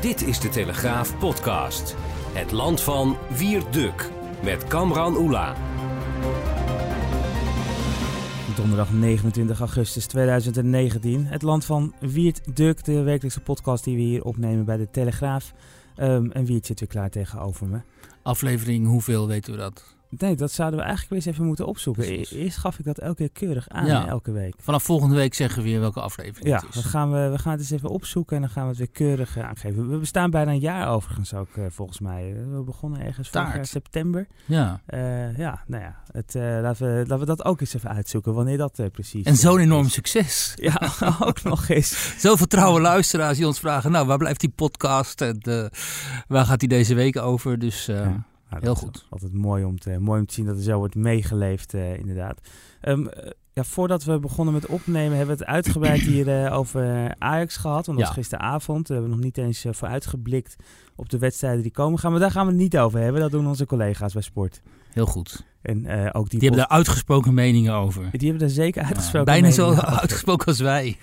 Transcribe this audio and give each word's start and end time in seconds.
Dit 0.00 0.22
is 0.22 0.40
de 0.40 0.48
Telegraaf 0.48 1.18
podcast. 1.18 1.94
Het 2.32 2.52
land 2.52 2.80
van 2.80 3.16
Wierduk 3.38 4.10
met 4.42 4.64
Kamran 4.64 5.16
Oela. 5.16 5.56
Donderdag 8.56 8.92
29 8.92 9.60
augustus 9.60 10.06
2019. 10.06 11.26
Het 11.26 11.42
land 11.42 11.64
van 11.64 11.94
Wiert 11.98 12.56
Duk, 12.56 12.84
de 12.84 13.02
wekelijkse 13.02 13.40
podcast 13.40 13.84
die 13.84 13.96
we 13.96 14.02
hier 14.02 14.24
opnemen 14.24 14.64
bij 14.64 14.76
de 14.76 14.90
Telegraaf. 14.90 15.52
Um, 15.96 16.30
en 16.32 16.44
Wiert 16.44 16.66
zit 16.66 16.80
weer 16.80 16.88
klaar 16.88 17.10
tegenover 17.10 17.68
me. 17.68 17.80
Aflevering 18.22 18.86
hoeveel 18.86 19.26
weten 19.26 19.52
we 19.52 19.58
dat? 19.58 19.96
Nee, 20.18 20.36
dat 20.36 20.52
zouden 20.52 20.78
we 20.78 20.84
eigenlijk 20.84 21.14
weer 21.14 21.22
eens 21.26 21.34
even 21.36 21.46
moeten 21.46 21.66
opzoeken. 21.66 22.04
Precies. 22.04 22.30
Eerst 22.32 22.56
gaf 22.58 22.78
ik 22.78 22.84
dat 22.84 22.98
elke 22.98 23.16
keer 23.16 23.30
keurig 23.30 23.68
aan, 23.68 23.86
Ja. 23.86 24.06
elke 24.06 24.32
week. 24.32 24.54
Vanaf 24.62 24.82
volgende 24.82 25.14
week 25.14 25.34
zeggen 25.34 25.62
we 25.62 25.68
weer 25.68 25.80
welke 25.80 26.00
aflevering 26.00 26.46
Ja, 26.48 26.62
het 26.66 26.74
is. 26.74 26.84
gaan 26.84 27.12
we, 27.12 27.28
we 27.28 27.38
gaan 27.38 27.52
het 27.52 27.60
eens 27.60 27.70
even 27.70 27.88
opzoeken 27.88 28.36
en 28.36 28.42
dan 28.42 28.50
gaan 28.50 28.62
we 28.62 28.68
het 28.68 28.78
weer 28.78 28.90
keurig 28.90 29.36
eh, 29.36 29.44
aangeven. 29.48 29.90
We 29.90 29.96
bestaan 29.96 30.30
bijna 30.30 30.50
een 30.50 30.58
jaar 30.58 30.88
overigens 30.88 31.34
ook, 31.34 31.56
eh, 31.56 31.64
volgens 31.68 32.00
mij. 32.00 32.34
We 32.50 32.62
begonnen 32.62 33.00
ergens 33.04 33.28
vorig 33.28 33.54
jaar 33.54 33.66
september. 33.66 34.26
Ja. 34.44 34.80
Eh, 34.86 35.36
ja, 35.36 35.62
nou 35.66 35.82
ja, 35.82 35.96
het, 36.12 36.34
eh, 36.34 36.42
laten, 36.42 36.86
we, 36.86 36.98
laten 36.98 37.18
we 37.18 37.24
dat 37.26 37.44
ook 37.44 37.60
eens 37.60 37.74
even 37.74 37.90
uitzoeken, 37.90 38.34
wanneer 38.34 38.56
dat 38.58 38.78
eh, 38.78 38.86
precies 38.92 39.24
En 39.26 39.36
zo'n 39.36 39.58
eh, 39.58 39.64
enorm 39.64 39.86
is. 39.86 39.92
succes. 39.92 40.52
Ja, 40.56 40.92
ook 41.20 41.42
nog 41.42 41.68
eens. 41.68 42.14
Zoveel 42.18 42.46
trouwe 42.46 42.80
luisteraars 42.80 43.36
die 43.36 43.46
ons 43.46 43.58
vragen, 43.58 43.90
nou 43.90 44.06
waar 44.06 44.18
blijft 44.18 44.40
die 44.40 44.52
podcast 44.56 45.20
en 45.20 45.38
eh, 45.40 45.64
waar 46.28 46.44
gaat 46.44 46.60
die 46.60 46.68
deze 46.68 46.94
week 46.94 47.16
over? 47.18 47.58
Dus 47.58 47.88
eh, 47.88 47.96
Ja. 47.96 48.28
Nou, 48.50 48.62
Heel 48.62 48.74
goed. 48.74 49.06
Altijd 49.10 49.32
mooi 49.32 49.64
om, 49.64 49.78
te, 49.78 49.98
mooi 49.98 50.20
om 50.20 50.26
te 50.26 50.34
zien 50.34 50.46
dat 50.46 50.56
er 50.56 50.62
zo 50.62 50.78
wordt 50.78 50.94
meegeleefd, 50.94 51.74
eh, 51.74 51.98
inderdaad. 51.98 52.40
Ehm, 52.80 53.06
eh, 53.06 53.30
ja, 53.52 53.64
voordat 53.64 54.04
we 54.04 54.18
begonnen 54.18 54.54
met 54.54 54.66
opnemen, 54.66 55.16
hebben 55.16 55.36
we 55.36 55.42
het 55.42 55.50
uitgebreid 55.52 56.00
hier 56.00 56.44
eh, 56.44 56.56
over 56.58 57.14
Ajax 57.18 57.56
gehad. 57.56 57.86
Want 57.86 57.98
dat 57.98 58.08
Ja. 58.08 58.14
was 58.14 58.24
gisteravond. 58.24 58.88
We 58.88 58.92
hebben 58.94 59.10
nog 59.12 59.20
niet 59.20 59.38
eens 59.38 59.64
vooruitgeblikt 59.70 60.56
op 60.96 61.08
de 61.08 61.18
wedstrijden 61.18 61.62
die 61.62 61.70
komen 61.72 61.98
gaan. 61.98 62.10
Maar 62.10 62.20
daar 62.20 62.30
gaan 62.30 62.46
we 62.46 62.52
het 62.52 62.60
niet 62.60 62.78
over 62.78 63.00
hebben. 63.00 63.20
Dat 63.20 63.30
doen 63.30 63.46
onze 63.46 63.66
collega's 63.66 64.12
bij 64.12 64.22
Sport. 64.22 64.62
heel 64.92 65.06
goed. 65.06 65.44
En 65.62 65.78
ook 66.12 66.30
die, 66.30 66.38
Die 66.38 66.48
hebben 66.48 66.68
daar 66.68 66.76
uitgesproken 66.78 67.34
meningen 67.34 67.74
over. 67.74 68.02
die 68.10 68.28
hebben 68.28 68.38
daar 68.38 68.48
zeker 68.56 68.82
uitgesproken. 68.82 69.24
Bijna 69.32 69.50
zo 69.50 69.68
over. 69.68 69.84
uitgesproken 69.84 70.46
als 70.46 70.60
wij. 70.60 70.96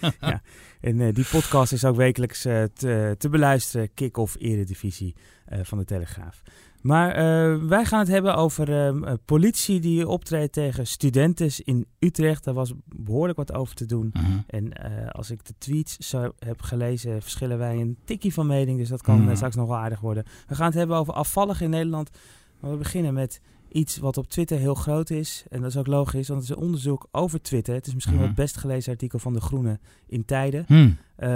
En 0.81 1.01
eh, 1.01 1.13
die 1.13 1.25
podcast 1.31 1.71
is 1.71 1.85
ook 1.85 1.95
wekelijks 1.95 2.41
te, 2.41 3.15
te 3.17 3.29
beluisteren. 3.29 3.93
Kick-off 3.93 4.35
Eredivisie 4.39 5.15
van 5.61 5.77
de 5.77 5.85
Telegraaf. 5.85 6.41
Maar 6.87 7.11
eh, 7.11 7.63
wij 7.67 7.85
gaan 7.85 7.99
het 7.99 8.07
hebben 8.07 8.35
over 8.35 8.85
ehm, 8.87 9.03
eh, 9.03 9.13
politie 9.25 9.79
die 9.79 10.07
optreedt 10.07 10.53
tegen 10.53 10.87
studenten 10.87 11.49
in 11.63 11.85
Utrecht. 11.99 12.43
Daar 12.43 12.53
was 12.53 12.73
behoorlijk 12.85 13.37
wat 13.37 13.53
over 13.53 13.75
te 13.75 13.85
doen. 13.85 14.09
Mhm. 14.13 14.37
En 14.47 14.73
eh, 14.73 15.07
als 15.09 15.31
ik 15.31 15.45
de 15.45 15.53
tweets 15.57 15.97
zo 15.97 16.31
heb 16.39 16.61
gelezen, 16.61 17.21
verschillen 17.21 17.57
wij 17.57 17.81
een 17.81 17.97
tikkie 18.05 18.33
van 18.33 18.47
mening. 18.47 18.77
Dus 18.77 18.89
dat 18.89 19.01
kan 19.01 19.21
Mhm. 19.23 19.35
straks 19.35 19.55
nog 19.55 19.67
wel 19.67 19.77
aardig 19.77 19.99
worden. 19.99 20.23
We 20.47 20.55
gaan 20.55 20.65
het 20.65 20.75
hebben 20.75 20.97
over 20.97 21.13
afvallig 21.13 21.61
in 21.61 21.69
Nederland. 21.69 22.09
Maar 22.59 22.71
we 22.71 22.77
beginnen 22.77 23.13
met 23.13 23.41
iets 23.77 23.97
wat 23.97 24.17
op 24.17 24.27
Twitter 24.27 24.57
heel 24.57 24.75
groot 24.75 25.09
is. 25.09 25.43
En 25.49 25.61
dat 25.61 25.69
is 25.69 25.77
ook 25.77 25.87
logisch, 25.87 26.27
want 26.27 26.41
het 26.41 26.49
is 26.49 26.55
een 26.55 26.61
onderzoek 26.63 27.07
over 27.11 27.41
Twitter. 27.41 27.73
Het 27.73 27.87
is 27.87 27.93
misschien 27.93 28.15
wel 28.17 28.25
Mhm. 28.27 28.33
het 28.35 28.43
best 28.43 28.57
gelezen 28.57 28.91
artikel 28.91 29.19
van 29.19 29.33
De 29.33 29.41
Groene 29.41 29.79
in 30.07 30.25
tijden. 30.25 30.63
Hm. 30.67 30.89
Eh, 31.15 31.29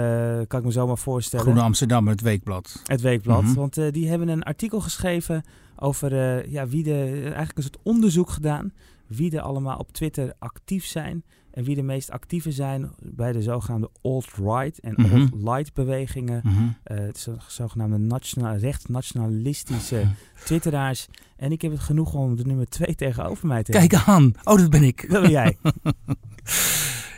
kan 0.46 0.58
ik 0.58 0.64
me 0.64 0.70
zomaar 0.70 0.98
voorstellen. 0.98 1.44
Groene 1.44 1.62
Amsterdam, 1.62 2.08
het 2.08 2.20
weekblad. 2.20 2.82
Het 2.84 3.00
Weekblad. 3.00 3.42
Mhm. 3.42 3.54
Want 3.54 3.78
eh, 3.78 3.90
die 3.90 4.08
hebben 4.08 4.28
een 4.28 4.42
artikel 4.42 4.80
geschreven 4.80 5.42
over 5.76 6.12
eh, 6.12 6.52
ja, 6.52 6.66
wie 6.66 6.82
de. 6.82 7.20
Eigenlijk 7.22 7.56
een 7.56 7.62
soort 7.62 7.78
onderzoek 7.82 8.30
gedaan. 8.30 8.72
Wie 9.06 9.36
er 9.36 9.40
allemaal 9.42 9.78
op 9.78 9.92
Twitter 9.92 10.32
actief 10.38 10.84
zijn. 10.84 11.24
En 11.52 11.64
wie 11.64 11.74
de 11.74 11.82
meest 11.82 12.10
actieve 12.10 12.52
zijn 12.52 12.90
bij 12.98 13.32
de 13.32 13.42
zogenaamde 13.42 13.90
alt-right 14.02 14.80
en 14.80 14.94
Mhm. 14.96 15.20
alt-light 15.20 15.74
bewegingen. 15.74 16.40
Mhm. 16.44 16.56
Eh, 16.84 16.96
het 16.98 17.28
zogenaamde 17.46 17.98
nationaal, 17.98 18.56
rechtsnationalistische 18.56 20.06
twitteraars. 20.44 21.08
En 21.36 21.52
ik 21.52 21.62
heb 21.62 21.70
het 21.72 21.80
genoeg 21.80 22.14
om 22.14 22.36
de 22.36 22.44
nummer 22.44 22.66
twee 22.68 22.94
tegenover 22.94 23.46
mij 23.46 23.62
te 23.62 23.70
Kijk 23.72 23.94
aan. 23.94 24.32
Oh, 24.44 24.56
dat 24.58 24.70
ben 24.70 24.82
ik. 24.82 25.10
Dat 25.10 25.22
ben 25.22 25.30
jij. 25.30 25.56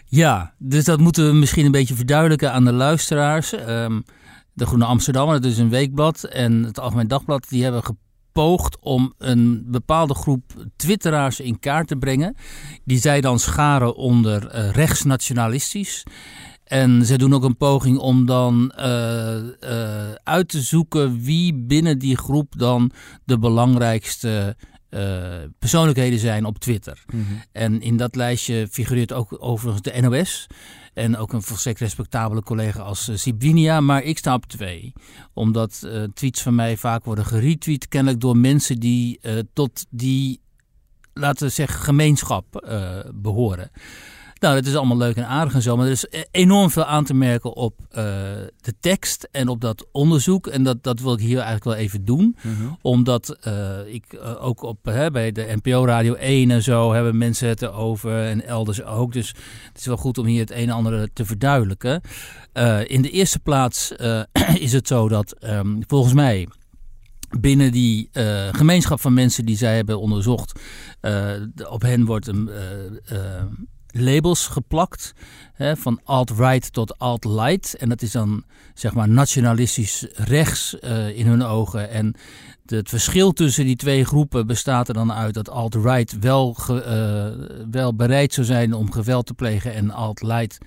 Ja, 0.07 0.55
dus 0.59 0.85
dat 0.85 0.99
moeten 1.01 1.27
we 1.27 1.33
misschien 1.33 1.65
een 1.65 1.71
beetje 1.71 1.95
verduidelijken 1.95 2.53
aan 2.53 2.65
de 2.65 2.73
luisteraars. 2.73 3.53
Ehm, 3.53 4.01
de 4.53 4.67
Groene 4.67 4.85
Amsterdammer, 4.85 5.41
dat 5.41 5.51
is 5.51 5.59
een 5.59 5.69
weekblad, 5.69 6.25
en 6.25 6.63
het 6.63 6.79
Algemeen 6.81 7.09
Dagblad, 7.09 7.49
die 7.49 7.63
hebben 7.63 7.83
gepoogd 8.35 8.79
om 8.81 9.15
een 9.19 9.65
bepaalde 9.67 10.15
groep 10.15 10.43
twitteraars 10.77 11.41
in 11.41 11.59
kaart 11.59 11.89
te 11.89 11.97
brengen. 11.97 12.37
Die 12.85 12.99
zij 12.99 13.21
dan 13.21 13.39
scharen 13.39 13.97
onder 13.97 14.47
eh, 14.47 14.71
rechtsnationalistisch. 14.71 16.03
En 16.65 17.07
ze 17.07 17.19
doen 17.19 17.35
ook 17.35 17.45
een 17.45 17.57
poging 17.57 17.99
om 17.99 18.27
dan 18.27 18.71
eh, 18.71 19.37
eh, 19.37 20.15
uit 20.23 20.49
te 20.49 20.61
zoeken 20.61 21.21
wie 21.21 21.55
binnen 21.55 21.99
die 21.99 22.17
groep 22.17 22.53
dan 22.57 22.91
de 23.25 23.39
belangrijkste 23.39 24.57
eh, 24.95 25.49
persoonlijkheden 25.59 26.19
zijn 26.19 26.45
op 26.45 26.59
Twitter. 26.59 27.05
Mhm. 27.07 27.23
En 27.53 27.81
in 27.81 27.97
dat 27.97 28.17
lijstje 28.17 28.69
figureert 28.71 29.13
ook 29.13 29.37
overigens 29.39 29.83
de 29.83 30.01
NOS. 30.01 30.47
En 30.93 31.17
ook 31.17 31.33
een 31.33 31.43
volstrekt 31.43 31.81
respectabele 31.81 32.43
collega 32.43 32.81
als 32.81 33.09
uh, 33.09 33.17
Sibinia. 33.17 33.81
Maar 33.81 34.03
ik 34.03 34.19
sta 34.19 34.35
op 34.35 34.47
twee. 34.47 34.93
Omdat 35.33 35.83
uh, 35.85 36.03
tweets 36.03 36.43
van 36.43 36.55
mij 36.55 36.77
vaak 36.77 37.05
worden 37.05 37.27
geretweet. 37.27 37.89
Kennelijk 37.89 38.21
door 38.21 38.37
mensen 38.37 38.81
die 38.81 39.21
tot 39.53 39.87
die, 39.91 40.41
laten 41.13 41.47
we 41.47 41.53
zeggen, 41.53 41.81
gemeenschap 41.81 42.67
behoren. 43.15 43.71
Nou, 44.45 44.57
dat 44.57 44.67
is 44.67 44.77
allemaal 44.77 44.97
leuk 44.97 45.17
en 45.17 45.27
aardig 45.27 45.55
en 45.55 45.63
zo. 45.63 45.77
Maar 45.77 45.87
er 45.87 45.93
is 45.93 46.07
enorm 46.31 46.71
veel 46.71 46.85
aan 46.85 47.05
te 47.05 47.15
merken 47.15 47.57
op 47.57 47.81
uh, 47.81 47.97
de 48.61 48.75
tekst 48.81 49.29
en 49.31 49.49
op 49.49 49.61
dat 49.61 49.87
onderzoek. 49.93 50.47
En 50.47 50.63
dat, 50.63 50.83
dat 50.83 51.01
wil 51.01 51.13
ik 51.13 51.21
hier 51.21 51.37
eigenlijk 51.37 51.65
wel 51.65 51.75
even 51.75 52.05
doen. 52.05 52.37
Mhm. 52.43 52.53
Omdat 52.83 53.37
uh, 53.49 53.79
ik 53.87 54.05
uh, 54.13 54.45
ook 54.45 54.63
op, 54.63 54.79
hè, 54.85 55.11
bij 55.11 55.33
de 55.33 55.59
NPO 55.63 55.87
Radio 55.87 56.15
1 56.15 56.51
en 56.51 56.63
zo 56.63 56.93
hebben 56.93 57.19
mensen 57.19 57.49
het 57.49 57.63
erover. 57.63 58.27
En 58.27 58.47
elders 58.47 58.83
ook. 58.83 59.13
Dus 59.13 59.29
het 59.69 59.79
is 59.79 59.87
wel 59.87 59.97
goed 59.97 60.19
om 60.19 60.27
hier 60.27 60.41
het 60.41 60.51
een 60.51 60.69
en 60.69 60.71
ander 60.71 61.13
te 61.13 61.25
verduidelijken. 61.25 62.01
In 62.87 63.03
de 63.03 63.11
eerste 63.11 63.39
plaats 63.39 63.93
is 64.67 64.73
het 64.73 64.89
zo 64.89 65.09
dat 65.09 65.37
um, 65.45 65.79
volgens 65.87 66.15
mij 66.15 66.49
binnen 67.41 67.73
die 67.73 68.09
uh, 68.13 68.49
gemeenschap 68.53 69.01
van 69.01 69.15
mensen 69.15 69.45
die 69.45 69.57
zij 69.57 69.77
hebben 69.77 70.01
onderzocht, 70.01 70.61
uh, 71.03 71.31
op 71.71 71.83
hen 71.83 72.05
wordt 72.05 72.27
een 72.27 72.51
uh, 73.13 73.19
labels 73.95 74.47
geplakt. 74.47 75.13
Hè, 75.55 75.77
van 75.77 76.01
alt-right 76.05 76.73
tot 76.73 76.99
alt-light. 76.99 77.77
En 77.77 77.89
dat 77.89 78.03
is 78.03 78.13
dan 78.13 78.45
zeg 78.75 78.95
maar 78.95 79.09
nationalistisch 79.09 80.07
rechts 80.13 80.77
uh, 80.81 81.19
in 81.19 81.27
hun 81.27 81.43
ogen. 81.43 81.91
En 81.91 82.15
het 82.67 82.89
verschil 82.89 83.33
tussen 83.33 83.65
die 83.65 83.77
twee 83.77 84.05
groepen 84.05 84.47
bestaat 84.47 84.89
er 84.89 84.95
dan 84.95 85.13
uit 85.13 85.35
dat 85.35 85.51
alt-right 85.51 86.19
wel, 86.19 86.55
ge, 86.55 86.75
uh, 86.75 87.67
wel 87.71 87.95
bereid 87.95 88.33
zou 88.33 88.47
zijn 88.47 88.73
om 88.73 88.93
geweld 88.93 89.27
te 89.27 89.35
plegen 89.35 89.75
en 89.75 89.91
alt-light 89.91 90.59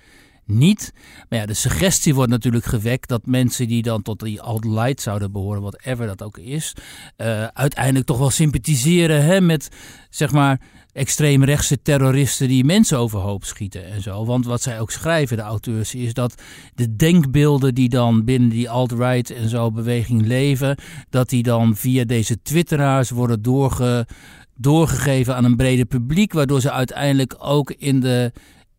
niet. 0.47 0.93
Maar 1.29 1.39
ja, 1.39 1.45
de 1.45 1.53
suggestie 1.53 2.15
wordt 2.15 2.31
natuurlijk 2.31 2.65
gewekt 2.65 3.09
dat 3.09 3.25
mensen 3.25 3.67
die 3.67 3.81
dan 3.81 4.01
tot 4.01 4.19
die 4.19 4.41
alt-light 4.41 5.01
zouden 5.01 5.31
behoren, 5.31 5.61
whatever 5.61 6.07
dat 6.07 6.23
ook 6.23 6.37
is, 6.37 6.73
uh, 7.17 7.43
uiteindelijk 7.43 8.05
toch 8.05 8.17
wel 8.17 8.29
sympathiseren 8.29 9.23
hè, 9.23 9.41
met 9.41 9.69
zeg 10.09 10.31
maar 10.31 10.59
extreemrechtse 10.97 11.81
terroristen 11.81 12.47
die 12.47 12.63
mensen 12.63 12.97
overhoop 12.97 13.45
schieten 13.45 13.85
en 13.85 14.01
zo. 14.01 14.25
Want 14.25 14.45
wat 14.45 14.61
zij 14.61 14.79
ook 14.79 14.91
schrijven, 14.91 15.37
de 15.37 15.43
auteurs, 15.43 15.95
is 15.95 16.13
dat 16.13 16.41
de 16.75 16.95
denkbeelden 16.95 17.75
die 17.75 17.89
dan 17.89 18.23
binnen 18.23 18.49
die 18.49 18.69
alt-right 18.69 19.29
en 19.29 19.49
zo 19.49 19.71
beweging 19.71 20.25
leven, 20.25 20.77
dat 21.09 21.29
die 21.29 21.43
dan 21.43 21.75
via 21.75 22.03
deze 22.03 22.41
twitteraars 22.41 23.09
worden 23.09 23.41
doorge, 23.41 24.07
doorgegeven 24.55 25.35
aan 25.35 25.45
een 25.45 25.55
breder 25.55 25.85
publiek, 25.85 26.33
waardoor 26.33 26.61
ze 26.61 26.71
uiteindelijk 26.71 27.35
ook 27.39 27.71
in 27.71 27.99
de 27.99 28.31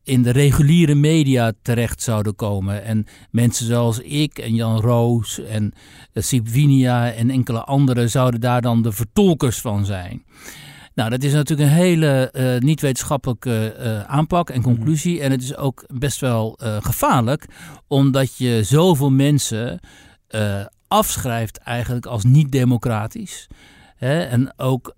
in 0.08 0.22
de 0.22 0.30
reguliere 0.30 0.94
media 0.94 1.52
terecht 1.62 2.02
zouden 2.02 2.34
komen. 2.34 2.84
En 2.84 3.06
mensen 3.30 3.66
zoals 3.66 3.98
ik 3.98 4.38
en 4.38 4.54
Jan 4.54 4.80
Roos 4.80 5.40
en 5.40 5.72
uh, 6.14 6.22
Sipwinia 6.22 7.12
en 7.12 7.30
enkele 7.30 7.64
anderen 7.64 8.10
zouden 8.10 8.40
daar 8.40 8.62
dan 8.62 8.82
de 8.82 8.92
vertolkers 8.92 9.60
van 9.60 9.84
zijn. 9.84 10.24
Nou, 10.94 11.10
dat 11.10 11.22
is 11.22 11.32
natuurlijk 11.32 11.68
een 11.68 11.76
hele 11.76 12.32
uh, 12.32 12.58
niet-wetenschappelijke 12.58 13.76
uh, 13.78 14.02
aanpak 14.02 14.50
en 14.50 14.62
conclusie. 14.62 15.12
Mm 15.12 15.16
-hmm. 15.16 15.24
En 15.24 15.30
het 15.30 15.42
is 15.42 15.56
ook 15.56 15.84
best 15.86 16.20
wel 16.20 16.58
uh, 16.62 16.76
gevaarlijk, 16.80 17.46
omdat 17.86 18.36
je 18.36 18.62
zoveel 18.62 19.10
mensen 19.10 19.80
afschrijft 20.88 21.58
eigenlijk 21.58 22.06
als 22.06 22.24
niet-democratisch. 22.24 23.46
En 23.98 24.52
ook 24.56 24.94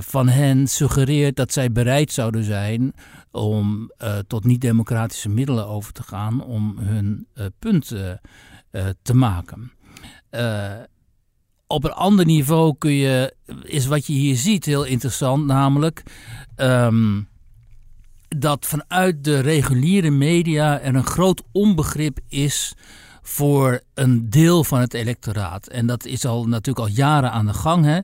van 0.00 0.28
hen 0.28 0.66
suggereert 0.66 1.36
dat 1.36 1.52
zij 1.52 1.72
bereid 1.72 2.12
zouden 2.12 2.44
zijn 2.44 2.94
om 3.34 3.92
tot 4.26 4.44
niet-democratische 4.44 5.28
middelen 5.28 5.66
over 5.66 5.92
te 5.92 6.02
gaan 6.02 6.44
om 6.44 6.78
hun 6.78 7.26
punt 7.58 7.86
te 9.02 9.14
maken. 9.14 9.72
Op 11.66 11.84
een 11.84 11.92
ander 11.92 12.24
niveau 12.24 12.74
kun 12.78 12.92
je, 12.92 13.34
is 13.62 13.86
wat 13.86 14.06
je 14.06 14.12
hier 14.12 14.36
ziet 14.36 14.64
heel 14.64 14.84
interessant, 14.84 15.46
namelijk 15.46 16.02
um, 16.56 17.28
dat 18.28 18.66
vanuit 18.66 19.24
de 19.24 19.40
reguliere 19.40 20.10
media 20.10 20.80
er 20.80 20.94
een 20.94 21.06
groot 21.06 21.42
onbegrip 21.52 22.18
is 22.28 22.74
voor 23.26 23.80
een 23.94 24.30
deel 24.30 24.64
van 24.64 24.80
het 24.80 24.94
electoraat. 24.94 25.66
En 25.66 25.86
dat 25.86 26.04
is 26.04 26.24
al 26.24 26.48
natuurlijk 26.48 26.86
al 26.86 26.92
jaren 26.94 27.30
aan 27.30 27.46
de 27.46 27.52
gang. 27.52 27.84
Hè? 27.84 27.98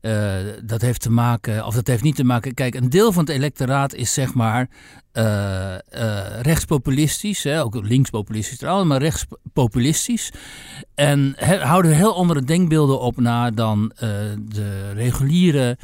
Uh, 0.00 0.52
dat 0.64 0.80
heeft 0.80 1.00
te 1.00 1.10
maken, 1.10 1.66
of 1.66 1.74
dat 1.74 1.86
heeft 1.86 2.02
niet 2.02 2.16
te 2.16 2.24
maken. 2.24 2.54
Kijk, 2.54 2.74
een 2.74 2.90
deel 2.90 3.12
van 3.12 3.24
het 3.24 3.34
electoraat 3.34 3.94
is 3.94 4.12
zeg 4.12 4.34
maar 4.34 4.68
uh, 5.12 5.22
uh, 5.24 6.40
rechtspopulistisch, 6.40 7.42
hè? 7.42 7.62
ook 7.62 7.74
linkspopulistisch 7.74 8.58
trouwens, 8.58 8.88
maar 8.88 9.00
rechtspopulistisch. 9.00 10.32
En 10.94 11.32
he, 11.36 11.58
houden 11.58 11.94
heel 11.94 12.14
andere 12.14 12.42
denkbeelden 12.42 13.00
op 13.00 13.20
na 13.20 13.50
dan 13.50 13.92
de 14.48 14.92
reguliere 14.94 15.78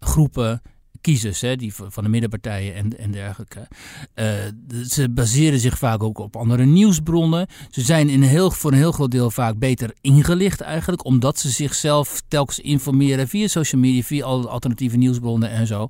groepen 0.00 0.62
kiezers, 1.00 1.40
hè, 1.40 1.56
die 1.56 1.74
van 1.74 2.02
de 2.02 2.08
middenpartijen 2.08 2.74
en, 2.74 2.98
en 2.98 3.10
dergelijke. 3.10 3.68
Uh, 4.14 4.26
ze 4.88 5.10
baseren 5.10 5.60
zich 5.60 5.78
vaak 5.78 6.02
ook 6.02 6.18
op 6.18 6.36
andere 6.36 6.64
nieuwsbronnen. 6.64 7.46
Ze 7.70 7.80
zijn 7.80 8.08
in 8.08 8.22
heel, 8.22 8.50
voor 8.50 8.72
een 8.72 8.78
heel 8.78 8.92
groot 8.92 9.10
deel 9.10 9.30
vaak 9.30 9.58
beter 9.58 9.94
ingelicht 10.00 10.60
eigenlijk, 10.60 11.04
omdat 11.04 11.38
ze 11.38 11.50
zichzelf 11.50 12.22
telkens 12.28 12.58
informeren 12.58 13.28
via 13.28 13.48
social 13.48 13.80
media, 13.80 14.02
via 14.02 14.24
alternatieve 14.24 14.96
nieuwsbronnen 14.96 15.50
en 15.50 15.66
zo. 15.66 15.86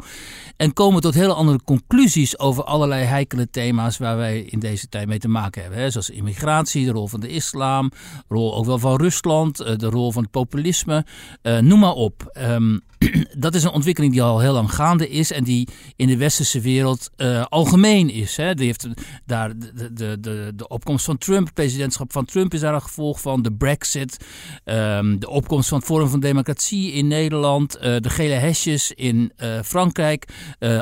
En 0.56 0.72
komen 0.72 1.00
tot 1.00 1.14
hele 1.14 1.34
andere 1.34 1.60
conclusies 1.64 2.38
over 2.38 2.64
allerlei 2.64 3.04
heikele 3.04 3.50
thema's 3.50 3.98
waar 3.98 4.16
wij 4.16 4.40
in 4.40 4.58
deze 4.58 4.88
tijd 4.88 5.06
mee 5.06 5.18
te 5.18 5.28
maken 5.28 5.62
hebben. 5.62 5.80
Hè, 5.80 5.90
zoals 5.90 6.10
immigratie, 6.10 6.84
de 6.84 6.92
rol 6.92 7.06
van 7.06 7.20
de 7.20 7.28
islam, 7.28 7.90
rol 8.28 8.56
ook 8.56 8.64
wel 8.64 8.78
van 8.78 8.96
Rusland, 8.96 9.60
eh, 9.60 9.76
de 9.76 9.88
rol 9.88 10.12
van 10.12 10.22
het 10.22 10.30
populisme, 10.30 11.04
uh, 11.42 11.58
noem 11.58 11.78
maar 11.78 11.92
op. 11.92 12.32
Um, 12.38 12.80
dat 13.38 13.54
is 13.54 13.64
een 13.64 13.70
ontwikkeling 13.70 14.12
die 14.12 14.22
al 14.22 14.40
heel 14.40 14.52
lang 14.52 14.74
gaande 14.74 15.08
is 15.08 15.32
en 15.32 15.44
die 15.44 15.68
in 15.96 16.06
de 16.06 16.16
westerse 16.16 16.60
wereld 16.60 17.10
uh, 17.16 17.44
algemeen 17.48 18.10
is. 18.10 18.36
Hè. 18.36 18.54
Die 18.54 18.66
heeft 18.66 18.88
daar 19.26 19.58
de, 19.58 19.92
de, 19.92 20.20
de, 20.20 20.52
de 20.56 20.68
opkomst 20.68 21.04
van 21.04 21.18
Trump, 21.18 21.44
het 21.44 21.54
presidentschap 21.54 22.12
van 22.12 22.24
Trump 22.24 22.54
is 22.54 22.60
daar 22.60 22.74
een 22.74 22.82
gevolg 22.82 23.20
van. 23.20 23.42
De 23.42 23.52
Brexit, 23.52 24.24
um, 24.64 25.20
de 25.20 25.28
opkomst 25.28 25.68
van 25.68 25.78
het 25.78 25.86
Forum 25.86 26.08
van 26.08 26.20
Democratie 26.20 26.92
in 26.92 27.06
Nederland, 27.06 27.76
uh, 27.76 27.82
de 27.82 28.10
gele 28.10 28.34
hesjes 28.34 28.92
in 28.92 29.32
uh, 29.36 29.62
Frankrijk, 29.62 30.28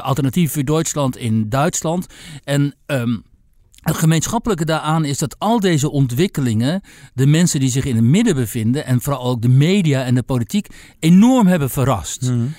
Alternatief 0.01 0.53
voor 0.53 0.65
Duitsland 0.65 1.17
in 1.17 1.49
Duitsland. 1.49 2.07
En 2.45 2.75
um, 2.87 3.25
het 3.89 3.97
gemeenschappelijke 3.97 4.65
daaraan 4.65 5.05
is 5.05 5.19
dat 5.19 5.39
al 5.39 5.61
deze 5.61 5.91
ontwikkelingen 5.91 6.81
de 7.15 7.27
mensen 7.27 7.61
die 7.61 7.71
zich 7.71 7.85
in 7.85 7.97
het 7.97 8.05
midden 8.05 8.35
bevinden 8.35 8.85
en 8.85 9.01
vooral 9.01 9.25
ook 9.25 9.43
de 9.43 9.49
media 9.49 10.05
en 10.05 10.15
de 10.15 10.23
politiek 10.23 10.67
enorm 10.99 11.47
hebben 11.47 11.71
verrast. 11.71 12.23
Mm. 12.23 12.55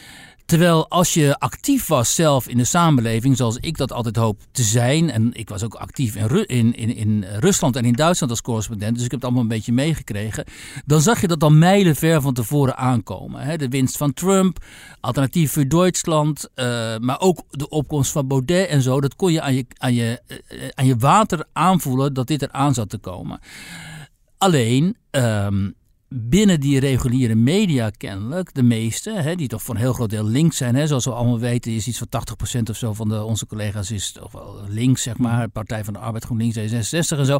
Terwijl 0.49 0.89
als 0.89 1.13
je 1.13 1.39
actief 1.39 1.87
was 1.87 2.15
zelf 2.15 2.47
in 2.47 2.57
de 2.57 2.63
samenleving, 2.63 3.37
zoals 3.37 3.57
ik 3.57 3.77
dat 3.77 3.91
altijd 3.91 4.15
hoop 4.15 4.39
te 4.51 4.63
zijn. 4.63 5.11
En 5.11 5.33
ik 5.33 5.49
was 5.49 5.63
ook 5.63 5.73
actief 5.73 6.15
in, 6.15 6.45
in, 6.45 6.75
in, 6.75 6.95
in 6.95 7.23
Rusland 7.23 7.75
en 7.75 7.85
in 7.85 7.93
Duitsland 7.93 8.31
als 8.31 8.41
correspondent. 8.41 8.95
Dus 8.95 9.03
ik 9.03 9.11
heb 9.11 9.19
het 9.19 9.23
allemaal 9.23 9.43
een 9.43 9.55
beetje 9.55 9.71
meegekregen. 9.71 10.45
Dan 10.85 11.01
zag 11.01 11.21
je 11.21 11.27
dat 11.27 11.39
dan 11.39 11.57
mijlenver 11.57 12.21
van 12.21 12.33
tevoren 12.33 12.77
aankomen. 12.77 13.59
De 13.59 13.67
winst 13.67 13.97
van 13.97 14.13
Trump, 14.13 14.65
alternatief 14.99 15.51
voor 15.51 15.67
Duitsland. 15.67 16.49
Uh, 16.55 16.65
maar 16.97 17.19
ook 17.19 17.43
de 17.49 17.69
opkomst 17.69 18.11
van 18.11 18.27
Baudet 18.27 18.67
en 18.67 18.81
zo. 18.81 19.01
Dat 19.01 19.15
kon 19.15 19.31
je 19.31 19.41
aan 19.41 19.53
je, 19.53 19.65
aan 19.77 19.93
je, 19.93 20.21
uh, 20.27 20.67
aan 20.73 20.85
je 20.85 20.97
water 20.97 21.45
aanvoelen 21.53 22.13
dat 22.13 22.27
dit 22.27 22.41
eraan 22.41 22.73
zat 22.73 22.89
te 22.89 22.97
komen. 22.97 23.39
Alleen. 24.37 24.97
Um, 25.11 25.77
binnen 26.09 26.59
die 26.59 26.79
reguliere 26.79 27.35
media 27.35 27.89
kennelijk, 27.89 28.53
de 28.53 28.63
meeste, 28.63 29.11
hè, 29.11 29.35
die 29.35 29.47
toch 29.47 29.61
voor 29.61 29.75
een 29.75 29.81
heel 29.81 29.93
groot 29.93 30.09
deel 30.09 30.25
links 30.25 30.57
zijn, 30.57 30.75
hè, 30.75 30.87
zoals 30.87 31.05
we 31.05 31.13
allemaal 31.13 31.39
weten, 31.39 31.71
is 31.71 31.87
iets 31.87 31.97
van 31.97 32.07
80% 32.09 32.69
of 32.69 32.77
zo 32.77 32.93
van 32.93 33.09
de, 33.09 33.23
onze 33.23 33.45
collega's 33.45 33.91
is 33.91 34.17
of 34.21 34.31
wel 34.31 34.63
links, 34.67 35.03
zeg 35.03 35.17
maar, 35.17 35.49
Partij 35.49 35.83
van 35.83 35.93
de 35.93 35.99
Arbeid, 35.99 36.23
GroenLinks, 36.23 36.57
D66 36.57 37.17
en 37.17 37.25
zo, 37.25 37.37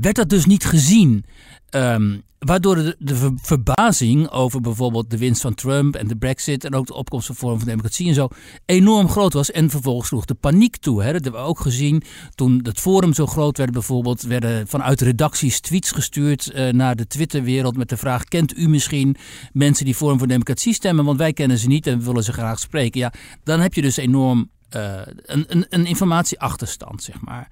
werd 0.00 0.14
dat 0.14 0.28
dus 0.28 0.44
niet 0.44 0.64
gezien. 0.64 1.24
Um, 1.70 2.22
waardoor 2.44 2.74
de, 2.74 2.96
de, 2.98 3.34
verbazing 3.36 4.30
over 4.30 4.60
bijvoorbeeld 4.60 5.10
de 5.10 5.18
winst 5.18 5.40
van 5.40 5.54
Trump 5.54 5.96
en 5.96 6.08
de 6.08 6.16
Brexit 6.16 6.64
en 6.64 6.74
ook 6.74 6.86
de 6.86 6.94
opkomst 6.94 7.26
van 7.26 7.34
Forum 7.34 7.58
van 7.58 7.68
Democratie 7.68 8.08
en 8.08 8.14
zo 8.14 8.28
enorm 8.66 9.08
groot 9.08 9.32
was. 9.32 9.50
En 9.50 9.70
vervolgens 9.70 10.08
sloeg 10.08 10.24
de 10.24 10.34
paniek 10.34 10.76
toe. 10.76 11.02
Hè. 11.02 11.12
Dat 11.12 11.22
hebben 11.22 11.40
we 11.40 11.46
ook 11.46 11.60
gezien 11.60 12.02
toen 12.34 12.60
het 12.62 12.80
Forum 12.80 13.14
zo 13.14 13.26
groot 13.26 13.58
werd. 13.58 13.72
Bijvoorbeeld 13.72 14.22
werden 14.22 14.68
vanuit 14.68 15.00
redacties 15.00 15.60
tweets 15.60 15.90
gestuurd 15.90 16.52
uh, 16.54 16.68
naar 16.72 16.96
de 16.96 17.06
Twitterwereld 17.06 17.76
met 17.76 17.88
de 17.88 17.96
vraag: 17.96 18.24
Kent 18.24 18.56
u 18.56 18.68
misschien 18.68 19.16
mensen 19.52 19.84
die 19.84 19.94
Forum 19.94 20.18
voor 20.18 20.28
Democratie 20.28 20.74
stemmen? 20.74 21.04
Want 21.04 21.18
wij 21.18 21.32
kennen 21.32 21.58
ze 21.58 21.66
niet 21.66 21.86
en 21.86 21.98
we 21.98 22.04
willen 22.04 22.24
ze 22.24 22.32
graag 22.32 22.58
spreken. 22.58 23.00
Ja, 23.00 23.12
dan 23.44 23.60
heb 23.60 23.74
je 23.74 23.82
dus 23.82 23.96
enorm 23.96 24.50
uh, 24.76 25.00
een, 25.22 25.44
een, 25.48 25.66
een 25.68 25.86
informatieachterstand, 25.86 27.02
zeg 27.02 27.20
maar. 27.20 27.50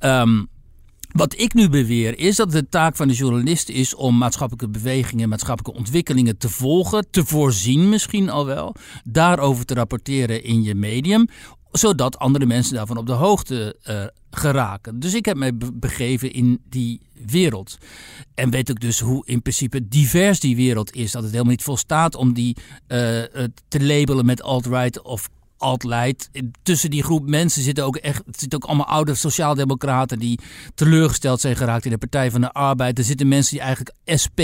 Um, 0.00 0.48
wat 1.08 1.38
ik 1.38 1.54
nu 1.54 1.68
beweer 1.68 2.18
is 2.18 2.36
dat 2.36 2.50
de 2.50 2.68
taak 2.68 2.96
van 2.96 3.08
de 3.08 3.14
journalist 3.14 3.68
is 3.68 3.94
om 3.94 4.18
maatschappelijke 4.18 4.68
bewegingen, 4.78 5.28
maatschappelijke 5.28 5.78
ontwikkelingen 5.80 6.38
te 6.38 6.48
volgen, 6.48 7.06
te 7.10 7.24
voorzien 7.24 7.88
misschien 7.88 8.30
al 8.30 8.46
wel, 8.46 8.74
daarover 9.04 9.64
te 9.64 9.74
rapporteren 9.74 10.42
in 10.42 10.62
je 10.62 10.74
medium, 10.74 11.28
zodat 11.72 12.18
andere 12.18 12.46
mensen 12.46 12.74
daarvan 12.74 12.96
op 12.96 13.06
de 13.06 13.12
hoogte 13.12 13.76
uh, 13.88 14.04
geraken. 14.30 15.00
Dus 15.00 15.14
ik 15.14 15.24
heb 15.24 15.36
mij 15.36 15.52
begeven 15.74 16.32
in 16.32 16.60
die 16.68 17.00
wereld. 17.26 17.78
En 18.34 18.50
weet 18.50 18.70
ook 18.70 18.80
dus 18.80 19.00
hoe 19.00 19.26
in 19.26 19.42
principe 19.42 19.88
divers 19.88 20.40
die 20.40 20.56
wereld 20.56 20.94
is. 20.94 21.12
Dat 21.12 21.22
het 21.22 21.30
helemaal 21.30 21.52
niet 21.52 21.62
volstaat 21.62 22.14
om 22.14 22.32
die 22.32 22.56
uh, 22.56 22.98
te 23.68 23.84
labelen 23.84 24.26
met 24.26 24.42
alt-right 24.42 25.02
of 25.02 25.28
alt 25.58 25.84
Tussen 26.62 26.90
die 26.90 27.02
groep 27.02 27.28
mensen 27.28 27.62
zitten 27.62 27.84
ook 27.84 27.96
echt 27.96 28.22
zitten 28.30 28.62
ook 28.62 28.68
allemaal 28.68 28.86
oude 28.86 29.14
sociaaldemocraten 29.14 30.18
die 30.18 30.40
teleurgesteld 30.74 31.40
zijn 31.40 31.56
geraakt 31.56 31.84
in 31.84 31.90
de 31.90 31.98
Partij 31.98 32.30
van 32.30 32.40
de 32.40 32.52
Arbeid. 32.52 32.98
Er 32.98 33.04
zitten 33.04 33.28
mensen 33.28 33.52
die 33.52 33.60
eigenlijk 33.60 33.96
SP 34.22 34.40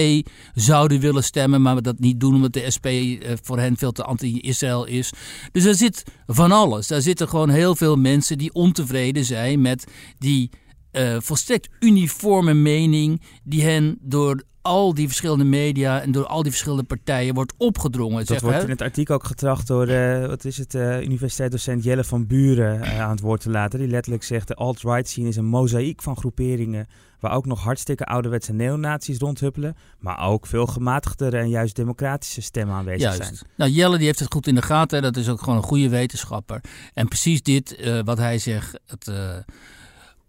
zouden 0.55 1.01
willen 1.01 1.25
stemmen, 1.25 1.63
maar 1.63 1.83
dat 1.83 1.99
niet 1.99 2.21
doen 2.21 2.35
omdat 2.35 2.53
de 2.53 2.71
SP 2.75 2.87
eh, 2.87 3.33
voor 3.43 3.59
hen 3.59 3.77
veel 3.77 3.93
te 3.93 4.05
anti-Israël 4.05 4.85
is. 4.85 5.13
Dus 5.53 5.65
er 5.65 5.75
zit 5.75 6.03
van 6.27 6.53
alles. 6.53 6.87
Daar 6.87 7.01
zitten 7.03 7.29
gewoon 7.29 7.49
heel 7.49 7.77
veel 7.77 7.97
mensen 7.97 8.39
die 8.39 8.53
ontevreden 8.53 9.25
zijn 9.25 9.61
met 9.61 9.85
die 10.19 10.51
uh, 10.93 11.17
volstrekt 11.21 11.69
uniforme 11.81 12.55
mening 12.55 13.21
die 13.43 13.63
hen 13.63 13.99
door 14.01 14.43
al 14.63 14.95
die 14.95 15.07
verschillende 15.07 15.45
media 15.45 16.01
en 16.01 16.13
door 16.13 16.27
al 16.27 16.43
die 16.43 16.51
verschillende 16.51 16.85
partijen 16.85 17.35
wordt 17.35 17.55
opgedrongen. 17.57 18.27
Dat 18.27 18.41
wordt 18.41 18.63
in 18.63 18.71
het 18.71 18.83
artikel 18.83 19.15
ook 19.15 19.25
getracht 19.25 19.67
door, 19.67 19.89
uh, 19.89 20.27
wat 20.27 20.45
is 20.45 20.59
het, 20.59 20.75
uh, 20.75 21.01
universiteitsdocent 21.01 21.85
Jelle 21.85 22.05
van 22.05 22.27
Buren 22.27 22.85
aan 22.85 23.11
het 23.11 23.21
woord 23.21 23.41
te 23.41 23.51
laten. 23.51 23.79
Die 23.79 23.89
letterlijk 23.89 24.25
zegt, 24.25 24.49
de 24.49 24.55
alt-right 24.55 25.09
scene 25.09 25.29
is 25.29 25.37
een 25.37 25.45
mozaïek 25.45 26.03
van 26.03 26.17
groeperingen 26.17 26.87
waar 27.21 27.33
ook 27.33 27.47
nog 27.47 27.63
hartstikke 27.63 28.05
ouderwetse 28.05 28.53
neonazies 28.53 29.19
rondhuppelen, 29.19 29.77
maar 29.99 30.29
ook 30.29 30.47
veel 30.47 30.67
gematigdere 30.67 31.39
en 31.39 31.49
juist 31.49 31.77
democratische 31.77 32.41
stemmen 32.41 32.75
aanwezig 32.75 33.01
juist. 33.01 33.23
zijn. 33.23 33.39
Nou, 33.57 33.71
Jelle 33.71 33.97
die 33.97 34.07
heeft 34.07 34.19
het 34.19 34.33
goed 34.33 34.47
in 34.47 34.55
de 34.55 34.63
gaten, 34.63 35.03
dat 35.03 35.17
is 35.17 35.29
ook 35.29 35.41
gewoon 35.41 35.57
een 35.57 35.63
goede 35.63 35.89
wetenschapper. 35.89 36.61
En 36.95 37.09
precies 37.09 37.43
dit, 37.43 38.01
wat 38.05 38.19
hij 38.19 38.39
zegt, 38.39 38.81
het 38.87 39.11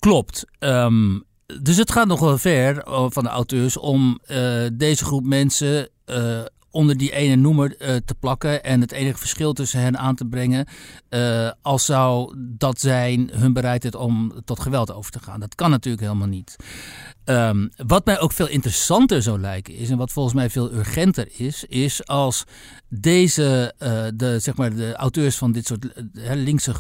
klopt. 0.04 0.46
Um, 0.60 1.24
dus 1.62 1.78
het 1.78 1.92
gaat 1.92 2.08
nog 2.08 2.20
wel 2.20 2.38
ver 2.38 2.78
eh, 2.78 3.06
van 3.10 3.24
de 3.24 3.30
auteurs 3.30 3.78
om 3.78 4.20
uh, 4.28 4.64
deze 4.74 5.06
groep 5.06 5.26
mensen 5.26 5.90
uh, 6.06 6.40
onder 6.72 6.98
die 6.98 7.12
ene 7.12 7.36
noemer 7.36 7.78
te 7.78 8.16
plakken 8.20 8.64
en 8.64 8.82
het 8.82 8.92
enige 8.92 9.18
verschil 9.18 9.54
tussen 9.54 9.80
hen 9.80 9.98
aan 9.98 10.16
te 10.16 10.26
brengen, 10.26 10.68
als 11.62 11.86
zou 11.86 12.36
dat 12.38 12.80
zijn 12.80 13.30
hun 13.34 13.54
bereidheid 13.54 13.96
om 13.96 14.34
tot 14.46 14.60
geweld 14.60 14.94
over 14.94 15.12
te 15.12 15.20
gaan. 15.20 15.40
Dat 15.40 15.56
kan 15.56 15.70
natuurlijk 15.70 16.04
helemaal 16.04 16.28
niet. 16.28 16.56
Ehm, 17.26 17.68
wat 17.88 18.06
mij 18.06 18.20
ook 18.20 18.34
veel 18.34 18.48
interessanter 18.48 19.22
zou 19.22 19.40
lijken 19.40 19.76
is, 19.76 19.90
en 19.90 19.98
wat 19.98 20.12
volgens 20.12 20.36
mij 20.36 20.50
veel 20.50 20.72
urgenter 20.72 21.28
is, 21.38 21.64
is 21.64 22.08
als 22.08 22.44
deze, 22.90 23.74
uh, 23.80 24.04
de, 24.16 24.40
zeg 24.40 24.56
maar, 24.56 24.76
de 24.76 24.96
auteurs 24.96 25.38
van 25.38 25.52
dit 25.52 25.66
soort 25.66 25.88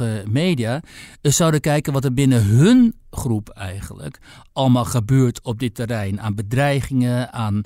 uh, 0.01 0.25
media 0.25 0.81
uh, 1.21 1.31
zouden 1.31 1.61
kijken 1.61 1.93
wat 1.93 2.03
er 2.03 2.13
binnen 2.13 2.43
hun 2.43 2.95
groep 3.11 3.49
eigenlijk 3.49 4.19
allemaal 4.53 4.85
gebeurt 4.85 5.41
op 5.41 5.59
dit 5.59 5.75
terrein. 5.75 6.21
Aan 6.21 6.35
bedreigingen, 6.35 7.33
aan 7.33 7.63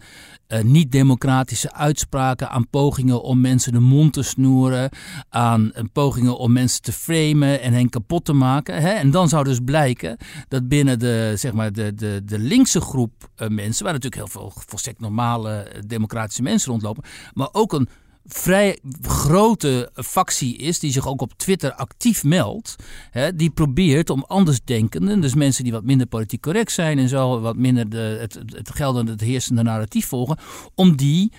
niet-democratische 0.61 1.73
uitspraken, 1.73 2.49
aan 2.49 2.69
pogingen 2.69 3.21
om 3.21 3.41
mensen 3.41 3.71
de 3.71 3.79
mond 3.79 4.13
te 4.13 4.21
snoeren, 4.21 4.89
aan 5.29 5.71
pogingen 5.93 6.37
om 6.37 6.51
mensen 6.51 6.81
te 6.81 6.91
framen 6.91 7.61
en 7.61 7.73
hen 7.73 7.89
kapot 7.89 8.25
te 8.25 8.33
maken. 8.33 8.81
Hè? 8.81 8.89
En 8.89 9.11
dan 9.11 9.29
zou 9.29 9.43
dus 9.43 9.59
blijken 9.65 10.17
dat 10.47 10.67
binnen 10.67 10.99
de, 10.99 11.33
zeg 11.35 11.53
maar, 11.53 11.73
de, 11.73 11.93
de, 11.93 12.21
de 12.25 12.39
linkse 12.67 12.91
groep 12.91 13.29
mensen, 13.47 13.83
waar 13.83 13.93
natuurlijk 13.93 14.21
heel 14.21 14.41
veel 14.41 14.51
volstrekt 14.67 14.99
normale 14.99 15.71
democratische 15.85 16.41
mensen 16.41 16.71
rondlopen, 16.71 17.03
maar 17.33 17.49
ook 17.51 17.73
een 17.73 17.89
vrij 18.25 18.79
grote 19.01 19.91
factie 19.93 20.57
is, 20.57 20.79
die 20.79 20.91
zich 20.91 21.07
ook 21.07 21.21
op 21.21 21.33
Twitter 21.33 21.73
actief 21.73 22.23
meldt, 22.23 22.75
hè, 23.11 23.35
die 23.35 23.49
probeert 23.49 24.09
om 24.09 24.23
andersdenkenden, 24.27 25.21
dus 25.21 25.35
mensen 25.35 25.63
die 25.63 25.73
wat 25.73 25.83
minder 25.83 26.07
politiek 26.07 26.41
correct 26.41 26.71
zijn 26.71 26.99
en 26.99 27.07
zo, 27.07 27.39
wat 27.39 27.55
minder 27.55 27.89
de, 27.89 28.17
het, 28.19 28.39
het 28.45 28.69
geldende, 28.75 29.11
het 29.11 29.21
heersende 29.21 29.63
narratief 29.63 30.07
volgen, 30.07 30.37
om 30.75 30.95
die 30.95 31.31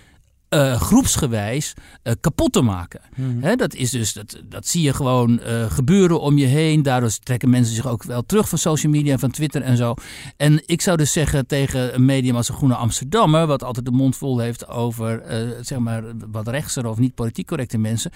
uh, 0.51 0.81
groepsgewijs 0.81 1.75
uh, 2.05 2.13
kapot 2.21 2.53
te 2.53 2.61
maken. 2.61 3.01
Mm. 3.15 3.43
He, 3.43 3.57
dat, 3.57 3.75
is 3.75 3.91
dus, 3.91 4.13
dat, 4.13 4.41
dat 4.45 4.67
zie 4.67 4.83
je 4.83 4.93
gewoon 4.93 5.41
uh, 5.47 5.71
gebeuren 5.71 6.21
om 6.21 6.39
je 6.39 6.47
heen. 6.47 6.83
Daardoor 6.83 7.11
trekken 7.23 7.51
mensen 7.51 7.75
zich 7.75 7.87
ook 7.87 8.03
wel 8.03 8.23
terug 8.23 8.49
van 8.49 8.59
social 8.59 8.93
media 8.93 9.13
en 9.13 9.19
van 9.19 9.31
Twitter 9.31 9.63
en 9.63 9.77
zo. 9.77 9.95
En 10.37 10.63
ik 10.67 10.81
zou 10.81 10.97
dus 10.97 11.13
zeggen 11.13 11.47
tegen 11.47 11.95
een 11.95 12.05
medium 12.05 12.37
als 12.37 12.47
de 12.47 12.53
Groene 12.53 12.75
Amsterdammer, 12.75 13.47
wat 13.47 13.65
altijd 13.65 13.85
de 13.85 13.91
mond 13.91 14.17
vol 14.17 14.39
heeft 14.39 14.69
over 14.69 15.23
zeg 15.61 15.79
maar 15.79 16.03
wat 16.31 16.49
rechtser 16.49 16.87
of 16.87 16.99
niet 16.99 17.15
politiek 17.15 17.47
correcte 17.47 17.79
mensen. 17.79 18.11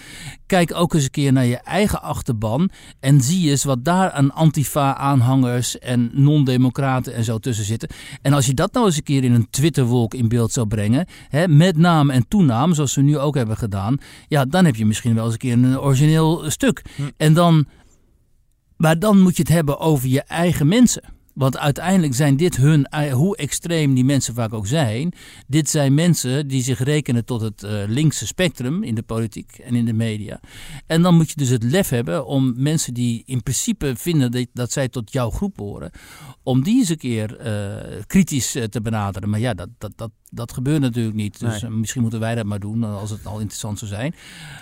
Kijk 0.47 0.75
ook 0.75 0.95
eens 0.95 1.05
een 1.05 1.11
keer 1.11 1.33
naar 1.33 1.45
je 1.45 1.57
eigen 1.59 2.03
achterban 2.03 2.71
en 3.01 3.21
zie 3.21 3.51
eens 3.51 3.65
wat 3.65 3.85
daar 3.85 4.11
aan 4.11 4.33
antifa-aanhangers 4.33 5.79
en 5.79 6.11
non-democraten 6.13 7.15
en 7.15 7.25
zo 7.25 7.39
tussen 7.39 7.65
zitten. 7.65 7.89
En 8.23 8.33
als 8.33 8.47
je 8.47 8.55
dat 8.55 8.73
nou 8.73 8.87
eens 8.87 8.97
een 8.97 9.03
keer 9.03 9.25
in 9.25 9.33
een 9.33 9.51
Twitterwolk 9.51 10.15
in 10.15 10.29
beeld 10.29 10.53
zou 10.53 10.67
brengen, 10.67 11.07
met 11.49 11.77
name 11.77 12.13
en 12.13 12.22
toenam, 12.29 12.75
zoals 12.75 12.95
we 12.95 13.03
nu 13.03 13.19
ook 13.19 13.35
hebben 13.35 13.57
gedaan, 13.57 13.99
ja, 14.29 14.45
dan 14.45 14.65
heb 14.65 14.77
je 14.77 14.87
misschien 14.87 15.15
wel 15.15 15.25
eens 15.25 15.33
een 15.33 15.39
keer 15.39 15.53
een 15.53 15.81
origineel 15.81 16.51
stuk. 16.51 16.83
Hm. 16.97 17.03
En 17.17 17.35
dan, 17.35 17.67
maar 18.77 18.99
dan 18.99 19.21
moet 19.21 19.37
je 19.37 19.43
het 19.43 19.53
hebben 19.53 19.79
over 19.79 20.09
je 20.09 20.23
eigen 20.23 20.69
mensen. 20.69 21.03
Want 21.35 21.59
uiteindelijk 21.59 22.15
zijn 22.15 22.37
dit 22.37 22.57
hun, 22.57 22.87
hoe 23.13 23.37
extreem 23.37 23.95
die 23.95 24.05
mensen 24.05 24.35
vaak 24.35 24.53
ook 24.53 24.67
zijn, 24.67 25.13
dit 25.47 25.71
zijn 25.71 25.95
mensen 25.95 26.49
die 26.49 26.63
zich 26.63 26.79
rekenen 26.79 27.25
tot 27.25 27.41
het 27.41 27.63
uh, 27.63 27.83
linkse 27.87 28.27
spectrum 28.27 28.83
in 28.83 28.95
de 28.95 29.03
politiek 29.03 29.59
en 29.59 29.75
in 29.75 29.85
de 29.85 29.93
media. 29.93 30.41
En 30.87 31.03
dan 31.03 31.15
moet 31.15 31.29
je 31.31 31.37
dus 31.37 31.49
het 31.49 31.63
lef 31.63 31.89
hebben 31.89 32.27
om 32.27 32.55
mensen 32.57 32.95
die 32.95 33.23
in 33.27 33.43
principe 33.43 33.93
vinden 33.97 34.49
dat, 34.53 34.73
zij 34.73 34.89
tot 34.89 35.13
jouw 35.13 35.31
groep 35.31 35.59
horen, 35.59 35.91
om 36.43 36.63
die 36.63 36.79
eens 36.79 36.89
een 36.89 36.97
keer 36.97 37.47
uh, 37.47 38.03
kritisch 38.07 38.57
uh, 38.57 38.65
te 38.65 38.81
benaderen. 38.81 39.31
Maar 39.31 39.41
ja, 39.41 39.55
dat, 39.55 39.69
dat, 39.79 39.93
dat, 39.97 40.11
dat 40.35 40.53
gebeurt 40.53 40.81
natuurlijk 40.81 41.17
niet. 41.17 41.41
Dus 41.41 41.63
nee. 41.63 41.71
misschien 41.71 42.03
moeten 42.03 42.21
wij 42.21 42.35
dat 42.35 42.45
maar 42.45 42.61
doen 42.61 42.85
als 42.85 43.11
het 43.11 43.27
al 43.27 43.39
interessant 43.39 43.79
zou 43.79 43.91
zijn. 43.91 44.15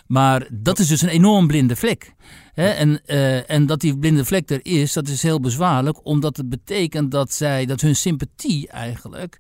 Maar 0.07 0.49
dat 0.53 0.79
is 0.79 0.87
dus 0.87 1.03
een 1.03 1.09
enorm 1.09 1.47
blinde 1.47 1.77
vlek. 1.77 2.15
Hè? 2.53 2.69
En, 2.69 3.01
uh, 3.07 3.51
en 3.51 3.67
dat 3.67 3.81
die 3.81 3.99
blinde 3.99 4.25
vlek 4.25 4.51
er 4.51 4.61
is, 4.63 4.93
dat 4.93 5.09
is 5.09 5.23
heel 5.23 5.41
bezwaarlijk, 5.41 6.07
omdat 6.07 6.37
het 6.37 6.49
betekent 6.49 7.11
dat 7.11 7.33
zij, 7.33 7.67
dat 7.67 7.81
hun 7.81 7.97
sympathie 7.97 8.69
eigenlijk 8.69 9.39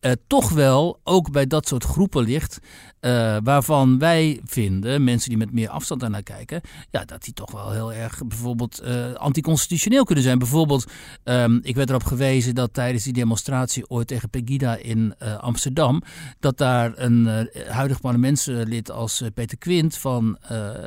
uh, 0.00 0.12
toch 0.26 0.50
wel 0.50 1.00
ook 1.04 1.30
bij 1.30 1.46
dat 1.46 1.68
soort 1.68 1.84
groepen 1.84 2.24
ligt. 2.24 2.58
Uh, 3.00 3.36
waarvan 3.42 3.98
wij 3.98 4.40
vinden, 4.44 5.04
mensen 5.04 5.28
die 5.28 5.38
met 5.38 5.52
meer 5.52 5.68
afstand 5.68 6.00
daarnaar 6.00 6.22
kijken, 6.22 6.60
ja, 6.90 7.04
dat 7.04 7.24
die 7.24 7.34
toch 7.34 7.52
wel 7.52 7.70
heel 7.70 7.92
erg 7.92 8.26
bijvoorbeeld 8.26 8.82
uh, 8.84 9.12
anticonstitutioneel 9.12 10.04
kunnen 10.04 10.24
zijn. 10.24 10.38
Bijvoorbeeld, 10.38 10.90
um, 11.24 11.60
ik 11.62 11.74
werd 11.74 11.88
erop 11.88 12.04
gewezen 12.04 12.54
dat 12.54 12.74
tijdens 12.74 13.04
die 13.04 13.12
demonstratie 13.12 13.90
ooit 13.90 14.06
tegen 14.06 14.30
Pegida 14.30 14.76
in 14.76 15.14
Amsterdam, 15.40 16.02
dat 16.40 16.58
daar 16.58 16.92
een 16.94 17.48
huidig 17.68 18.00
parlementslid 18.00 18.90
als 18.90 19.22
Peter 19.34 19.58
Quint 19.58 19.96
van, 19.96 20.38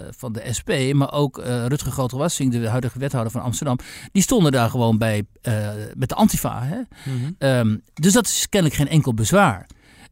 van 0.09 0.33
de 0.33 0.53
SP, 0.57 0.71
maar 0.93 1.11
ook 1.11 1.37
Rutger 1.43 1.91
Groot-Wassing, 1.91 2.51
de 2.51 2.67
huidige 2.67 2.99
wethouder 2.99 3.31
van 3.31 3.41
Amsterdam, 3.41 3.77
die 4.11 4.23
stonden 4.23 4.51
daar 4.51 4.69
gewoon 4.69 4.97
bij 4.97 5.25
met 5.95 6.09
de 6.09 6.15
Antifa. 6.15 6.63
Hè? 6.63 6.77
Mm 6.77 6.85
-hmm. 7.21 7.35
um, 7.49 7.81
dus 7.93 8.13
dat 8.13 8.25
is 8.25 8.49
kennelijk 8.49 8.79
geen 8.79 8.89
enkel 8.89 9.13
bezwaar. 9.13 9.67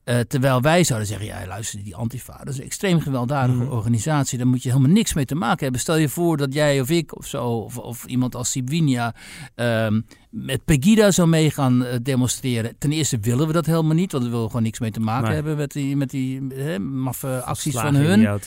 Uh, 0.09 0.19
terwijl 0.19 0.61
wij 0.61 0.83
zouden 0.83 1.07
zeggen, 1.07 1.25
ja 1.25 1.47
luister, 1.47 1.83
die 1.83 1.95
Antifa, 1.95 2.37
dat 2.37 2.53
is 2.53 2.57
een 2.57 2.65
extreem 2.65 3.01
gewelddadige 3.01 3.63
mm. 3.63 3.69
organisatie. 3.69 4.37
Daar 4.37 4.47
moet 4.47 4.63
je 4.63 4.69
helemaal 4.69 4.91
niks 4.91 5.13
mee 5.13 5.25
te 5.25 5.35
maken 5.35 5.63
hebben. 5.63 5.81
Stel 5.81 5.95
je 5.95 6.09
voor 6.09 6.37
dat 6.37 6.53
jij 6.53 6.81
of 6.81 6.89
ik 6.89 7.17
of 7.17 7.25
zo, 7.25 7.45
of, 7.45 7.77
of 7.77 8.05
iemand 8.05 8.35
als 8.35 8.51
Sibinia 8.51 9.13
um, 9.55 10.05
met 10.29 10.65
Pegida 10.65 11.11
zou 11.11 11.27
mee 11.27 11.51
gaan 11.51 11.81
uh, 11.81 11.89
demonstreren. 12.01 12.75
Ten 12.77 12.91
eerste 12.91 13.19
willen 13.19 13.47
we 13.47 13.53
dat 13.53 13.65
helemaal 13.65 13.95
niet, 13.95 14.11
want 14.11 14.23
we 14.23 14.29
willen 14.29 14.47
gewoon 14.47 14.63
niks 14.63 14.79
mee 14.79 14.91
te 14.91 14.99
maken 14.99 15.25
nee. 15.25 15.35
hebben 15.35 15.57
met 15.57 15.71
die, 15.71 15.95
met 15.95 16.09
die 16.09 16.47
hè, 16.53 16.79
maffe 16.79 17.41
acties 17.41 17.75
van 17.75 17.95
hun. 17.95 18.19
Ja. 18.19 18.39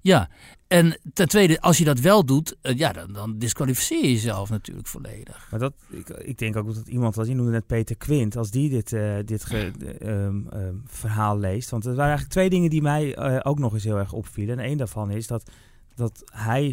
ja. 0.00 0.28
En 0.68 0.98
ten 1.12 1.28
tweede, 1.28 1.60
als 1.60 1.78
je 1.78 1.84
dat 1.84 2.00
wel 2.00 2.24
doet, 2.24 2.56
uh, 2.62 2.76
ja, 2.76 2.92
dan, 2.92 3.12
dan 3.12 3.38
disqualificeer 3.38 4.02
je 4.02 4.12
jezelf 4.12 4.50
natuurlijk 4.50 4.86
volledig. 4.86 5.46
Maar 5.50 5.60
dat, 5.60 5.72
ik, 5.90 6.08
ik 6.08 6.38
denk 6.38 6.56
ook 6.56 6.74
dat 6.74 6.88
iemand, 6.88 7.14
wat 7.14 7.26
je 7.26 7.34
noemde 7.34 7.50
net 7.50 7.66
Peter 7.66 7.96
Quint, 7.96 8.36
als 8.36 8.50
die 8.50 8.70
dit, 8.70 8.92
uh, 8.92 9.16
dit 9.24 9.44
ge, 9.44 9.72
um, 10.02 10.48
um, 10.54 10.82
verhaal 10.86 11.38
leest. 11.38 11.70
Want 11.70 11.84
er 11.84 11.90
waren 11.90 12.04
eigenlijk 12.04 12.32
twee 12.32 12.50
dingen 12.50 12.70
die 12.70 12.82
mij 12.82 13.18
uh, 13.18 13.40
ook 13.42 13.58
nog 13.58 13.72
eens 13.72 13.84
heel 13.84 13.98
erg 13.98 14.12
opvielen. 14.12 14.58
En 14.58 14.64
één 14.64 14.78
daarvan 14.78 15.10
is 15.10 15.26
dat, 15.26 15.50
dat 15.94 16.22
hij 16.32 16.66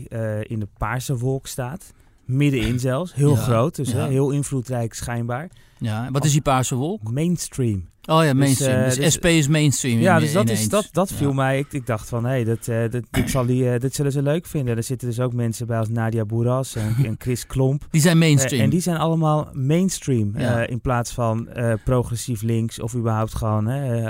in 0.48 0.60
de 0.60 0.68
paarse 0.78 1.18
wolk 1.18 1.48
staat. 1.48 1.94
Middenin 2.26 2.80
zelfs, 2.80 3.14
heel 3.14 3.36
ja, 3.36 3.42
groot, 3.42 3.76
dus 3.76 3.92
ja. 3.92 4.08
heel 4.08 4.32
invloedrijk 4.32 4.94
schijnbaar. 4.94 5.50
Ja, 5.78 6.10
wat 6.12 6.26
is 6.26 6.32
die 6.32 6.42
paarse 6.42 6.76
wolk? 6.76 7.12
Mainstream. 7.12 7.94
Oh 8.08 8.24
ja, 8.24 8.34
mainstream. 8.34 8.84
Dus, 8.84 8.98
uh, 8.98 9.04
dus, 9.04 9.14
dus 9.14 9.14
SP 9.16 9.26
is 9.26 9.48
mainstream. 9.48 10.00
Ja, 10.00 10.20
dus 10.20 10.34
dat, 10.34 10.50
is, 10.50 10.70
dat, 10.70 10.90
dat 10.92 11.12
viel 11.12 11.30
ja. 11.30 11.36
mij. 11.36 11.60
Ik, 11.60 11.74
ik, 11.74 11.86
dacht 11.86 12.10
van, 12.10 12.24
hé, 12.24 12.30
hey, 12.30 12.44
dat, 12.44 12.68
uh, 12.68 12.90
dit, 12.90 13.06
dit, 13.12 13.30
zal 13.30 13.46
die, 13.46 13.64
uh, 13.64 13.80
dit 13.80 13.96
zullen 13.96 14.12
ze 14.12 14.22
leuk 14.22 14.46
vinden. 14.46 14.78
Er 14.78 14.84
zitten 14.84 15.08
dus 15.08 15.20
ook 15.20 15.34
mensen 15.34 15.68
bij 15.68 15.78
als 15.78 15.90
Nadia 15.90 16.26
Boeras 16.26 16.76
en, 16.76 16.96
en 17.06 17.16
Chris 17.18 17.48
Klomp. 17.48 17.88
Die 17.92 18.02
zijn 18.02 18.18
mainstream. 18.18 18.64
en 18.64 18.70
die 18.70 18.82
zijn 18.82 18.98
allemaal 18.98 19.50
mainstream. 19.54 20.34
Ja. 20.38 20.68
in 20.68 20.82
plaats 20.82 21.12
van 21.12 21.50
progressief 21.84 22.42
links 22.42 22.80
of 22.80 22.96
überhaupt 22.96 23.36
gewoon 23.36 23.68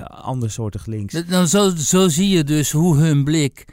andersoortig 0.07 0.86
links. 0.86 1.24
Nou, 1.27 1.45
zo, 1.45 1.69
zo 1.69 2.07
zie 2.07 2.29
je 2.29 2.43
dus 2.43 2.72
hoe 2.72 2.98
hun 2.98 3.24
blik 3.24 3.65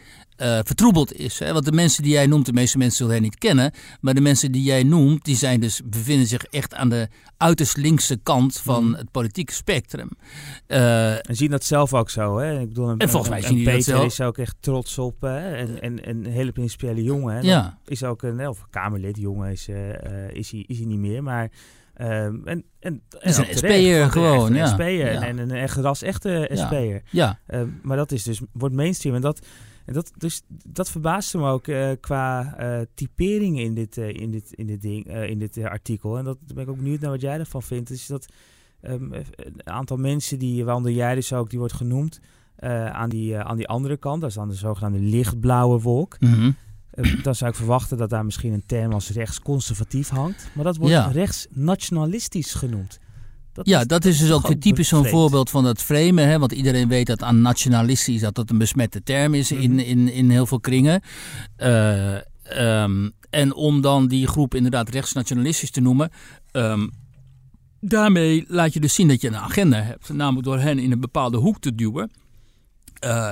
uh, 0.42 0.58
vertroebeld 0.62 1.12
is. 1.12 1.38
Hè? 1.38 1.52
Want 1.52 1.64
de 1.64 1.72
mensen 1.72 2.02
die 2.02 2.12
jij 2.12 2.26
noemt, 2.26 2.46
de 2.46 2.52
meeste 2.52 2.78
mensen 2.78 2.96
zullen 2.96 3.12
hen 3.12 3.22
niet 3.22 3.38
kennen. 3.38 3.72
Maar 4.00 4.14
de 4.14 4.20
mensen 4.20 4.52
die 4.52 4.62
jij 4.62 4.82
noemt, 4.82 5.24
die 5.24 5.36
zijn 5.36 5.60
dus, 5.60 5.80
bevinden 5.84 6.26
zich 6.26 6.44
echt 6.44 6.74
aan 6.74 6.88
de 6.88 7.08
uiterst 7.36 7.76
linkse 7.76 8.18
kant 8.22 8.58
van 8.58 8.84
mm. 8.84 8.94
het 8.94 9.10
politieke 9.10 9.52
spectrum. 9.52 10.10
Uh, 10.68 11.12
en 11.12 11.36
zien 11.36 11.50
dat 11.50 11.64
zelf 11.64 11.94
ook 11.94 12.10
zo. 12.10 12.38
Hè? 12.38 12.60
Ik 12.60 12.68
bedoel, 12.68 12.88
een, 12.88 12.98
en 12.98 13.08
volgens 13.08 13.30
mij 13.30 13.42
zien 13.42 13.54
die 13.54 13.64
Peter 13.64 13.76
dat 13.76 13.84
zelf. 13.84 14.04
is 14.04 14.20
ook 14.20 14.38
echt 14.38 14.56
trots 14.60 14.98
op. 14.98 15.20
Hè? 15.20 15.54
En, 15.56 15.82
en, 15.82 16.04
en 16.04 16.24
een 16.24 16.32
hele 16.32 16.52
principiële 16.52 17.02
jongen. 17.02 17.34
Hè? 17.34 17.40
Ja. 17.40 17.78
Is 17.86 18.04
ook 18.04 18.22
een 18.22 18.48
of 18.48 18.66
Kamerlid, 18.70 19.16
jongen 19.16 19.50
is, 19.50 19.68
uh, 19.68 19.76
is, 20.32 20.50
hij, 20.50 20.64
is 20.66 20.76
hij 20.76 20.86
niet 20.86 20.98
meer. 20.98 21.22
Maar... 21.22 21.50
Um, 22.00 22.42
en, 22.44 22.44
en, 22.44 22.64
en 22.80 23.02
is 23.20 23.36
een 23.36 23.46
SP'er 23.50 24.10
gewoon, 24.10 24.54
ja. 24.54 24.62
Een 24.62 24.68
SP'er 24.68 25.12
ja. 25.12 25.22
en, 25.22 25.22
en 25.22 25.38
een 25.38 25.50
echt 25.50 25.76
ras 25.76 26.02
echte 26.02 26.50
SP'er. 26.52 27.02
Ja. 27.10 27.38
ja. 27.46 27.58
Um, 27.58 27.80
maar 27.82 27.96
dat 27.96 28.12
is 28.12 28.22
dus, 28.22 28.40
wordt 28.52 28.74
mainstream 28.74 29.14
en 29.14 29.22
dat... 29.22 29.46
En 29.86 29.92
dat, 29.92 30.12
dus, 30.16 30.42
dat 30.48 30.90
verbaasde 30.90 31.38
me 31.38 31.48
ook 31.50 31.66
uh, 31.66 31.90
qua 32.00 32.56
uh, 32.60 32.80
typering 32.94 33.58
in 33.58 33.74
dit, 33.74 33.96
uh, 33.96 34.08
in 34.08 34.30
dit, 34.30 34.52
in 34.52 34.66
dit, 34.66 34.82
ding, 34.82 35.06
in 35.06 35.38
dit 35.38 35.62
artikel. 35.62 36.18
En 36.18 36.24
dat 36.24 36.38
ben 36.54 36.62
ik 36.62 36.68
ook 36.68 36.76
benieuwd 36.76 37.00
naar 37.00 37.10
wat 37.10 37.20
jij 37.20 37.38
ervan 37.38 37.62
vindt. 37.62 37.88
Dus 37.88 38.06
dat 38.06 38.26
um, 38.82 39.12
een 39.12 39.60
aantal 39.64 39.96
mensen, 39.96 40.38
die, 40.38 40.64
waaronder 40.64 40.92
jij 40.92 41.14
dus 41.14 41.32
ook, 41.32 41.50
die 41.50 41.58
wordt 41.58 41.74
genoemd 41.74 42.20
aan, 42.92 43.08
die, 43.08 43.38
aan 43.38 43.56
die 43.56 43.68
andere 43.68 43.96
kant. 43.96 44.20
Dat 44.20 44.30
is 44.30 44.36
dan 44.36 44.48
de 44.48 44.54
zogenaamde 44.54 44.98
lichtblauwe 44.98 45.80
wolk. 45.80 46.16
Mm 46.20 46.32
-hmm. 46.32 46.56
dan 47.22 47.34
zou 47.34 47.50
ik 47.50 47.56
verwachten 47.56 47.96
dat 47.96 48.10
daar 48.10 48.24
misschien 48.24 48.52
een 48.52 48.66
term 48.66 48.92
als 48.92 49.10
rechtsconservatief 49.10 50.08
hangt. 50.08 50.50
Maar 50.54 50.64
dat 50.64 50.76
wordt 50.76 50.92
ja. 50.92 51.10
rechtsnationalistisch 51.10 52.54
genoemd. 52.54 53.00
Dat 53.52 53.68
ja, 53.68 53.80
is, 53.80 53.86
dat 53.86 54.04
is 54.04 54.18
dus 54.18 54.30
ook 54.30 54.54
typisch 54.54 54.88
zo'n 54.88 55.06
voorbeeld 55.06 55.50
van 55.50 55.64
het 55.64 55.82
framen. 55.82 56.28
Hè? 56.28 56.38
Want 56.38 56.52
iedereen 56.52 56.88
weet 56.88 57.06
dat 57.06 57.22
aan 57.22 57.40
nationalistisch 57.40 58.20
dat 58.20 58.34
dat 58.34 58.50
een 58.50 58.58
besmette 58.58 59.02
term 59.02 59.34
is 59.34 59.52
in, 59.52 59.78
in, 59.78 60.12
in 60.12 60.30
heel 60.30 60.46
veel 60.46 60.60
kringen. 60.60 61.02
Uh, 61.58 62.14
um, 62.58 63.12
en 63.30 63.54
om 63.54 63.80
dan 63.80 64.06
die 64.06 64.26
groep 64.26 64.54
inderdaad 64.54 64.88
rechtsnationalistisch 64.88 65.70
te 65.70 65.80
noemen. 65.80 66.10
Um, 66.52 66.90
daarmee 67.80 68.44
laat 68.48 68.72
je 68.72 68.80
dus 68.80 68.94
zien 68.94 69.08
dat 69.08 69.20
je 69.20 69.28
een 69.28 69.36
agenda 69.36 69.82
hebt. 69.82 70.08
Namelijk 70.08 70.46
door 70.46 70.58
hen 70.58 70.78
in 70.78 70.92
een 70.92 71.00
bepaalde 71.00 71.36
hoek 71.36 71.60
te 71.60 71.74
duwen. 71.74 72.10
Uh, 73.04 73.30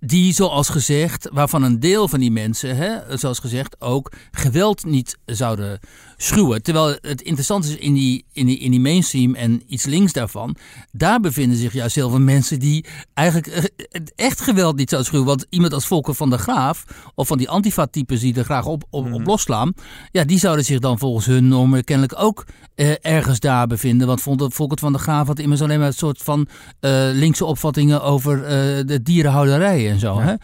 die, 0.00 0.32
zoals 0.32 0.68
gezegd, 0.68 1.28
waarvan 1.32 1.62
een 1.62 1.80
deel 1.80 2.08
van 2.08 2.20
die 2.20 2.30
mensen, 2.30 2.76
hè, 2.76 3.18
zoals 3.18 3.38
gezegd, 3.38 3.80
ook 3.80 4.12
geweld 4.30 4.84
niet 4.84 5.18
zouden 5.24 5.78
schuwen. 6.16 6.62
Terwijl 6.62 6.96
het 7.00 7.22
interessant 7.22 7.64
is 7.64 7.76
in 7.76 7.92
die, 7.92 8.24
in, 8.32 8.46
die, 8.46 8.58
in 8.58 8.70
die 8.70 8.80
mainstream 8.80 9.34
en 9.34 9.62
iets 9.66 9.84
links 9.84 10.12
daarvan, 10.12 10.56
daar 10.92 11.20
bevinden 11.20 11.58
zich 11.58 11.72
juist 11.72 11.94
heel 11.94 12.10
veel 12.10 12.20
mensen 12.20 12.58
die 12.58 12.84
eigenlijk 13.14 13.70
echt 14.16 14.40
geweld 14.40 14.76
niet 14.76 14.88
zouden 14.88 15.10
schuwen. 15.10 15.28
Want 15.28 15.46
iemand 15.48 15.72
als 15.72 15.86
Volker 15.86 16.14
van 16.14 16.30
der 16.30 16.38
Graaf, 16.38 16.84
of 17.14 17.26
van 17.26 17.38
die 17.38 17.48
antifa-types 17.48 18.20
die 18.20 18.34
er 18.34 18.44
graag 18.44 18.66
op, 18.66 18.84
op, 18.90 19.04
op 19.04 19.10
mhm. 19.10 19.28
losslaan, 19.28 19.72
ja, 20.10 20.24
die 20.24 20.38
zouden 20.38 20.64
zich 20.64 20.78
dan 20.78 20.98
volgens 20.98 21.26
hun 21.26 21.48
normen 21.48 21.84
kennelijk 21.84 22.20
ook 22.20 22.46
eh, 22.74 22.94
ergens 23.00 23.40
daar 23.40 23.66
bevinden. 23.66 24.06
Want 24.06 24.22
Volker 24.54 24.78
van 24.78 24.92
der 24.92 25.00
Graaf 25.00 25.26
had 25.26 25.38
immers 25.38 25.62
alleen 25.62 25.78
maar 25.78 25.86
een 25.86 25.92
soort 25.92 26.22
van 26.22 26.40
uh, 26.80 27.08
linkse 27.12 27.44
opvattingen 27.44 28.02
over 28.02 28.38
uh, 28.38 28.46
de 28.86 29.00
dierenhouderij 29.02 29.71
en 29.78 29.98
zo. 29.98 30.18
Hè? 30.18 30.34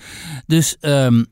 Dus, 0.47 0.77
um, 0.81 1.27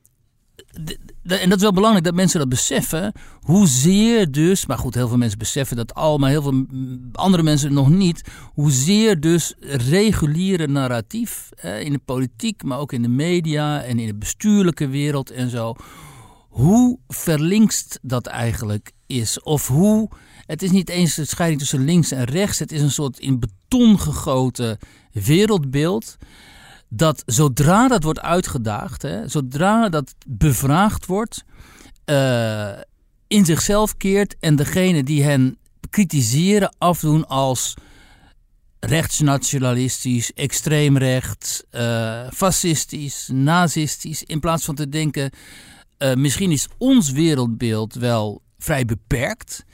en 1.23 1.49
dat 1.49 1.57
is 1.57 1.63
wel 1.63 1.73
belangrijk 1.73 2.05
dat 2.05 2.15
mensen 2.15 2.39
dat 2.39 2.49
beseffen. 2.49 3.13
Hoezeer 3.41 4.31
dus, 4.31 4.67
maar 4.67 4.79
goed, 4.79 4.95
heel 4.95 5.09
veel 5.09 5.17
mensen 5.17 5.39
beseffen 5.39 5.77
dat 5.77 5.95
al, 5.95 6.19
maar 6.19 6.31
heel 6.31 6.43
veel 6.43 6.67
andere 7.13 7.43
mensen 7.43 7.73
nog 7.73 7.89
niet. 7.89 8.23
Hoezeer 8.53 9.21
dus 9.21 9.55
reguliere 9.61 10.67
narratief 10.67 11.49
hè, 11.57 11.79
in 11.79 11.93
de 11.93 12.01
politiek, 12.05 12.63
maar 12.63 12.79
ook 12.79 12.93
in 12.93 13.03
de 13.03 13.09
media 13.09 13.83
en 13.83 13.99
in 13.99 14.07
de 14.07 14.15
bestuurlijke 14.15 14.89
wereld 14.89 15.31
en 15.31 15.51
zo. 15.51 15.75
Hoe 16.49 16.99
verlinkst 17.09 17.99
dat 18.03 18.27
eigenlijk 18.27 18.93
is? 19.07 19.43
Of 19.43 19.69
hoe. 19.69 20.09
Het 20.47 20.63
is 20.63 20.71
niet 20.71 20.89
eens 20.89 21.15
de 21.15 21.25
scheiding 21.25 21.61
tussen 21.61 21.85
links 21.85 22.11
en 22.11 22.25
rechts. 22.25 22.59
Het 22.59 22.73
is 22.73 22.81
een 22.81 22.91
soort 22.91 23.19
in 23.19 23.41
beton 23.41 24.01
gegoten 24.01 24.79
wereldbeeld 25.13 26.17
dat 26.97 27.23
zodra 27.27 27.89
dat 27.89 28.03
wordt 28.03 28.21
uitgedaagd, 28.21 29.03
hè, 29.03 29.29
zodra 29.29 29.89
dat 29.89 30.15
bevraagd 30.27 31.07
wordt, 31.07 31.45
uh, 32.05 32.71
in 33.27 33.45
zichzelf 33.45 33.97
keert 33.97 34.37
en 34.41 34.57
degene 34.57 35.03
die 35.03 35.23
hen 35.23 35.59
kritiseren 35.91 36.75
afdoen 36.79 37.27
als 37.27 37.75
rechtsnationalistisch, 38.81 40.33
extreemrecht, 40.33 41.65
uh, 41.71 42.27
fascistisch, 42.33 43.29
nazistisch, 43.33 44.23
in 44.23 44.41
plaats 44.41 44.65
van 44.65 44.75
te 44.75 44.89
denken, 44.89 45.31
uh, 45.99 46.15
misschien 46.15 46.51
is 46.51 46.69
ons 46.79 47.11
wereldbeeld 47.11 47.95
wel 47.95 48.43
vrij 48.59 48.85
beperkt 48.85 49.65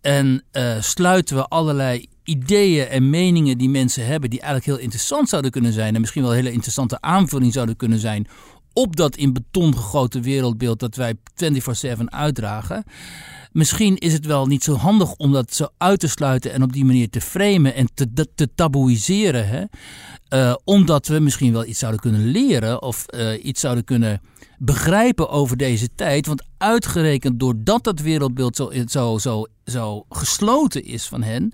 en 0.00 0.44
sluiten 0.80 1.36
we 1.36 1.44
allerlei 1.48 2.06
ideeën 2.24 2.86
en 2.86 3.10
meningen 3.10 3.58
die 3.58 3.68
mensen 3.68 4.06
hebben, 4.06 4.30
die 4.30 4.40
eigenlijk 4.40 4.70
heel 4.70 4.84
interessant 4.84 5.28
zouden 5.28 5.50
kunnen 5.50 5.72
zijn 5.72 5.94
en 5.94 6.00
misschien 6.00 6.22
wel 6.22 6.30
een 6.30 6.36
hele 6.36 6.52
interessante 6.52 7.00
aanvulling 7.00 7.52
zouden 7.52 7.76
kunnen 7.76 7.98
zijn 7.98 8.26
op 8.72 8.96
dat 8.96 9.16
in 9.16 9.32
beton 9.32 9.76
gegoten 9.76 10.22
wereldbeeld 10.22 10.80
dat 10.80 10.96
wij 10.96 11.14
24/7 11.34 12.04
uitdragen. 12.04 12.84
Misschien 13.52 13.96
is 13.96 14.12
het 14.12 14.26
wel 14.26 14.46
niet 14.46 14.64
zo 14.64 14.74
handig 14.74 15.14
om 15.14 15.32
dat 15.32 15.54
zo 15.54 15.66
uit 15.78 16.00
te 16.00 16.08
sluiten 16.08 16.52
en 16.52 16.62
op 16.62 16.72
die 16.72 16.84
manier 16.84 17.10
te 17.10 17.20
framen 17.20 17.74
en 17.74 17.88
te, 17.94 18.26
te 18.34 18.48
taboeiseren. 18.54 19.48
Hè? 19.48 19.64
Uh, 20.34 20.54
omdat 20.64 21.06
we 21.06 21.18
misschien 21.18 21.52
wel 21.52 21.66
iets 21.66 21.78
zouden 21.78 22.00
kunnen 22.00 22.24
leren 22.24 22.82
of 22.82 23.04
uh, 23.14 23.44
iets 23.44 23.60
zouden 23.60 23.84
kunnen 23.84 24.20
begrijpen 24.58 25.28
over 25.28 25.56
deze 25.56 25.88
tijd. 25.94 26.26
Want 26.26 26.44
uitgerekend 26.58 27.40
doordat 27.40 27.84
dat 27.84 28.00
wereldbeeld 28.00 28.56
zo, 28.56 28.70
zo, 28.86 29.18
zo, 29.18 29.46
zo 29.64 30.04
gesloten 30.08 30.84
is 30.84 31.06
van 31.06 31.22
hen, 31.22 31.52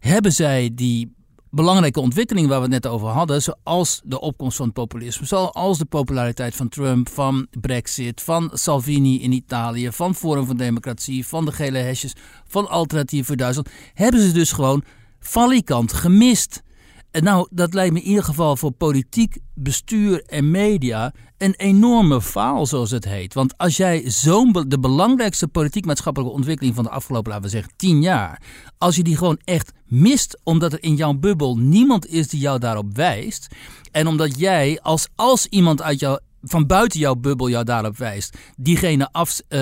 hebben 0.00 0.32
zij 0.32 0.70
die 0.74 1.16
belangrijke 1.50 2.00
ontwikkeling 2.00 2.48
waar 2.48 2.56
we 2.56 2.74
het 2.74 2.82
net 2.84 2.92
over 2.92 3.08
hadden, 3.08 3.42
zoals 3.42 4.00
de 4.04 4.20
opkomst 4.20 4.56
van 4.56 4.66
het 4.66 4.74
populisme, 4.74 5.26
zoals 5.26 5.78
de 5.78 5.84
populariteit 5.84 6.56
van 6.56 6.68
Trump, 6.68 7.08
van 7.08 7.46
Brexit, 7.60 8.22
van 8.22 8.50
Salvini 8.52 9.22
in 9.22 9.32
Italië, 9.32 9.92
van 9.92 10.14
Forum 10.14 10.46
van 10.46 10.56
Democratie, 10.56 11.26
van 11.26 11.44
de 11.44 11.52
gele 11.52 11.78
hesjes, 11.78 12.14
van 12.46 12.68
Alternatief 12.68 13.26
voor 13.26 13.36
Duitsland, 13.36 13.68
hebben 13.94 14.20
ze 14.20 14.32
dus 14.32 14.52
gewoon 14.52 14.84
valikant 15.20 15.92
gemist. 15.92 16.62
En 17.10 17.24
nou, 17.24 17.48
dat 17.50 17.74
lijkt 17.74 17.92
me 17.92 18.00
in 18.00 18.06
ieder 18.06 18.24
geval 18.24 18.56
voor 18.56 18.70
politiek, 18.70 19.38
bestuur 19.54 20.22
en 20.24 20.50
media 20.50 21.12
een 21.38 21.54
enorme 21.56 22.22
faal, 22.22 22.66
zoals 22.66 22.90
het 22.90 23.04
heet. 23.04 23.34
Want 23.34 23.58
als 23.58 23.76
jij 23.76 24.10
zo'n 24.10 24.64
de 24.68 24.78
belangrijkste 24.78 25.48
politiek-maatschappelijke 25.48 26.34
ontwikkeling 26.34 26.74
van 26.74 26.84
de 26.84 26.90
afgelopen, 26.90 27.30
laten 27.30 27.44
we 27.44 27.50
zeggen, 27.50 27.72
tien 27.76 28.02
jaar, 28.02 28.42
als 28.78 28.96
je 28.96 29.02
die 29.02 29.16
gewoon 29.16 29.40
echt 29.44 29.72
mist, 29.84 30.40
omdat 30.44 30.72
er 30.72 30.82
in 30.82 30.94
jouw 30.94 31.12
bubbel 31.12 31.56
niemand 31.56 32.06
is 32.06 32.28
die 32.28 32.40
jou 32.40 32.58
daarop 32.58 32.96
wijst, 32.96 33.46
en 33.90 34.06
omdat 34.06 34.38
jij, 34.38 34.80
als, 34.82 35.08
als 35.14 35.46
iemand 35.46 35.82
uit 35.82 36.00
jou, 36.00 36.18
van 36.42 36.66
buiten 36.66 37.00
jouw 37.00 37.14
bubbel 37.14 37.48
jou 37.48 37.64
daarop 37.64 37.96
wijst, 37.96 38.36
diegene 38.56 39.08
af, 39.12 39.40
uh, 39.48 39.60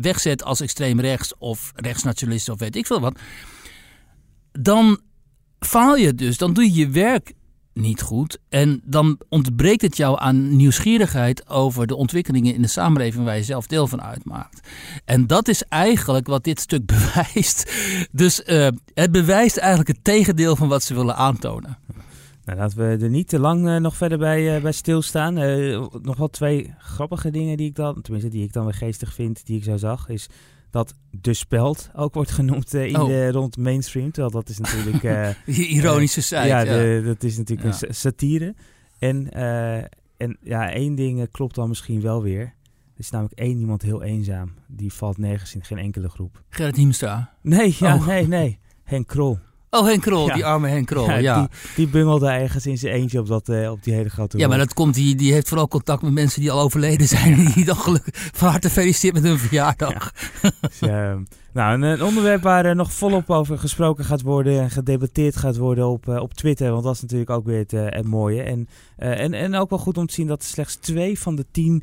wegzet 0.00 0.44
als 0.44 0.60
extreem 0.60 1.00
rechts 1.00 1.34
of 1.38 1.72
rechtsnationalist 1.74 2.48
of 2.48 2.58
weet 2.58 2.76
ik 2.76 2.86
veel 2.86 3.00
wat, 3.00 3.18
dan 4.52 5.00
faal 5.60 5.96
je 5.96 6.14
dus. 6.14 6.38
Dan 6.38 6.52
doe 6.52 6.64
je 6.64 6.74
je 6.74 6.88
werk 6.88 7.32
niet 7.78 8.02
goed. 8.02 8.38
En 8.48 8.80
dan 8.84 9.18
ontbreekt 9.28 9.82
het 9.82 9.96
jou 9.96 10.20
aan 10.20 10.56
nieuwsgierigheid 10.56 11.48
over 11.48 11.86
de 11.86 11.96
ontwikkelingen 11.96 12.54
in 12.54 12.62
de 12.62 12.68
samenleving 12.68 13.24
waar 13.24 13.36
je 13.36 13.42
zelf 13.42 13.66
deel 13.66 13.86
van 13.86 14.02
uitmaakt. 14.02 14.68
En 15.04 15.26
dat 15.26 15.48
is 15.48 15.62
eigenlijk 15.62 16.26
wat 16.26 16.44
dit 16.44 16.60
stuk 16.60 16.86
bewijst. 16.94 17.72
Dus 18.12 18.42
uh, 18.46 18.68
het 18.94 19.12
bewijst 19.12 19.56
eigenlijk 19.56 19.88
het 19.88 20.04
tegendeel 20.04 20.56
van 20.56 20.68
wat 20.68 20.82
ze 20.82 20.94
willen 20.94 21.16
aantonen. 21.16 21.78
Nou, 22.44 22.58
laten 22.58 22.78
we 22.78 23.04
er 23.04 23.10
niet 23.10 23.28
te 23.28 23.38
lang 23.38 23.66
uh, 23.66 23.76
nog 23.76 23.96
verder 23.96 24.18
bij, 24.18 24.56
uh, 24.56 24.62
bij 24.62 24.72
stilstaan. 24.72 25.34
nog 26.02 26.16
wel 26.16 26.28
twee 26.28 26.74
grappige 26.78 27.30
dingen 27.30 27.56
die 27.56 27.68
ik 27.68 27.74
dan, 27.74 28.00
tenminste 28.02 28.30
die 28.30 28.44
ik 28.44 28.52
dan 28.52 28.64
weer 28.64 28.74
geestig 28.74 29.14
vind, 29.14 29.46
die 29.46 29.56
ik 29.56 29.64
zo 29.64 29.76
zag, 29.76 30.08
is 30.08 30.28
dat 30.70 30.94
de 31.10 31.34
speld 31.34 31.90
ook 31.94 32.14
wordt 32.14 32.30
genoemd 32.30 32.74
uh, 32.74 32.86
in 32.86 33.00
oh. 33.00 33.06
de, 33.06 33.30
rond 33.30 33.56
mainstream. 33.56 34.10
Terwijl 34.10 34.32
dat 34.32 34.48
is 34.48 34.58
natuurlijk... 34.58 35.02
Uh, 35.46 35.70
ironische 35.70 36.22
site. 36.22 36.46
ja, 36.46 36.60
ja. 36.60 37.00
dat 37.00 37.22
is 37.22 37.36
natuurlijk 37.36 37.82
een 37.82 37.94
satire. 37.94 38.54
En, 38.98 39.32
en 40.16 40.36
ja, 40.42 40.70
één 40.70 40.94
ding 40.94 41.30
klopt 41.30 41.54
dan 41.54 41.68
misschien 41.68 42.00
wel 42.00 42.22
weer. 42.22 42.40
Er 42.98 43.04
is 43.04 43.10
namelijk 43.10 43.38
één 43.38 43.58
iemand 43.58 43.82
heel 43.82 44.02
eenzaam. 44.02 44.54
Die 44.66 44.92
valt 44.92 45.18
nergens 45.18 45.54
in 45.54 45.64
geen 45.64 45.78
enkele 45.78 46.08
groep. 46.08 46.42
Gerrit 46.48 46.76
Hiemstra? 46.76 47.32
Nee, 47.42 47.76
ja, 47.78 47.94
oh. 47.94 48.06
nee, 48.06 48.26
nee. 48.26 48.58
Henk 48.84 49.06
Krol. 49.06 49.38
Oh, 49.70 49.86
Henk 49.86 50.02
Krol, 50.02 50.32
die 50.32 50.44
arme 50.44 50.68
Henk 50.68 50.86
Krol, 50.86 51.10
ja. 51.10 51.40
Die, 51.40 51.48
die, 51.76 51.88
bungelde 51.88 52.28
ergens 52.28 52.66
in 52.66 52.78
zijn 52.78 52.94
eentje 52.94 53.20
op, 53.20 53.26
dat, 53.26 53.48
uh, 53.48 53.70
op 53.70 53.82
die 53.82 53.94
hele 53.94 54.08
grote 54.08 54.38
Ja, 54.38 54.48
maar 54.48 54.58
dat 54.58 54.74
komt, 54.74 54.94
die, 54.94 55.14
die 55.14 55.32
heeft 55.32 55.48
vooral 55.48 55.68
contact 55.68 56.02
met 56.02 56.12
mensen 56.12 56.40
die 56.40 56.50
al 56.50 56.60
overleden 56.60 57.06
zijn. 57.08 57.38
En 57.38 57.52
die 57.52 57.64
dan 57.64 57.76
gelukkig 57.76 58.30
van 58.32 58.48
harte 58.48 58.70
feliciteert 58.70 59.14
met 59.14 59.22
hun 59.22 59.38
verjaardag. 59.38 60.12
Dus, 60.60 60.82
uh, 60.82 61.14
nou, 61.52 61.82
een, 61.82 62.02
onderwerp 62.02 62.42
waar 62.42 62.66
uh, 62.66 62.72
nog 62.72 62.92
volop 62.92 63.30
over 63.30 63.58
gesproken 63.58 64.04
gaat 64.04 64.22
worden 64.22 64.60
en 64.60 64.70
gedebatteerd 64.70 65.36
gaat 65.36 65.56
worden 65.56 65.88
op, 65.88 66.08
op 66.08 66.34
Twitter. 66.34 66.70
Want 66.70 66.84
dat 66.84 66.94
is 66.94 67.00
natuurlijk 67.00 67.30
ook 67.30 67.46
weer 67.46 67.58
het, 67.58 67.70
het 67.70 68.06
mooie. 68.06 68.42
En, 68.42 68.68
en, 68.96 69.34
en 69.34 69.54
ook 69.54 69.70
wel 69.70 69.78
goed 69.78 69.98
om 69.98 70.06
te 70.06 70.14
zien 70.14 70.26
dat 70.26 70.44
slechts 70.44 70.74
twee 70.74 71.18
van 71.18 71.36
de 71.36 71.46
tien 71.50 71.82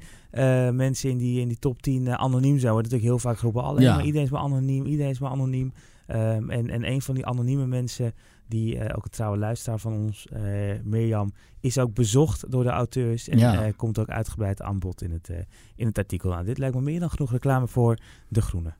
mensen 0.71 1.09
in 1.09 1.17
die, 1.17 1.41
in 1.41 1.47
die 1.47 1.59
top 1.59 1.81
10 1.81 2.17
anoniem 2.17 2.59
zijn. 2.59 2.71
Wordt 2.71 2.91
natuurlijk 2.91 3.11
heel 3.11 3.29
vaak 3.29 3.37
geroepen, 3.37 3.63
alleen 3.63 3.95
maar 3.95 4.05
iedereen 4.05 4.25
is 4.25 4.31
maar 4.31 4.41
anoniem, 4.41 4.85
iedereen 4.85 5.11
is 5.11 5.19
maar 5.19 5.31
anoniem. 5.31 5.73
Um, 6.07 6.49
en, 6.49 6.69
en 6.69 6.91
een 6.91 7.01
van 7.01 7.15
die 7.15 7.25
anonieme 7.25 7.65
mensen, 7.65 8.13
die 8.47 8.75
uh, 8.75 8.81
ook 8.95 9.03
een 9.03 9.09
trouwe 9.09 9.37
luisteraar 9.37 9.79
van 9.79 9.93
ons, 9.93 10.27
uh, 10.33 10.41
Mirjam, 10.83 11.33
is 11.59 11.77
ook 11.77 11.93
bezocht 11.93 12.51
door 12.51 12.63
de 12.63 12.69
auteurs. 12.69 13.29
En 13.29 13.37
ja. 13.37 13.67
uh, 13.67 13.73
komt 13.75 13.99
ook 13.99 14.09
uitgebreid 14.09 14.61
aan 14.61 14.79
bod 14.79 15.01
in 15.01 15.11
het, 15.11 15.29
in 15.75 15.87
het 15.87 15.97
artikel. 15.97 16.29
Nou, 16.29 16.45
dit 16.45 16.57
lijkt 16.57 16.75
me 16.75 16.81
meer 16.81 16.99
dan 16.99 17.09
genoeg 17.09 17.31
reclame 17.31 17.67
voor 17.67 17.97
De 18.27 18.41
Groene. 18.41 18.73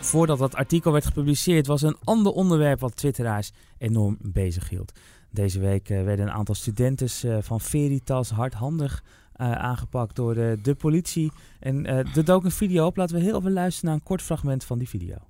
Voordat 0.00 0.38
dat 0.38 0.54
artikel 0.54 0.92
werd 0.92 1.06
gepubliceerd, 1.06 1.66
was 1.66 1.82
een 1.82 1.96
ander 2.04 2.32
onderwerp 2.32 2.80
wat 2.80 2.96
Twitteraars 2.96 3.52
enorm 3.78 4.16
bezig 4.20 4.68
hield. 4.68 4.92
Deze 5.30 5.60
week 5.60 5.88
werden 5.88 6.20
een 6.26 6.32
aantal 6.32 6.54
studenten 6.54 7.42
van 7.42 7.60
Veritas 7.60 8.30
hardhandig 8.30 9.04
aangepakt 9.40 10.16
door 10.16 10.34
de, 10.34 10.58
de 10.62 10.74
politie. 10.74 11.32
En 11.60 11.84
uh, 11.84 12.16
er 12.16 12.24
dook 12.24 12.44
een 12.44 12.50
video 12.50 12.86
op. 12.86 12.96
Laten 12.96 13.16
we 13.16 13.22
heel 13.22 13.38
even 13.38 13.52
luisteren 13.52 13.90
naar 13.90 13.98
een 13.98 14.06
kort 14.06 14.22
fragment 14.22 14.64
van 14.64 14.78
die 14.78 14.88
video. 14.88 15.29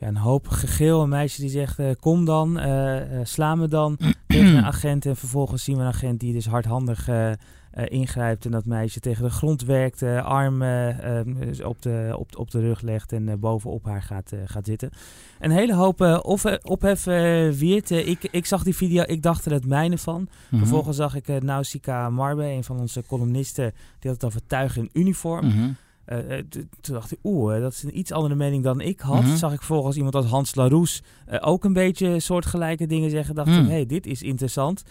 Ja, 0.00 0.06
een 0.06 0.16
hoop 0.16 0.48
gegil. 0.48 1.02
Een 1.02 1.08
meisje 1.08 1.40
die 1.40 1.50
zegt, 1.50 1.78
uh, 1.78 1.90
kom 2.00 2.24
dan, 2.24 2.58
uh, 2.58 2.96
uh, 2.96 3.20
sla 3.22 3.54
me 3.54 3.68
dan. 3.68 3.98
Tegen 4.26 4.56
een 4.56 4.64
agent 4.64 5.06
en 5.06 5.16
vervolgens 5.16 5.64
zien 5.64 5.76
we 5.76 5.82
een 5.82 5.88
agent 5.88 6.20
die 6.20 6.32
dus 6.32 6.46
hardhandig 6.46 7.08
ingrijpt 7.84 8.44
en 8.44 8.50
dat 8.50 8.64
meisje 8.64 9.00
tegen 9.00 9.24
de 9.24 9.30
grond 9.30 9.62
werkt, 9.62 10.02
arm 10.02 10.62
ehm, 10.62 11.34
op, 11.64 11.82
de, 11.82 12.14
op, 12.18 12.38
op 12.38 12.50
de 12.50 12.60
rug 12.60 12.80
legt 12.80 13.12
en 13.12 13.40
bovenop 13.40 13.84
haar 13.84 14.02
gaat, 14.02 14.32
gaat 14.44 14.66
zitten. 14.66 14.90
Een 15.38 15.50
hele 15.50 15.74
hoop 15.74 16.00
op, 16.22 16.58
ophef 16.62 17.04
wiert. 17.58 17.90
ik, 17.90 18.28
ik 18.30 18.46
zag 18.46 18.62
die 18.62 18.76
video, 18.76 19.02
ik 19.06 19.22
dacht 19.22 19.44
er 19.44 19.52
het 19.52 19.66
mijne 19.66 19.98
van. 19.98 20.28
Mhm. 20.48 20.58
Vervolgens 20.58 20.96
zag 20.96 21.14
ik 21.14 21.42
Nausicaa 21.42 22.10
Marbe, 22.10 22.44
een 22.44 22.64
van 22.64 22.78
onze 22.78 23.02
columnisten, 23.06 23.72
die 23.98 24.10
had 24.10 24.20
het 24.20 24.24
over 24.24 24.46
tuigen 24.46 24.82
in 24.82 24.90
uniform. 24.92 25.76
Mm 26.10 26.18
uh, 26.28 26.38
toen 26.80 26.94
dacht 26.94 27.12
ik, 27.12 27.18
oeh, 27.24 27.60
dat 27.60 27.72
is 27.72 27.82
een 27.82 27.98
iets 27.98 28.12
andere 28.12 28.34
mening 28.34 28.64
dan 28.64 28.80
ik 28.80 29.00
had. 29.00 29.22
Mhm. 29.22 29.36
Zag 29.36 29.52
ik 29.52 29.62
volgens 29.62 29.96
iemand 29.96 30.14
als 30.14 30.26
Hans 30.26 30.54
Laroes 30.54 31.02
uh, 31.30 31.38
ook 31.40 31.64
een 31.64 31.72
beetje 31.72 32.20
soortgelijke 32.20 32.86
dingen 32.86 33.10
zeggen. 33.10 33.34
Dacht 33.34 33.48
ik, 33.48 33.54
hé, 33.54 33.60
mhm. 33.60 33.70
hey, 33.70 33.86
dit 33.86 34.06
is 34.06 34.22
interessant. 34.22 34.82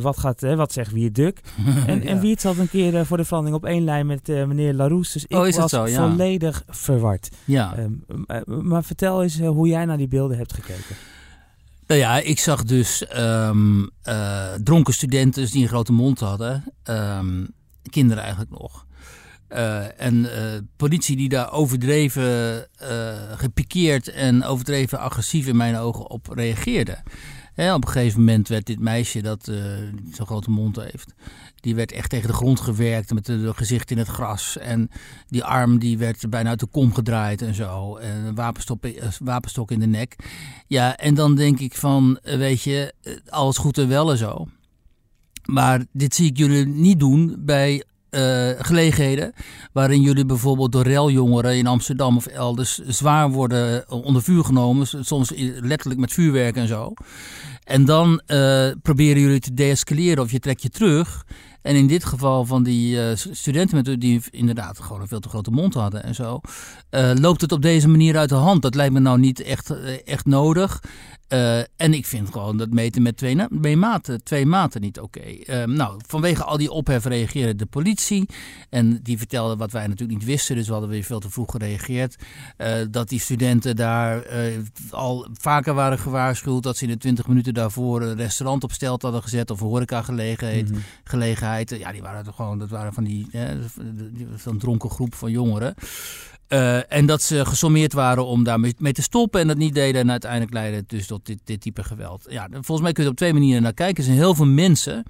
wat, 0.00 0.18
gaat, 0.18 0.40
wat 0.40 0.72
zegt 0.72 0.92
Wiert 0.92 1.14
Duk? 1.14 1.40
en, 1.86 2.02
ja. 2.02 2.08
en 2.08 2.20
Wiert 2.20 2.40
zat 2.40 2.56
een 2.56 2.68
keer 2.68 3.06
voor 3.06 3.16
de 3.16 3.24
verandering 3.24 3.62
op 3.62 3.68
één 3.68 3.84
lijn 3.84 4.06
met 4.06 4.26
meneer 4.28 4.74
Laroes. 4.74 5.12
Dus 5.12 5.24
ik 5.24 5.36
oh, 5.36 5.56
was 5.56 5.94
volledig 5.94 6.62
verward. 6.66 7.28
Ja. 7.44 7.76
Ehm, 8.26 8.68
maar 8.68 8.84
vertel 8.84 9.22
eens 9.22 9.40
hoe 9.40 9.68
jij 9.68 9.84
naar 9.84 9.96
die 9.96 10.08
beelden 10.08 10.36
hebt 10.36 10.54
gekeken. 10.54 10.96
Nou 11.86 12.00
ja, 12.00 12.18
ik 12.18 12.38
zag 12.38 12.64
dus 12.64 13.04
um, 13.16 13.90
dronken 14.62 14.94
studenten 14.94 15.50
die 15.50 15.62
een 15.62 15.68
grote 15.68 15.92
mond 15.92 16.20
hadden. 16.20 16.64
Um, 16.84 17.48
kinderen 17.90 18.22
eigenlijk 18.22 18.50
nog. 18.50 18.86
Uh, 19.52 20.00
en 20.00 20.14
uh, 20.14 20.30
politie 20.76 21.16
die 21.16 21.28
daar 21.28 21.52
overdreven 21.52 22.66
uh, 22.82 22.88
gepikeerd 23.36 24.08
en 24.08 24.44
overdreven 24.44 24.98
agressief 24.98 25.46
in 25.46 25.56
mijn 25.56 25.76
ogen 25.76 26.10
op 26.10 26.28
reageerde. 26.28 26.98
Op 27.56 27.84
een 27.84 27.88
gegeven 27.88 28.18
moment 28.18 28.48
werd 28.48 28.66
dit 28.66 28.80
meisje 28.80 29.22
dat 29.22 29.44
zo'n 30.12 30.26
grote 30.26 30.50
mond 30.50 30.76
heeft, 30.76 31.14
die 31.60 31.74
werd 31.74 31.92
echt 31.92 32.10
tegen 32.10 32.28
de 32.28 32.34
grond 32.34 32.60
gewerkt 32.60 33.14
met 33.14 33.26
het 33.26 33.56
gezicht 33.56 33.90
in 33.90 33.98
het 33.98 34.08
gras. 34.08 34.58
En 34.58 34.90
die 35.26 35.44
arm 35.44 35.78
die 35.78 35.98
werd 35.98 36.30
bijna 36.30 36.48
uit 36.48 36.60
de 36.60 36.66
kom 36.66 36.94
gedraaid 36.94 37.42
en 37.42 37.54
zo. 37.54 37.96
En 37.96 38.24
een 38.24 38.34
wapenstok 39.18 39.70
in 39.70 39.80
de 39.80 39.86
nek. 39.86 40.16
Ja, 40.66 40.96
en 40.96 41.14
dan 41.14 41.34
denk 41.34 41.58
ik 41.58 41.74
van, 41.74 42.18
weet 42.22 42.62
je, 42.62 42.94
alles 43.28 43.58
goed 43.58 43.78
en 43.78 43.88
wel 43.88 44.10
en 44.10 44.18
zo. 44.18 44.46
Maar 45.44 45.84
dit 45.92 46.14
zie 46.14 46.26
ik 46.26 46.36
jullie 46.36 46.66
niet 46.66 46.98
doen 46.98 47.36
bij 47.38 47.84
uh, 48.10 48.48
gelegenheden 48.58 49.32
waarin 49.72 50.00
jullie 50.00 50.26
bijvoorbeeld 50.26 50.72
door 50.72 50.82
reljongeren 50.82 51.56
in 51.56 51.66
Amsterdam 51.66 52.16
of 52.16 52.26
elders 52.26 52.78
zwaar 52.78 53.30
worden 53.30 53.90
onder 53.90 54.22
vuur 54.22 54.44
genomen, 54.44 54.86
soms 54.86 55.32
letterlijk 55.60 56.00
met 56.00 56.12
vuurwerk 56.12 56.56
en 56.56 56.66
zo. 56.68 56.92
En 57.68 57.84
dan 57.84 58.20
uh, 58.26 58.68
proberen 58.82 59.22
jullie 59.22 59.40
te 59.40 59.54
deescaleren 59.54 60.22
of 60.22 60.30
je 60.30 60.38
trekt 60.38 60.62
je 60.62 60.68
terug. 60.68 61.26
En 61.62 61.76
in 61.76 61.86
dit 61.86 62.04
geval 62.04 62.44
van 62.44 62.62
die 62.62 62.96
uh, 62.96 63.10
studenten 63.14 63.76
met, 63.76 64.00
die 64.00 64.22
inderdaad 64.30 64.78
gewoon 64.78 65.00
een 65.00 65.08
veel 65.08 65.20
te 65.20 65.28
grote 65.28 65.50
mond 65.50 65.74
hadden 65.74 66.02
en 66.02 66.14
zo, 66.14 66.40
uh, 66.90 67.12
loopt 67.14 67.40
het 67.40 67.52
op 67.52 67.62
deze 67.62 67.88
manier 67.88 68.16
uit 68.16 68.28
de 68.28 68.34
hand. 68.34 68.62
Dat 68.62 68.74
lijkt 68.74 68.92
me 68.92 69.00
nou 69.00 69.18
niet 69.18 69.40
echt, 69.40 69.74
echt 70.04 70.26
nodig. 70.26 70.82
En 71.76 71.94
ik 71.94 72.06
vind 72.06 72.30
gewoon 72.32 72.56
dat 72.56 72.70
meten 72.70 73.02
met 73.02 73.16
twee, 73.16 73.36
twee 73.60 73.76
maten, 73.76 74.24
twee 74.24 74.46
maten 74.46 74.80
niet 74.80 75.00
oké. 75.00 75.20
Nou, 75.66 76.00
vanwege 76.06 76.44
al 76.44 76.56
die 76.56 76.70
ophef 76.70 77.04
reageerde 77.04 77.54
de 77.54 77.66
politie. 77.66 78.28
En 78.70 79.02
die 79.02 79.18
vertelde 79.18 79.56
wat 79.56 79.72
wij 79.72 79.86
natuurlijk 79.86 80.18
niet 80.18 80.28
wisten. 80.28 80.56
Dus 80.56 80.66
we 80.66 80.72
hadden 80.72 80.90
weer 80.90 81.02
veel 81.02 81.20
te 81.20 81.30
vroeg 81.30 81.50
gereageerd. 81.50 82.16
Dat 82.90 83.08
die 83.08 83.20
studenten 83.20 83.76
daar 83.76 84.26
al 84.90 85.28
vaker 85.32 85.74
waren 85.74 85.98
gewaarschuwd. 85.98 86.62
Dat 86.62 86.76
ze 86.76 86.84
in 86.84 86.90
de 86.90 86.96
20 86.96 87.26
minuten 87.26 87.54
daarvoor 87.58 88.02
een 88.02 88.16
restaurant 88.16 88.64
op 88.64 88.72
stelt 88.72 89.02
hadden 89.02 89.22
gezet. 89.22 89.50
Of 89.50 89.60
een 89.60 89.66
horecagelegenheid. 89.66 90.70
Mm 90.70 90.76
gelegenheid. 91.04 91.70
Ja, 91.78 91.92
die 91.92 92.02
waren 92.02 92.24
toch 92.24 92.36
gewoon, 92.36 92.58
dat 92.58 92.68
waren 92.68 92.92
van 92.92 93.04
die, 93.04 93.26
van 94.36 94.58
dronken 94.58 94.90
groep 94.90 95.14
van 95.14 95.30
jongeren. 95.30 95.74
Uh, 96.48 96.92
en 96.92 97.06
dat 97.06 97.22
ze 97.22 97.44
gesommeerd 97.44 97.92
waren 97.92 98.26
om 98.26 98.44
daarmee 98.44 98.92
te 98.92 99.02
stoppen 99.02 99.40
en 99.40 99.46
dat 99.46 99.56
niet 99.56 99.74
deden. 99.74 100.00
En 100.00 100.10
uiteindelijk 100.10 100.52
leidde 100.52 100.76
het 100.76 100.88
dus 100.88 101.06
tot 101.06 101.26
dit, 101.26 101.38
dit 101.44 101.60
type 101.60 101.84
geweld. 101.84 102.26
Ja, 102.28 102.48
volgens 102.50 102.80
mij 102.80 102.92
kun 102.92 103.02
je 103.02 103.08
er 103.08 103.14
op 103.14 103.16
twee 103.16 103.32
manieren 103.32 103.62
naar 103.62 103.74
kijken. 103.74 103.96
Er 103.96 104.04
zijn 104.04 104.16
heel 104.16 104.34
veel 104.34 104.46
mensen 104.46 105.02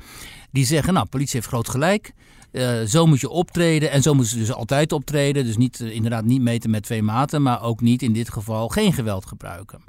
die 0.50 0.66
zeggen, 0.66 0.94
nou, 0.94 1.06
politie 1.06 1.34
heeft 1.34 1.46
groot 1.46 1.68
gelijk. 1.68 2.12
Uh, 2.52 2.82
zo 2.82 3.06
moet 3.06 3.20
je 3.20 3.28
optreden 3.28 3.90
en 3.90 4.02
zo 4.02 4.14
moeten 4.14 4.32
ze 4.32 4.38
dus 4.38 4.52
altijd 4.52 4.92
optreden. 4.92 5.44
Dus 5.44 5.56
niet, 5.56 5.80
uh, 5.80 5.94
inderdaad 5.94 6.24
niet 6.24 6.40
meten 6.40 6.70
met 6.70 6.82
twee 6.82 7.02
maten, 7.02 7.42
maar 7.42 7.62
ook 7.62 7.80
niet 7.80 8.02
in 8.02 8.12
dit 8.12 8.30
geval 8.30 8.68
geen 8.68 8.92
geweld 8.92 9.26
gebruiken. 9.26 9.80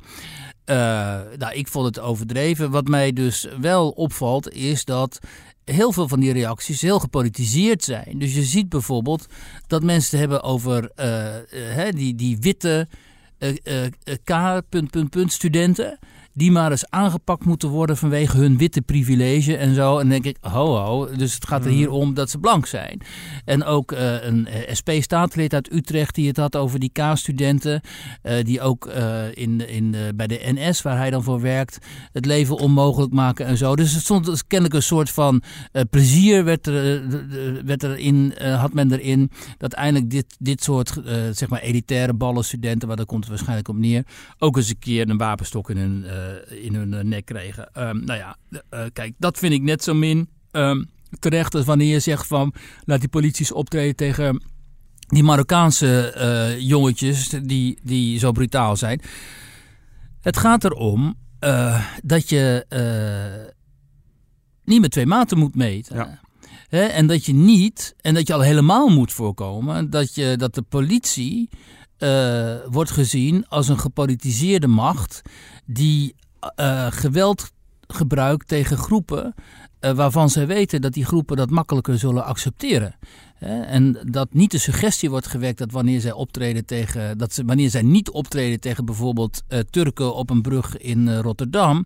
Uh, 0.69 0.75
nou, 1.38 1.53
ik 1.53 1.67
vond 1.67 1.86
het 1.86 1.99
overdreven. 1.99 2.71
Wat 2.71 2.88
mij 2.88 3.13
dus 3.13 3.47
wel 3.60 3.89
opvalt 3.89 4.51
is 4.51 4.86
dat 4.86 5.19
heel 5.63 5.91
veel 5.91 6.08
van 6.08 6.19
die 6.19 6.34
reacties 6.34 6.82
heel 6.82 6.99
gepolitiseerd 6.99 7.84
zijn. 7.84 8.19
Dus 8.19 8.36
je 8.36 8.43
ziet 8.43 8.69
bijvoorbeeld 8.69 9.25
dat 9.67 9.84
mensen 9.84 10.12
het 10.12 10.19
hebben 10.19 10.49
over 10.49 10.91
uh, 10.95 11.86
uh, 11.86 11.91
die, 11.91 12.15
die 12.15 12.38
witte 12.39 12.88
uh, 13.39 13.86
K. 14.23 14.62
Punt, 14.69 14.91
punt, 14.91 15.10
punt, 15.10 15.34
studenten 15.34 15.99
die 16.39 16.52
maar 16.52 16.71
eens 16.71 16.89
aangepakt 16.89 17.45
moeten 17.45 17.69
worden 17.69 17.97
vanwege 17.97 18.38
hun 18.38 18.58
witte 18.58 18.82
privilege 18.82 19.58
en 19.58 19.73
zo. 19.73 19.91
En 19.91 19.99
dan 19.99 20.10
denk 20.10 20.25
ik, 20.25 20.38
ho 20.41 20.75
ho, 20.75 21.15
dus 21.15 21.34
het 21.34 21.47
gaat 21.47 21.65
er 21.65 21.71
hier 21.71 21.88
mhm. 21.88 21.97
om 21.97 22.13
dat 22.13 22.30
ze 22.30 22.38
blank 22.38 22.65
zijn. 22.65 23.02
En 23.45 23.63
ook 23.63 23.91
uh, 23.91 24.23
een 24.23 24.47
eh, 24.47 24.73
SP-staatslid 24.75 25.54
uit 25.54 25.73
Utrecht 25.73 26.15
die 26.15 26.28
het 26.28 26.38
had 26.38 26.56
over 26.56 26.80
die 26.80 26.91
K-studenten, 26.91 27.82
uh, 28.23 28.43
die 28.43 28.62
ook 28.62 28.88
uh, 28.88 29.23
in, 29.34 29.67
in, 29.67 29.95
bij 30.15 30.28
de 30.28 30.39
NS, 30.43 30.82
waar 30.82 30.97
hij 30.97 31.10
dan 31.10 31.23
voor 31.23 31.41
werkt, 31.41 31.78
het 32.12 32.25
leven 32.25 32.58
onmogelijk 32.58 33.13
maken 33.13 33.45
en 33.45 33.58
zo. 33.58 33.75
Dus 33.75 33.93
het 33.93 34.02
stond 34.02 34.25
dus 34.25 34.47
kennelijk 34.47 34.75
een 34.75 34.84
soort 34.84 35.10
van 35.10 35.41
plezier 35.89 36.43
werd 36.43 36.67
er, 36.67 37.04
werd 37.65 37.84
er 37.84 37.97
in, 37.97 38.34
had 38.41 38.73
men 38.73 38.91
erin, 38.91 39.32
dat 39.58 39.73
eindelijk 39.73 40.12
dit, 40.12 40.36
dit 40.39 40.63
soort, 40.63 41.02
zeg 41.32 41.49
maar, 41.49 41.60
elitaire 41.60 42.13
ballenstudenten, 42.13 42.88
waar 42.88 42.97
daar 42.97 43.06
komt 43.06 43.21
het 43.21 43.30
waarschijnlijk 43.30 43.67
op 43.67 43.78
neer, 43.78 44.04
ook 44.38 44.58
eens 44.58 44.69
een 44.69 44.80
keer 44.80 45.10
een 45.10 45.17
wapenstok 45.17 45.69
in 45.69 45.78
hun 45.78 46.06
eh, 46.29 46.29
in 46.63 46.76
hun 46.76 46.94
eh, 46.94 47.04
nek 47.04 47.26
kregen. 47.26 47.70
Um, 47.78 48.06
nou 48.06 48.20
ja, 48.20 48.38
eh, 48.70 48.86
kijk, 48.94 49.13
dat 49.18 49.38
vind 49.38 49.54
ik 49.54 49.62
net 49.62 49.84
zo 49.84 49.94
min 49.94 50.30
um, 50.52 50.89
terecht 51.20 51.56
als 51.56 51.65
wanneer 51.65 51.92
je 51.92 52.00
zegt 52.00 52.28
van 52.28 52.54
laat 52.84 53.00
die 53.00 53.10
polities 53.10 53.52
optreden 53.52 53.96
tegen 53.96 54.44
die 55.08 55.24
Marokkaanse 55.24 56.13
uh, 56.18 56.60
jongetjes 56.68 57.30
die, 57.44 57.80
die 57.84 58.20
zo 58.20 58.32
brutaal 58.32 58.76
zijn. 58.76 59.02
Het 60.22 60.38
gaat 60.38 60.63
erom 60.63 61.15
uh, 61.44 61.86
dat 62.04 62.30
je 62.30 62.65
uh, 62.70 63.52
niet 64.63 64.82
met 64.82 64.92
twee 64.92 65.06
maten 65.06 65.38
moet 65.38 65.56
meten. 65.56 66.20
Ja. 66.70 66.89
en 66.89 67.08
dat 67.08 67.26
je 67.26 67.34
niet, 67.34 67.96
en 68.02 68.13
dat 68.13 68.28
je 68.28 68.34
al 68.34 68.42
helemaal 68.42 68.88
moet 68.88 69.13
voorkomen, 69.13 69.89
dat, 69.89 70.15
je, 70.15 70.36
dat 70.38 70.56
de 70.56 70.62
politie 70.62 71.50
wordt 72.70 72.92
gezien 72.92 73.48
als 73.48 73.68
een 73.68 73.80
gepolitiseerde 73.80 74.68
macht 74.68 75.22
die 75.71 76.15
uh, 76.60 76.88
geweld 76.89 77.51
gebruikt 77.88 78.47
tegen 78.47 78.77
groepen 78.77 79.34
uh, 79.82 79.91
waarvan 79.91 80.29
zij 80.29 80.47
weten 80.47 80.82
dat 80.82 80.93
die 80.93 81.05
groepen 81.05 81.38
dat 81.38 81.49
makkelijker 81.49 81.99
zullen 81.99 82.25
accepteren. 82.25 82.95
En 83.39 83.97
dat 84.12 84.34
niet 84.34 84.51
de 84.51 84.58
suggestie 84.58 85.10
wordt 85.10 85.27
gewekt 85.27 85.58
dat 85.58 85.71
wanneer 85.71 86.01
zij 86.01 86.12
optreden 86.12 86.65
tegen, 86.65 87.17
dat 87.17 87.34
ze, 87.34 87.45
wanneer 87.45 87.69
zij 87.69 87.82
niet 87.82 88.10
optreden 88.10 88.60
tegen 88.60 88.86
bijvoorbeeld 88.86 89.43
uh, 89.49 89.60
Turken 89.60 90.15
op 90.15 90.29
een 90.29 90.41
brug 90.41 90.77
in 90.77 91.17
Rotterdam, 91.17 91.86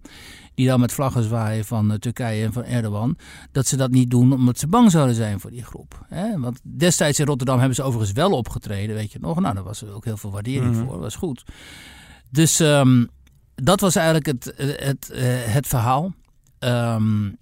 die 0.55 0.67
dan 0.67 0.79
met 0.79 0.91
vlaggen 0.91 1.23
zwaaien 1.23 1.65
van 1.65 1.97
Turkije 1.99 2.45
en 2.45 2.53
van 2.53 2.63
Erdogan, 2.63 3.17
dat 3.51 3.67
ze 3.67 3.77
dat 3.77 3.91
niet 3.91 4.09
doen 4.09 4.33
omdat 4.33 4.59
ze 4.59 4.67
bang 4.67 4.91
zouden 4.91 5.15
zijn 5.15 5.39
voor 5.39 5.51
die 5.51 5.63
groep. 5.63 6.05
Want 6.37 6.59
destijds 6.63 7.19
in 7.19 7.25
Rotterdam 7.25 7.57
hebben 7.57 7.75
ze 7.75 7.83
overigens 7.83 8.11
wel 8.11 8.31
opgetreden, 8.31 8.95
weet 8.95 9.11
je 9.11 9.19
nog. 9.21 9.39
Nou, 9.39 9.53
daar 9.53 9.63
was 9.63 9.81
er 9.81 9.93
ook 9.93 10.05
heel 10.05 10.17
veel 10.17 10.31
waardering 10.31 10.71
mm 10.71 10.73
-hmm. 10.73 10.83
voor, 10.83 10.93
dat 10.93 11.01
was 11.01 11.15
goed. 11.15 11.43
Dus 12.29 12.59
um, 12.59 13.09
dat 13.55 13.79
was 13.79 13.95
eigenlijk 13.95 14.25
het, 14.25 14.53
het, 14.57 15.09
eh, 15.09 15.23
het 15.43 15.67
verhaal. 15.67 16.13
Um, 16.59 17.37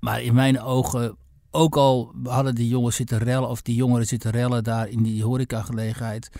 maar 0.00 0.22
in 0.22 0.34
mijn 0.34 0.60
ogen, 0.60 1.16
ook 1.50 1.76
al 1.76 2.14
hadden 2.22 2.54
die 2.54 2.68
jongens 2.68 2.96
zitten 2.96 3.18
rellen, 3.18 3.48
of 3.48 3.62
die 3.62 3.74
jongeren 3.74 4.06
zitten 4.06 4.30
rellen 4.30 4.64
daar 4.64 4.88
in 4.88 5.02
die 5.02 5.24
horecagelegenheid. 5.24 6.30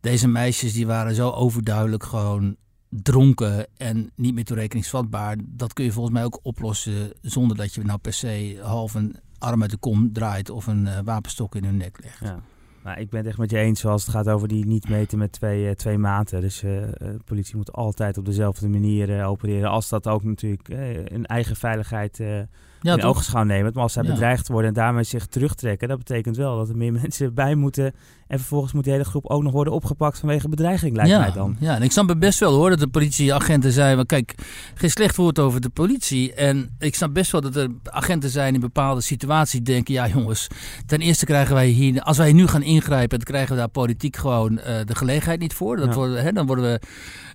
Deze 0.00 0.28
meisjes 0.28 0.72
die 0.72 0.86
waren 0.86 1.14
zo 1.14 1.30
overduidelijk 1.30 2.04
gewoon 2.04 2.56
dronken 2.88 3.66
en 3.76 4.10
niet 4.14 4.34
meer 4.34 4.44
toerekeningsvatbaar. 4.44 5.36
Dat 5.44 5.72
kun 5.72 5.84
je 5.84 5.92
volgens 5.92 6.14
mij 6.14 6.24
ook 6.24 6.38
oplossen 6.42 7.12
zonder 7.20 7.56
dat 7.56 7.74
je 7.74 7.84
nou 7.84 7.98
per 7.98 8.12
se 8.12 8.60
half 8.62 8.94
een 8.94 9.16
arm 9.38 9.62
uit 9.62 9.70
de 9.70 9.76
kom 9.76 10.12
draait 10.12 10.50
of 10.50 10.66
een 10.66 10.86
uh, 10.86 10.98
wapenstok 11.04 11.54
in 11.54 11.64
hun 11.64 11.76
nek 11.76 11.98
legt. 12.02 12.20
Ja. 12.20 12.42
Maar 12.82 13.00
ik 13.00 13.10
ben 13.10 13.18
het 13.18 13.28
echt 13.28 13.38
met 13.38 13.50
je 13.50 13.58
eens 13.58 13.80
zoals 13.80 14.02
het 14.06 14.14
gaat 14.14 14.28
over 14.28 14.48
die 14.48 14.66
niet 14.66 14.88
meten 14.88 15.18
met 15.18 15.32
twee, 15.32 15.64
uh, 15.64 15.70
twee 15.70 15.98
maten. 15.98 16.40
Dus 16.40 16.62
uh, 16.62 16.70
de 16.98 17.18
politie 17.24 17.56
moet 17.56 17.72
altijd 17.72 18.18
op 18.18 18.24
dezelfde 18.24 18.68
manier 18.68 19.24
opereren. 19.24 19.70
Als 19.70 19.88
dat 19.88 20.08
ook 20.08 20.24
natuurlijk 20.24 20.68
een 21.04 21.26
eigen 21.26 21.56
veiligheid 21.56 22.16
ja, 22.82 22.96
in 22.96 23.02
ogenschouw 23.02 23.42
nemen. 23.42 23.72
Maar 23.74 23.82
als 23.82 23.92
zij 23.92 24.02
bedreigd 24.02 24.48
worden 24.48 24.68
en 24.68 24.74
daarmee 24.74 25.02
zich 25.02 25.26
terugtrekken, 25.26 25.88
dat 25.88 25.98
betekent 25.98 26.36
wel 26.36 26.56
dat 26.56 26.68
er 26.68 26.76
meer 26.76 26.92
mensen 27.02 27.34
bij 27.34 27.54
moeten. 27.54 27.92
En 28.32 28.38
vervolgens 28.38 28.72
moet 28.72 28.84
die 28.84 28.92
hele 28.92 29.04
groep 29.04 29.26
ook 29.26 29.42
nog 29.42 29.52
worden 29.52 29.72
opgepakt 29.72 30.18
vanwege 30.18 30.48
bedreiging, 30.48 30.96
lijkt 30.96 31.10
ja, 31.10 31.18
mij 31.18 31.32
dan. 31.32 31.56
Ja, 31.60 31.74
en 31.74 31.82
ik 31.82 31.92
snap 31.92 32.08
het 32.08 32.18
best 32.18 32.38
wel 32.38 32.54
hoor, 32.54 32.70
dat 32.70 32.78
de 32.78 32.88
politieagenten 32.88 33.72
zeiden, 33.72 34.06
kijk, 34.06 34.34
geen 34.74 34.90
slecht 34.90 35.16
woord 35.16 35.38
over 35.38 35.60
de 35.60 35.68
politie. 35.68 36.34
En 36.34 36.70
ik 36.78 36.94
snap 36.94 37.14
best 37.14 37.32
wel 37.32 37.40
dat 37.40 37.56
er 37.56 37.68
agenten 37.84 38.30
zijn 38.30 38.54
in 38.54 38.60
bepaalde 38.60 39.00
situaties 39.00 39.60
denken, 39.60 39.94
ja 39.94 40.08
jongens, 40.08 40.46
ten 40.86 41.00
eerste 41.00 41.24
krijgen 41.24 41.54
wij 41.54 41.68
hier, 41.68 42.02
als 42.02 42.16
wij 42.16 42.32
nu 42.32 42.46
gaan 42.46 42.62
ingrijpen, 42.62 43.18
dan 43.18 43.26
krijgen 43.26 43.50
we 43.50 43.58
daar 43.58 43.68
politiek 43.68 44.16
gewoon 44.16 44.52
uh, 44.52 44.64
de 44.84 44.94
gelegenheid 44.94 45.40
niet 45.40 45.54
voor. 45.54 45.76
Dat 45.76 45.94
worden, 45.94 46.22
hè, 46.22 46.32
dan 46.32 46.46
worden 46.46 46.64
we 46.64 46.80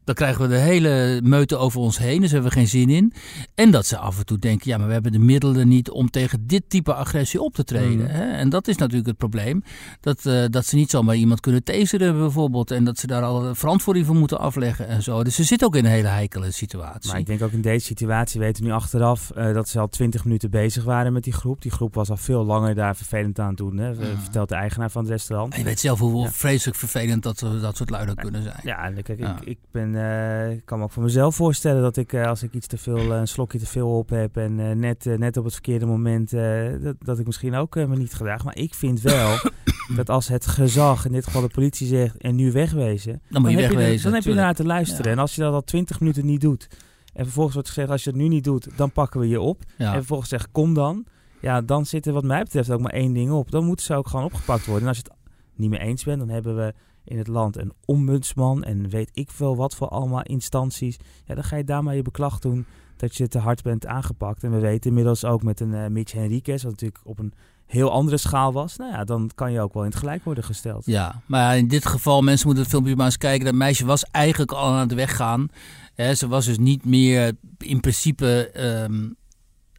dan 0.07 0.15
krijgen 0.15 0.41
we 0.41 0.47
de 0.47 0.55
hele 0.55 1.21
meute 1.23 1.57
over 1.57 1.79
ons 1.79 1.97
heen. 1.97 2.21
Dus 2.21 2.31
hebben 2.31 2.49
we 2.49 2.55
geen 2.55 2.67
zin 2.67 2.89
in. 2.89 3.13
En 3.55 3.71
dat 3.71 3.86
ze 3.86 3.97
af 3.97 4.17
en 4.17 4.25
toe 4.25 4.38
denken, 4.38 4.69
ja, 4.69 4.77
maar 4.77 4.88
we 4.88 4.93
hebben 4.93 5.12
de 5.12 5.19
middelen 5.19 5.67
niet 5.67 5.89
om 5.89 6.10
tegen 6.10 6.47
dit 6.47 6.63
type 6.67 6.93
agressie 6.93 7.41
op 7.41 7.53
te 7.53 7.63
treden. 7.63 7.97
Mm. 7.97 8.05
Hè? 8.05 8.31
En 8.31 8.49
dat 8.49 8.67
is 8.67 8.77
natuurlijk 8.77 9.07
het 9.07 9.17
probleem. 9.17 9.63
Dat, 9.99 10.25
uh, 10.25 10.45
dat 10.49 10.65
ze 10.65 10.75
niet 10.75 10.87
zomaar 10.89 11.15
iemand 11.15 11.39
kunnen 11.39 11.63
taseren 11.63 12.17
bijvoorbeeld. 12.17 12.71
En 12.71 12.84
dat 12.84 12.97
ze 12.97 13.08
daar 13.08 13.23
al 13.23 13.56
verantwoording 13.56 14.06
voor 14.06 14.15
moeten 14.15 14.39
afleggen 14.39 14.88
en 14.88 15.04
zo. 15.04 15.23
Dus 15.23 15.36
ze 15.36 15.43
zitten 15.43 15.67
ook 15.67 15.76
in 15.76 15.86
een 15.86 15.91
hele 15.91 16.08
heikele 16.08 16.52
situatie. 16.52 17.12
Maar 17.12 17.19
ik 17.19 17.26
denk 17.26 17.41
ook 17.41 17.52
in 17.52 17.62
deze 17.62 17.86
situatie 17.86 18.39
weten 18.39 18.63
we 18.63 18.69
nu 18.69 18.76
achteraf 18.76 19.32
uh, 19.38 19.54
dat 19.54 19.69
ze 19.69 19.80
al 19.80 19.89
twintig 19.89 20.23
minuten 20.23 20.50
bezig 20.50 20.84
waren 20.84 21.13
met 21.13 21.23
die 21.23 21.34
groep. 21.34 21.62
Die 21.62 21.71
groep 21.71 21.93
was 21.93 22.10
al 22.10 22.17
veel 22.17 22.45
langer 22.45 22.76
daar 22.76 22.95
vervelend 22.95 23.39
aan 23.39 23.47
het 23.47 23.58
doen. 23.58 23.78
Hè? 23.78 23.95
Vertelt 23.95 24.50
de 24.50 24.56
eigenaar 24.56 24.91
van 24.91 25.02
het 25.02 25.12
restaurant. 25.12 25.54
En 25.54 25.60
je 25.60 25.65
weet 25.65 25.80
zelf 25.80 26.00
hoe 26.00 26.30
vreselijk 26.30 26.78
vervelend 26.78 27.23
dat, 27.23 27.39
dat 27.39 27.78
soort 27.78 27.89
luiden 27.89 28.15
kunnen 28.15 28.43
zijn. 28.43 28.60
Ja, 28.63 28.91
kijk, 29.02 29.19
ik, 29.19 29.39
ik 29.43 29.58
ben 29.71 29.93
uh, 29.93 30.52
ik 30.52 30.65
kan 30.65 30.78
me 30.78 30.84
ook 30.84 30.91
voor 30.91 31.04
mezelf 31.04 31.36
voorstellen 31.36 31.82
dat 31.82 31.97
ik, 31.97 32.13
uh, 32.13 32.28
als 32.28 32.43
ik 32.43 32.54
iets 32.54 32.67
te 32.67 32.78
veel, 32.78 33.12
een 33.12 33.28
slokje 33.28 33.60
te 33.60 33.65
veel 33.65 33.97
op 33.97 34.10
heb 34.10 34.38
en 34.38 34.80
net, 34.80 35.06
net 35.17 35.38
op 35.38 35.43
het 35.43 35.54
verkeerde 35.54 35.86
moment, 35.86 36.32
dat, 36.82 36.95
dat 37.00 37.19
ik 37.19 37.26
misschien 37.26 37.56
ook 37.56 37.76
me 37.76 37.95
niet 37.97 38.13
gedraag. 38.13 38.43
Maar 38.43 38.58
ik 38.58 38.73
vind 38.73 39.02
wel 39.02 39.36
dat 39.95 40.10
als 40.10 40.28
het 40.28 40.45
gezag, 40.67 41.06
in 41.06 41.12
dit 41.12 41.23
geval 41.23 41.41
de 41.41 41.47
politie 41.47 41.88
zegt, 41.88 42.17
en 42.17 42.36
nu 42.36 42.51
wegwezen, 42.51 43.21
dan, 43.30 43.41
moet 43.41 43.51
je 43.51 43.58
dan 43.58 43.65
wegwezen. 43.65 43.89
Heb 43.89 43.97
je, 43.97 44.03
dan 44.03 44.13
heb 44.13 44.23
je 44.23 44.34
naar 44.34 44.53
te 44.53 44.65
luisteren. 44.65 45.06
Ja. 45.06 45.12
En 45.12 45.19
als 45.19 45.36
je 45.36 45.41
dat 45.41 45.53
al 45.53 45.63
twintig 45.63 45.99
minuten 45.99 46.25
niet 46.25 46.41
doet, 46.41 46.67
en 47.13 47.23
vervolgens 47.23 47.53
wordt 47.53 47.69
gezegd, 47.69 47.89
als 47.89 48.03
je 48.03 48.10
het 48.10 48.19
nu 48.19 48.27
niet 48.27 48.43
doet, 48.43 48.67
dan 48.75 48.91
pakken 48.91 49.19
we 49.19 49.27
je 49.27 49.41
op. 49.41 49.63
Ja. 49.77 49.88
En 49.88 49.97
vervolgens 49.97 50.30
zegt, 50.30 50.51
kom 50.51 50.73
dan. 50.73 51.06
Ja, 51.41 51.62
dan 51.62 51.86
zit 51.86 52.06
er 52.06 52.13
wat 52.13 52.23
mij 52.23 52.43
betreft 52.43 52.71
ook 52.71 52.82
maar 52.82 52.91
één 52.91 53.13
ding 53.13 53.32
op. 53.32 53.51
Dan 53.51 53.65
moeten 53.65 53.86
ze 53.86 53.95
ook 53.95 54.08
gewoon 54.08 54.25
opgepakt 54.25 54.65
worden. 54.65 54.84
En 54.84 54.88
als 54.88 54.97
je 54.97 55.03
het 55.03 55.13
niet 55.56 55.69
mee 55.69 55.80
eens 55.80 56.03
bent, 56.03 56.19
dan 56.19 56.30
hebben 56.30 56.56
we 56.56 56.73
in 57.03 57.17
het 57.17 57.27
land 57.27 57.58
een 57.58 57.73
ombudsman 57.86 58.63
en 58.63 58.89
weet 58.89 59.10
ik 59.13 59.32
veel 59.32 59.56
wat 59.56 59.75
voor 59.75 59.88
allemaal 59.88 60.23
instanties. 60.23 60.97
Ja, 61.25 61.36
dan 61.36 61.43
ga 61.43 61.56
je 61.56 61.63
daar 61.63 61.84
maar 61.84 61.95
je 61.95 62.01
beklag 62.01 62.39
doen 62.39 62.65
dat 62.97 63.15
je 63.15 63.27
te 63.27 63.39
hard 63.39 63.62
bent 63.63 63.86
aangepakt. 63.86 64.43
En 64.43 64.51
we 64.51 64.60
weten 64.60 64.89
inmiddels 64.89 65.25
ook 65.25 65.43
met 65.43 65.60
een 65.60 65.71
uh, 65.71 65.88
Mitch 65.88 66.12
Henriquez, 66.12 66.63
wat 66.63 66.71
natuurlijk 66.71 67.01
op 67.03 67.19
een 67.19 67.34
heel 67.67 67.91
andere 67.91 68.17
schaal 68.17 68.53
was, 68.53 68.77
nou 68.77 68.91
ja, 68.91 69.03
dan 69.03 69.30
kan 69.36 69.51
je 69.51 69.62
ook 69.62 69.73
wel 69.73 69.84
in 69.84 69.89
het 69.89 69.99
gelijk 69.99 70.23
worden 70.23 70.43
gesteld. 70.43 70.86
Ja, 70.86 71.21
maar 71.25 71.58
in 71.58 71.67
dit 71.67 71.86
geval, 71.86 72.21
mensen 72.21 72.45
moeten 72.45 72.63
het 72.63 72.73
filmpje 72.73 72.95
maar 72.95 73.06
eens 73.06 73.17
kijken. 73.17 73.45
Dat 73.45 73.53
meisje 73.53 73.86
was 73.86 74.03
eigenlijk 74.03 74.51
al 74.51 74.73
aan 74.73 74.80
het 74.80 74.93
weggaan. 74.93 75.47
He, 75.93 76.15
ze 76.15 76.27
was 76.27 76.45
dus 76.45 76.58
niet 76.58 76.86
meer 76.86 77.32
in 77.58 77.80
principe 77.80 78.51
um, 78.89 79.15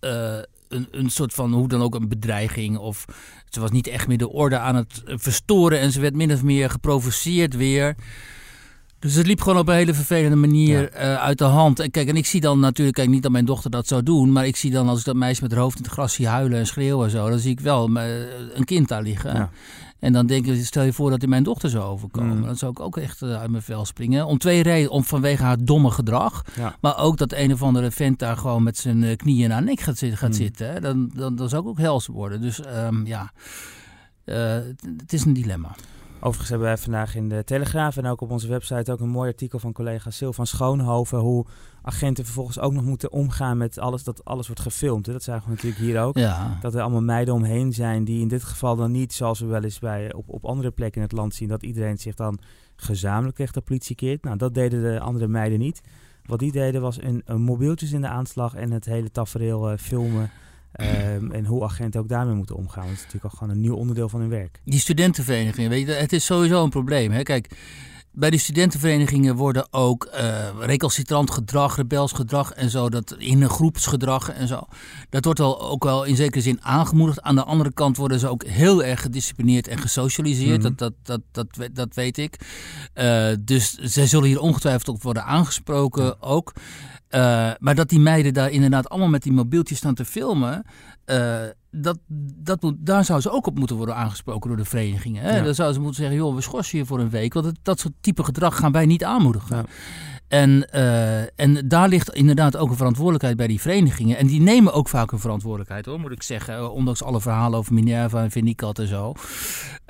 uh, 0.01 0.39
een, 0.69 0.89
een 0.91 1.11
soort 1.11 1.33
van, 1.33 1.53
hoe 1.53 1.69
dan 1.69 1.83
ook, 1.83 1.95
een 1.95 2.09
bedreiging. 2.09 2.79
Of 2.79 3.05
ze 3.49 3.61
was 3.61 3.71
niet 3.71 3.87
echt 3.87 4.09
meer 4.09 4.19
de 4.19 4.29
orde 4.29 4.59
aan 4.59 4.75
het 4.75 5.03
verstoren. 5.05 5.81
En 5.81 5.93
ze 5.93 6.01
werd 6.01 6.15
min 6.15 6.33
of 6.33 6.43
meer 6.43 6.71
geprovoceerd 6.71 7.57
weer. 7.57 7.97
Dus 8.99 9.15
het 9.15 9.27
liep 9.27 9.41
gewoon 9.41 9.59
op 9.59 9.69
een 9.69 9.75
hele 9.75 9.95
vervelende 9.95 10.37
manier 10.37 10.81
ja. 10.81 11.01
uh, 11.01 11.23
uit 11.23 11.39
de 11.39 11.45
hand. 11.45 11.81
En 11.81 11.91
kijk, 11.91 12.09
en 12.09 12.17
ik 12.17 12.27
zie 12.27 12.41
dan 12.41 12.61
natuurlijk, 12.61 12.97
kijk 12.97 13.09
niet 13.09 13.23
dat 13.23 13.33
mijn 13.33 13.45
dochter 13.45 13.71
dat 13.71 13.87
zou 13.87 14.03
doen. 14.03 14.33
Maar 14.33 14.47
ik 14.47 14.57
zie 14.57 14.71
dan 14.71 14.89
als 14.89 14.99
ik 14.99 15.05
dat 15.05 15.17
meisje 15.17 15.43
met 15.43 15.53
haar 15.53 15.61
hoofd 15.61 15.77
in 15.77 15.83
het 15.83 15.93
gras 15.93 16.15
zie 16.15 16.29
huilen 16.29 16.59
en 16.59 16.67
schreeuwen 16.67 17.05
en 17.05 17.11
zo. 17.11 17.29
Dan 17.29 17.39
zie 17.39 17.51
ik 17.51 17.61
wel 17.61 17.97
een 18.55 18.65
kind 18.65 18.89
daar 18.89 19.03
liggen. 19.03 19.35
Ja. 19.35 19.51
En 19.99 20.13
dan 20.13 20.27
denk 20.27 20.47
ik, 20.47 20.65
stel 20.65 20.83
je 20.83 20.93
voor 20.93 21.11
dat 21.11 21.21
hij 21.21 21.29
mijn 21.29 21.43
dochter 21.43 21.71
zou 21.71 21.85
overkomen. 21.85 22.37
Mm. 22.37 22.45
Dan 22.45 22.57
zou 22.57 22.71
ik 22.71 22.81
ook 22.81 22.97
echt 22.97 23.23
uh, 23.23 23.41
uit 23.41 23.51
mijn 23.51 23.63
vel 23.63 23.85
springen. 23.85 24.27
Om 24.27 24.39
twee 24.39 24.63
redenen. 24.63 24.91
Om 24.91 25.05
vanwege 25.05 25.43
haar 25.43 25.65
domme 25.65 25.91
gedrag. 25.91 26.45
Ja. 26.57 26.77
Maar 26.81 26.99
ook 26.99 27.17
dat 27.17 27.33
een 27.33 27.53
of 27.53 27.63
andere 27.63 27.91
vent 27.91 28.19
daar 28.19 28.37
gewoon 28.37 28.63
met 28.63 28.77
zijn 28.77 29.17
knieën 29.17 29.45
in 29.45 29.51
haar 29.51 29.63
nek 29.63 29.81
gaat, 29.81 29.99
gaat 29.99 30.29
mm. 30.29 30.35
zitten. 30.37 30.73
Hè. 30.73 30.81
Dan, 30.81 31.11
dan, 31.15 31.37
dan 31.37 31.49
zou 31.49 31.63
ik 31.63 31.69
ook 31.69 31.79
hels 31.79 32.07
worden. 32.07 32.41
Dus 32.41 32.61
um, 32.67 33.07
ja, 33.07 33.33
uh, 34.25 34.37
het 34.97 35.13
is 35.13 35.25
een 35.25 35.33
dilemma. 35.33 35.75
Overigens 36.21 36.49
hebben 36.49 36.69
wij 36.69 36.77
vandaag 36.77 37.15
in 37.15 37.29
de 37.29 37.45
Telegraaf 37.45 37.97
en 37.97 38.07
ook 38.07 38.21
op 38.21 38.31
onze 38.31 38.49
website 38.49 38.93
ook 38.93 39.01
een 39.01 39.09
mooi 39.09 39.29
artikel 39.29 39.59
van 39.59 39.73
collega 39.73 40.11
Sil 40.19 40.33
van 40.33 40.47
Schoonhoven. 40.47 41.19
Hoe 41.19 41.47
agenten 41.83 42.25
vervolgens 42.25 42.59
ook 42.59 42.73
nog 42.73 42.85
moeten 42.85 43.13
omgaan 43.13 43.57
met 43.57 43.79
alles, 43.79 44.05
dat 44.05 44.25
alles 44.25 44.47
wordt 44.47 44.63
gefilmd. 44.63 45.07
Hè. 45.07 45.13
Dat 45.13 45.23
zagen 45.23 45.45
we 45.45 45.51
natuurlijk 45.51 45.81
hier 45.81 46.01
ook. 46.01 46.17
Ja. 46.17 46.59
Dat 46.61 46.75
er 46.75 46.81
allemaal 46.81 47.03
meiden 47.03 47.35
omheen 47.35 47.73
zijn 47.73 48.05
die 48.05 48.21
in 48.21 48.29
dit 48.29 48.45
geval 48.45 48.77
dan 48.77 48.91
niet, 48.91 49.13
zoals 49.13 49.41
we 49.41 49.47
wel 49.47 49.63
eens 49.63 49.79
bij, 49.79 50.13
op, 50.13 50.29
op 50.29 50.45
andere 50.45 50.71
plekken 50.71 51.01
in 51.01 51.07
het 51.07 51.17
land 51.17 51.35
zien, 51.35 51.49
dat 51.49 51.63
iedereen 51.63 51.99
zich 51.99 52.15
dan 52.15 52.39
gezamenlijk 52.77 53.37
tegen 53.37 53.53
de 53.53 53.61
politie 53.61 53.97
keert. 53.97 54.23
Nou, 54.23 54.37
dat 54.37 54.55
deden 54.55 54.83
de 54.83 55.01
andere 55.01 55.29
meiden 55.29 55.59
niet. 55.59 55.81
Wat 56.25 56.39
die 56.39 56.53
deden 56.53 56.81
was 56.81 57.03
een, 57.03 57.23
een 57.25 57.43
mobieltjes 57.43 57.93
in 57.93 58.01
de 58.01 58.09
aanslag 58.09 58.55
en 58.55 58.71
het 58.71 58.85
hele 58.85 59.11
tafereel 59.11 59.73
uh, 59.73 59.79
filmen. 59.79 60.31
Um, 60.81 61.33
en 61.33 61.45
hoe 61.45 61.65
agenten 61.65 62.01
ook 62.01 62.09
daarmee 62.09 62.35
moeten 62.35 62.57
omgaan. 62.57 62.85
Dat 62.85 62.93
is 62.93 62.99
natuurlijk 62.99 63.25
ook 63.25 63.39
gewoon 63.39 63.55
een 63.55 63.61
nieuw 63.61 63.75
onderdeel 63.75 64.09
van 64.09 64.21
hun 64.21 64.29
werk. 64.29 64.61
Die 64.65 64.79
studentenverenigingen, 64.79 65.71
weet 65.71 65.87
je, 65.87 65.93
het 65.93 66.13
is 66.13 66.25
sowieso 66.25 66.65
een 66.65 66.71
probleem. 66.71 67.11
Hè? 67.11 67.23
Kijk, 67.23 67.49
bij 68.19 68.31
die 68.31 68.39
studentenverenigingen 68.39 69.35
worden 69.35 69.73
ook 69.73 70.09
uh, 70.15 70.49
recalcitrant 70.59 71.31
gedrag, 71.31 71.77
rebels 71.77 72.13
gedrag 72.13 72.53
en 72.53 72.71
zo, 72.71 72.89
dat 72.89 73.15
in 73.19 73.43
een 73.43 73.51
groepsgedrag 73.51 74.31
en 74.31 74.49
zo. 74.49 74.67
Dat 75.11 75.25
wordt 75.25 75.39
wel 75.39 75.61
ook 75.61 75.85
wel 75.85 76.05
in 76.05 76.17
zekere 76.17 76.41
zin 76.41 76.63
aangemoedigd. 76.63 77.23
Aan 77.23 77.35
de 77.35 77.45
andere 77.45 77.73
kant 77.73 77.97
worden 77.97 78.19
ze 78.19 78.29
ook 78.29 78.45
heel 78.45 78.85
erg 78.85 79.01
gedisciplineerd 79.01 79.69
en 79.69 79.79
gesocialiseerd. 79.79 80.59
Mm-hmm. 80.59 80.77
dat, 80.77 80.95
dat, 81.03 81.21
dat, 81.33 81.47
dat, 81.57 81.69
dat 81.73 81.95
weet 81.95 82.19
ik. 82.19 82.37
Uh, 82.95 83.29
dus 83.41 83.75
zij 83.75 84.07
zullen 84.07 84.29
hier 84.29 84.41
ongetwijfeld 84.41 84.89
op 84.89 85.03
worden 85.03 85.25
aangesproken 85.25 86.05
ja. 86.05 86.15
ook. 86.21 86.53
Uh, 87.11 87.51
maar 87.59 87.75
dat 87.75 87.89
die 87.89 88.01
meiden 88.01 88.35
daar 88.35 88.51
inderdaad 88.51 88.89
allemaal 88.89 89.09
met 89.09 89.23
die 89.23 89.33
mobieltjes 89.33 89.79
staan 89.79 89.95
te 89.95 90.05
filmen. 90.05 90.65
Uh, 91.07 91.43
dat, 91.71 91.99
dat 92.37 92.63
moet, 92.63 92.75
daar 92.79 93.05
zou 93.05 93.21
ze 93.21 93.31
ook 93.31 93.47
op 93.47 93.59
moeten 93.59 93.77
worden 93.77 93.97
aangesproken 93.97 94.49
door 94.49 94.59
de 94.59 94.65
verenigingen. 94.65 95.23
Hè? 95.23 95.37
Ja. 95.37 95.43
Dan 95.43 95.55
zouden 95.55 95.77
ze 95.77 95.83
moeten 95.83 96.03
zeggen, 96.03 96.21
joh, 96.21 96.35
we 96.35 96.41
schorsen 96.41 96.79
je 96.79 96.85
voor 96.85 97.01
een 97.01 97.11
week. 97.11 97.35
Want 97.35 97.47
het, 97.47 97.59
dat 97.63 97.81
soort 97.81 97.95
type 98.01 98.25
gedrag 98.25 98.57
gaan 98.57 98.73
wij 98.73 98.87
niet 98.87 99.05
aanmoedigen. 99.05 99.57
Ja. 99.57 99.65
En, 100.29 100.69
uh, 100.75 101.41
en 101.41 101.69
daar 101.69 101.89
ligt 101.89 102.15
inderdaad 102.15 102.57
ook 102.57 102.71
een 102.71 102.77
verantwoordelijkheid 102.77 103.37
bij 103.37 103.47
die 103.47 103.61
verenigingen. 103.61 104.17
En 104.17 104.27
die 104.27 104.41
nemen 104.41 104.73
ook 104.73 104.89
vaak 104.89 105.13
een 105.13 105.19
verantwoordelijkheid, 105.19 105.87
hoor, 105.87 106.01
moet 106.01 106.13
ik 106.13 106.23
zeggen. 106.23 106.73
Ondanks 106.73 107.03
alle 107.03 107.21
verhalen 107.21 107.59
over 107.59 107.75
Minerva 107.75 108.23
en 108.23 108.31
Vinicat 108.31 108.79
en 108.79 108.87
zo. 108.87 109.13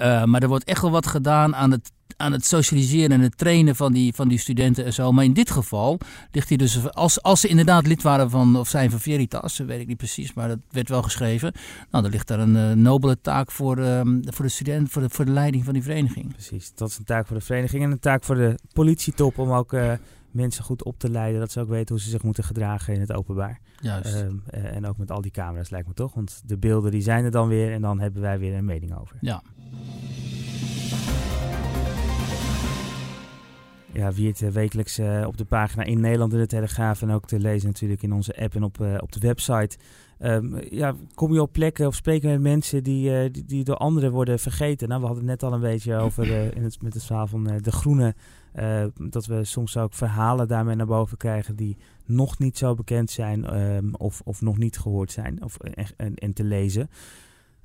Uh, 0.00 0.24
maar 0.24 0.42
er 0.42 0.48
wordt 0.48 0.64
echt 0.64 0.82
wel 0.82 0.90
wat 0.90 1.06
gedaan 1.06 1.56
aan 1.56 1.70
het 1.70 1.90
aan 2.18 2.32
het 2.32 2.46
socialiseren 2.46 3.10
en 3.12 3.20
het 3.20 3.38
trainen 3.38 3.76
van 3.76 3.92
die, 3.92 4.14
van 4.14 4.28
die 4.28 4.38
studenten 4.38 4.84
en 4.84 4.92
zo. 4.92 5.12
Maar 5.12 5.24
in 5.24 5.32
dit 5.32 5.50
geval 5.50 5.98
ligt 6.30 6.48
hij 6.48 6.56
dus, 6.56 6.92
als, 6.92 7.22
als 7.22 7.40
ze 7.40 7.48
inderdaad 7.48 7.86
lid 7.86 8.02
waren 8.02 8.30
van, 8.30 8.56
of 8.56 8.68
zijn 8.68 8.90
van 8.90 9.00
Veritas, 9.00 9.58
weet 9.58 9.80
ik 9.80 9.86
niet 9.86 9.96
precies, 9.96 10.34
maar 10.34 10.48
dat 10.48 10.58
werd 10.70 10.88
wel 10.88 11.02
geschreven. 11.02 11.52
Nou, 11.90 12.02
dan 12.02 12.12
ligt 12.12 12.28
daar 12.28 12.38
een 12.38 12.54
uh, 12.54 12.72
nobele 12.72 13.20
taak 13.20 13.50
voor, 13.50 13.78
um, 13.78 14.20
voor 14.24 14.44
de 14.44 14.50
student, 14.50 14.90
voor 14.90 15.02
de, 15.02 15.10
voor 15.10 15.24
de 15.24 15.30
leiding 15.30 15.64
van 15.64 15.72
die 15.72 15.82
vereniging. 15.82 16.32
Precies, 16.32 16.72
dat 16.74 16.88
is 16.88 16.98
een 16.98 17.04
taak 17.04 17.26
voor 17.26 17.36
de 17.36 17.44
vereniging 17.44 17.82
en 17.82 17.90
een 17.90 17.98
taak 17.98 18.24
voor 18.24 18.34
de 18.34 18.58
politietop 18.72 19.38
om 19.38 19.52
ook 19.52 19.72
uh, 19.72 19.92
mensen 20.30 20.64
goed 20.64 20.84
op 20.84 20.98
te 20.98 21.10
leiden. 21.10 21.40
Dat 21.40 21.52
ze 21.52 21.60
ook 21.60 21.68
weten 21.68 21.94
hoe 21.94 22.04
ze 22.04 22.10
zich 22.10 22.22
moeten 22.22 22.44
gedragen 22.44 22.94
in 22.94 23.00
het 23.00 23.12
openbaar. 23.12 23.60
Juist. 23.80 24.14
Um, 24.14 24.42
uh, 24.54 24.76
en 24.76 24.86
ook 24.86 24.98
met 24.98 25.10
al 25.10 25.20
die 25.20 25.30
camera's 25.30 25.70
lijkt 25.70 25.88
me 25.88 25.94
toch, 25.94 26.14
want 26.14 26.42
de 26.44 26.56
beelden 26.56 26.90
die 26.90 27.02
zijn 27.02 27.24
er 27.24 27.30
dan 27.30 27.48
weer 27.48 27.72
en 27.72 27.80
dan 27.80 28.00
hebben 28.00 28.22
wij 28.22 28.38
weer 28.38 28.54
een 28.54 28.64
mening 28.64 28.98
over. 28.98 29.16
Ja. 29.20 29.42
Ja, 33.98 34.12
wie 34.12 34.28
het 34.28 34.52
wekelijks 34.52 34.98
uh, 34.98 35.24
op 35.26 35.36
de 35.36 35.44
pagina 35.44 35.84
in 35.84 36.00
Nederland 36.00 36.32
in 36.32 36.38
de 36.38 36.46
Telegraaf 36.46 37.02
en 37.02 37.10
ook 37.10 37.26
te 37.26 37.38
lezen 37.38 37.68
natuurlijk 37.68 38.02
in 38.02 38.12
onze 38.12 38.36
app 38.36 38.54
en 38.54 38.62
op, 38.62 38.78
uh, 38.80 38.94
op 39.00 39.12
de 39.12 39.20
website. 39.20 39.76
Um, 40.20 40.56
ja, 40.70 40.94
kom 41.14 41.32
je 41.32 41.42
op 41.42 41.52
plekken 41.52 41.86
of 41.86 41.94
spreken 41.94 42.30
met 42.30 42.40
mensen 42.40 42.82
die, 42.82 43.30
die, 43.30 43.64
door 43.64 43.76
anderen 43.76 44.12
worden 44.12 44.38
vergeten. 44.38 44.88
Nou, 44.88 45.00
we 45.00 45.06
hadden 45.06 45.28
het 45.28 45.40
net 45.40 45.50
al 45.50 45.56
een 45.56 45.70
beetje 45.70 45.96
over 45.96 46.56
in 46.56 46.62
het, 46.62 46.82
met 46.82 46.94
het 46.94 47.04
verhaal 47.04 47.26
van 47.26 47.44
De 47.44 47.72
Groene. 47.72 48.14
dat 49.10 49.26
we 49.26 49.44
soms 49.44 49.76
ook 49.76 49.94
verhalen 49.94 50.48
daarmee 50.48 50.76
naar 50.76 50.86
boven 50.86 51.16
krijgen 51.16 51.56
die 51.56 51.76
nog 52.04 52.38
niet 52.38 52.58
zo 52.58 52.74
bekend 52.74 53.10
zijn 53.10 53.60
um, 53.60 53.94
of, 53.94 54.20
of 54.24 54.40
nog 54.40 54.58
niet 54.58 54.78
gehoord 54.78 55.12
zijn 55.12 55.42
of, 55.42 55.56
en 56.14 56.32
te 56.32 56.44
lezen. 56.44 56.90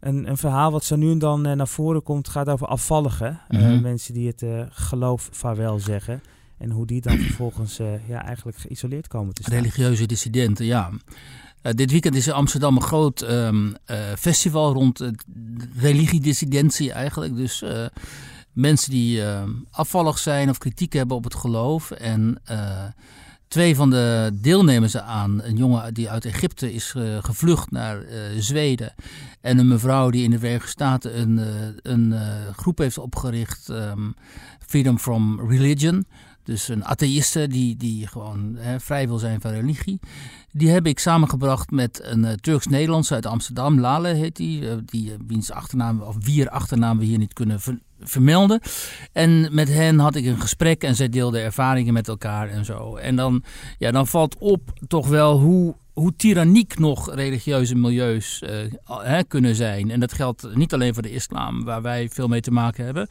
Een, 0.04 0.30
een, 0.30 0.38
verhaal 0.38 0.72
wat 0.72 0.84
zo 0.84 0.96
nu 0.96 1.12
en 1.12 1.20
dan 1.20 1.48
uh, 1.48 1.54
naar 1.54 1.68
voren 1.68 2.04
komt, 2.04 2.28
gaat 2.28 2.50
over 2.50 2.68
afvalligen. 2.68 3.42
Mm 3.50 3.60
-hmm. 3.60 3.74
uh, 3.74 3.82
mensen 3.82 4.14
die 4.14 4.28
het 4.28 4.42
uh, 4.42 4.62
geloof 4.70 5.30
vaarwel 5.32 5.80
zeggen. 5.80 6.22
En 6.58 6.72
hoe 6.72 6.86
die 6.86 7.02
dan 7.02 7.18
vervolgens 7.18 7.80
ja, 8.08 8.26
eigenlijk 8.26 8.58
geïsoleerd 8.58 9.08
komen 9.08 9.34
te 9.34 9.42
staan. 9.42 9.56
Religieuze 9.56 10.06
dissidenten, 10.06 10.66
ja. 10.66 10.90
dit 11.62 11.92
weekend 11.92 12.16
is 12.16 12.28
in 12.28 12.34
Amsterdam 12.34 12.76
een 12.76 12.82
groot 12.82 13.22
ehm, 13.22 13.72
festival 14.18 14.74
rond 14.74 15.12
religiedissidentie 15.78 16.92
eigenlijk. 16.92 17.36
Dus 17.36 17.64
mensen 18.52 18.92
die 18.92 19.24
ehm, 19.24 19.50
afvallig 19.72 20.20
zijn 20.20 20.50
of 20.50 20.58
kritiek 20.58 20.94
hebben 20.94 21.18
op 21.18 21.24
het 21.24 21.36
geloof. 21.36 21.92
En 21.92 22.42
twee 23.54 23.76
van 23.76 23.90
de 23.90 24.30
deelnemers 24.34 24.98
aan, 24.98 25.44
een 25.44 25.56
jongen 25.58 25.94
die 25.94 26.10
uit 26.10 26.26
Egypte 26.26 26.74
is 26.74 26.96
gevlucht 27.20 27.72
naar 27.72 28.04
Zweden. 28.38 28.94
En 29.42 29.58
een 29.58 29.68
mevrouw 29.68 30.10
die 30.10 30.24
in 30.24 30.30
de 30.30 30.40
Verenigde 30.40 30.68
Staten 30.68 31.20
een, 31.20 31.40
een 31.82 32.14
groep 32.56 32.78
heeft 32.78 32.98
opgericht, 32.98 33.70
ehm, 33.70 34.12
Freedom 34.60 35.00
from 35.00 35.50
Religion. 35.50 36.06
Dus 36.44 36.68
een 36.68 36.86
atheïste 36.86 37.48
die, 37.48 37.76
die 37.76 38.08
gewoon 38.08 38.58
vrij 38.78 39.08
wil 39.08 39.18
zijn 39.18 39.42
van 39.42 39.52
religie. 39.52 40.00
Die 40.52 40.70
heb 40.70 40.88
ik 40.88 41.00
samengebracht 41.00 41.72
met 41.72 42.00
een 42.04 42.24
uh, 42.24 42.32
Turks-Nederlands 42.32 43.12
uit 43.12 43.26
Amsterdam. 43.26 43.80
Lale 43.80 44.08
heet 44.08 44.36
die. 44.36 44.62
Uh, 44.62 44.74
die 44.86 45.10
uh, 45.10 45.16
wiens 45.28 45.52
achternaam, 45.52 46.02
of 46.02 46.16
vier 46.20 46.50
achternaam 46.50 47.00
we 47.00 47.06
hier 47.06 47.18
niet 47.18 47.34
kunnen 47.34 47.60
vermelden. 48.00 48.60
En 49.12 49.50
met 49.52 49.68
hen 49.68 50.00
had 50.00 50.16
ik 50.16 50.26
een 50.26 50.42
gesprek 50.42 50.84
en 50.84 50.96
zij 50.96 51.10
deelden 51.10 51.42
ervaringen 51.42 51.94
met 51.94 52.08
elkaar 52.08 52.50
en 52.50 52.66
zo. 52.66 52.96
En 52.96 53.16
dan, 53.16 53.44
ja, 53.78 53.92
dan 53.92 54.08
valt 54.08 54.38
op 54.38 54.74
toch 54.88 55.08
wel 55.08 55.40
hoe 55.40 55.76
hoe 55.94 56.16
tyranniek 56.16 56.80
nog 56.80 57.14
religieuze 57.16 57.76
milieus 57.76 58.44
hè, 58.86 59.24
kunnen 59.24 59.56
zijn. 59.56 59.92
En 59.92 60.00
dat 60.00 60.14
geldt 60.14 60.56
niet 60.56 60.74
alleen 60.74 60.94
voor 60.94 61.04
de 61.04 61.12
islam, 61.12 61.64
waar 61.64 61.82
wij 61.82 62.10
veel 62.10 62.28
mee 62.28 62.42
te 62.42 62.52
maken 62.52 62.86
hebben. 62.86 63.08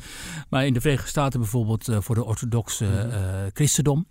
Maar 0.49 0.67
in 0.67 0.73
de 0.73 0.81
Verenigde 0.81 1.09
Staten 1.09 1.41
bijvoorbeeld 1.41 1.89
uh, 1.89 1.97
voor 2.01 2.15
de 2.15 2.25
orthodoxe 2.25 2.85
uh, 2.85 3.15
christendom. 3.53 4.07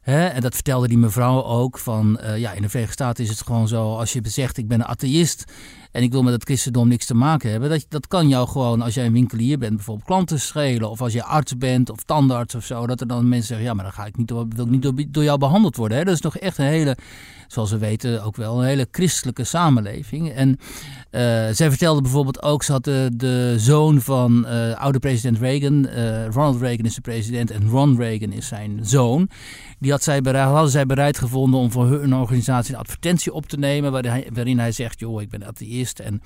Hè, 0.00 0.26
en 0.26 0.40
dat 0.40 0.54
vertelde 0.54 0.88
die 0.88 0.98
mevrouw 0.98 1.44
ook. 1.44 1.78
Van, 1.78 2.20
ja, 2.36 2.52
in 2.52 2.62
de 2.62 2.68
Verenigde 2.68 2.92
Staten 2.94 3.24
is 3.24 3.30
het 3.30 3.42
gewoon 3.42 3.68
zo, 3.68 3.96
als 3.96 4.12
je 4.12 4.20
zegt 4.22 4.56
ik 4.56 4.68
ben 4.68 4.80
een 4.80 4.86
atheïst 4.86 5.52
en 5.92 6.02
ik 6.02 6.12
wil 6.12 6.22
met 6.22 6.32
het 6.32 6.44
christendom 6.44 6.88
niks 6.88 7.06
te 7.06 7.14
maken 7.14 7.50
hebben. 7.50 7.70
Dat, 7.70 7.86
dat 7.88 8.06
kan 8.06 8.28
jou 8.28 8.48
gewoon, 8.48 8.82
als 8.82 8.94
jij 8.94 9.06
een 9.06 9.12
winkelier 9.12 9.58
bent, 9.58 9.76
bijvoorbeeld 9.76 10.06
klanten 10.06 10.40
schelen. 10.40 10.90
Of 10.90 11.00
als 11.00 11.12
je 11.12 11.24
arts 11.24 11.56
bent 11.56 11.90
of 11.90 12.02
tandarts 12.02 12.54
of 12.54 12.64
zo. 12.64 12.86
Dat 12.86 13.00
er 13.00 13.06
dan 13.06 13.28
mensen 13.28 13.46
zeggen, 13.46 13.66
ja, 13.66 13.74
maar 13.74 13.84
dan 13.84 13.92
ga 13.92 14.06
ik 14.06 14.16
niet, 14.16 14.30
wil 14.30 14.48
ik 14.64 14.66
niet 14.66 14.82
door, 14.82 14.92
door 15.08 15.24
jou 15.24 15.38
behandeld 15.38 15.76
worden. 15.76 15.98
Hè. 15.98 16.04
Dat 16.04 16.14
is 16.14 16.20
nog 16.20 16.36
echt 16.36 16.58
een 16.58 16.64
hele 16.64 16.96
zoals 17.48 17.70
we 17.70 17.78
weten, 17.78 18.24
ook 18.24 18.36
wel 18.36 18.58
een 18.58 18.66
hele 18.66 18.88
christelijke 18.90 19.44
samenleving. 19.44 20.30
En 20.30 20.48
uh, 20.48 21.20
zij 21.52 21.68
vertelde 21.68 22.02
bijvoorbeeld 22.02 22.42
ook, 22.42 22.62
ze 22.62 22.72
had 22.72 22.84
de, 22.84 23.54
zoon 23.56 24.00
van 24.00 24.46
uh, 24.48 24.74
oude 24.74 24.98
president 24.98 25.38
Reagan, 25.38 25.86
uh, 25.86 26.26
Ronald 26.26 26.60
Reagan 26.60 26.84
is 26.84 26.94
de 26.94 27.00
president 27.00 27.50
en 27.50 27.68
Ron 27.68 27.96
Reagan 27.96 28.32
is 28.32 28.46
zijn 28.46 28.78
zoon. 28.82 29.28
Die 29.78 29.90
had 29.90 30.02
zij 30.02 30.20
bereid, 30.20 30.48
hadden 30.48 30.70
zij 30.70 30.86
bereid 30.86 31.18
gevonden 31.18 31.60
om 31.60 31.70
voor 31.70 31.86
hun 31.86 32.14
organisatie 32.14 32.74
een 32.74 32.80
advertentie 32.80 33.32
op 33.32 33.46
te 33.46 33.58
nemen 33.58 33.92
waarin 33.92 34.10
hij, 34.10 34.28
waarin 34.32 34.58
hij 34.58 34.72
zegt, 34.72 35.00
joh, 35.00 35.22
ik 35.22 35.28
ben 35.28 35.46
atheïst 35.46 35.77
en 36.00 36.20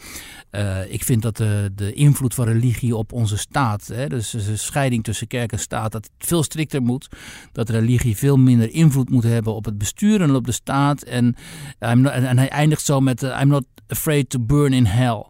ik 0.88 1.05
vind 1.05 1.23
dat 1.23 1.37
de, 1.37 1.71
de 1.75 1.93
invloed 1.93 2.35
van 2.35 2.47
religie 2.47 2.97
op 2.97 3.12
onze 3.12 3.37
staat, 3.37 3.87
hè, 3.87 4.07
dus 4.09 4.31
de 4.31 4.57
scheiding 4.57 5.05
tussen 5.05 5.27
kerk 5.27 5.53
en 5.53 5.59
staat, 5.59 5.93
dat 5.93 6.05
het 6.05 6.29
veel 6.29 6.43
strikter 6.43 6.83
moet. 6.83 7.09
Dat 7.53 7.69
religie 7.69 8.17
veel 8.17 8.37
minder 8.37 8.71
invloed 8.71 9.11
moet 9.11 9.23
hebben 9.23 9.55
op 9.55 9.65
het 9.65 9.79
bestuur 9.79 10.21
en 10.21 10.35
op 10.35 10.47
de 10.47 10.53
staat 10.53 11.03
en, 11.03 11.37
en 11.79 12.38
hij 12.38 12.49
eindigt 12.49 12.85
zo 12.85 13.01
met: 13.01 13.23
uh, 13.23 13.41
I'm 13.41 13.49
not 13.49 13.65
afraid 13.87 14.31
to 14.31 14.41
burn 14.41 14.73
in 14.73 14.85
hell. 14.85 15.25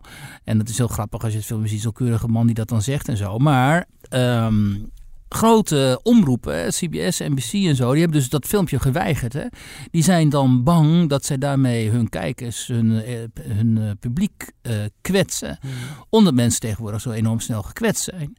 En 0.44 0.58
dat 0.58 0.68
is 0.68 0.78
heel 0.78 0.88
grappig 0.88 1.22
als 1.22 1.32
je 1.32 1.38
het 1.38 1.46
film 1.46 1.66
ziet, 1.66 1.80
zo'n 1.80 1.92
keurige 1.92 2.28
man 2.28 2.46
die 2.46 2.54
dat 2.54 2.68
dan 2.68 2.82
zegt 2.82 3.08
en 3.08 3.16
zo. 3.16 3.38
Maar 3.38 3.86
um, 4.10 4.90
grote 5.34 6.00
omroepen, 6.02 6.68
CBS, 6.68 7.18
NBC 7.18 7.52
en 7.52 7.76
zo, 7.76 7.90
die 7.90 8.00
hebben 8.00 8.18
dus 8.18 8.28
dat 8.28 8.46
filmpje 8.46 8.80
geweigerd. 8.80 9.32
Hè? 9.32 9.44
Die 9.90 10.02
zijn 10.02 10.28
dan 10.28 10.62
bang 10.62 11.08
dat 11.08 11.24
zij 11.24 11.38
daarmee 11.38 11.90
hun 11.90 12.08
kijkers, 12.08 12.66
hun, 12.66 13.02
eh, 13.02 13.14
hun 13.40 13.76
uh, 13.76 13.90
publiek 14.00 14.50
uh, 14.62 14.72
kwetsen. 15.00 15.58
Hmm. 15.60 15.70
Omdat 16.08 16.34
mensen 16.34 16.60
tegenwoordig 16.60 17.00
zo 17.00 17.10
enorm 17.10 17.40
snel 17.40 17.62
gekwetst 17.62 18.04
zijn. 18.04 18.36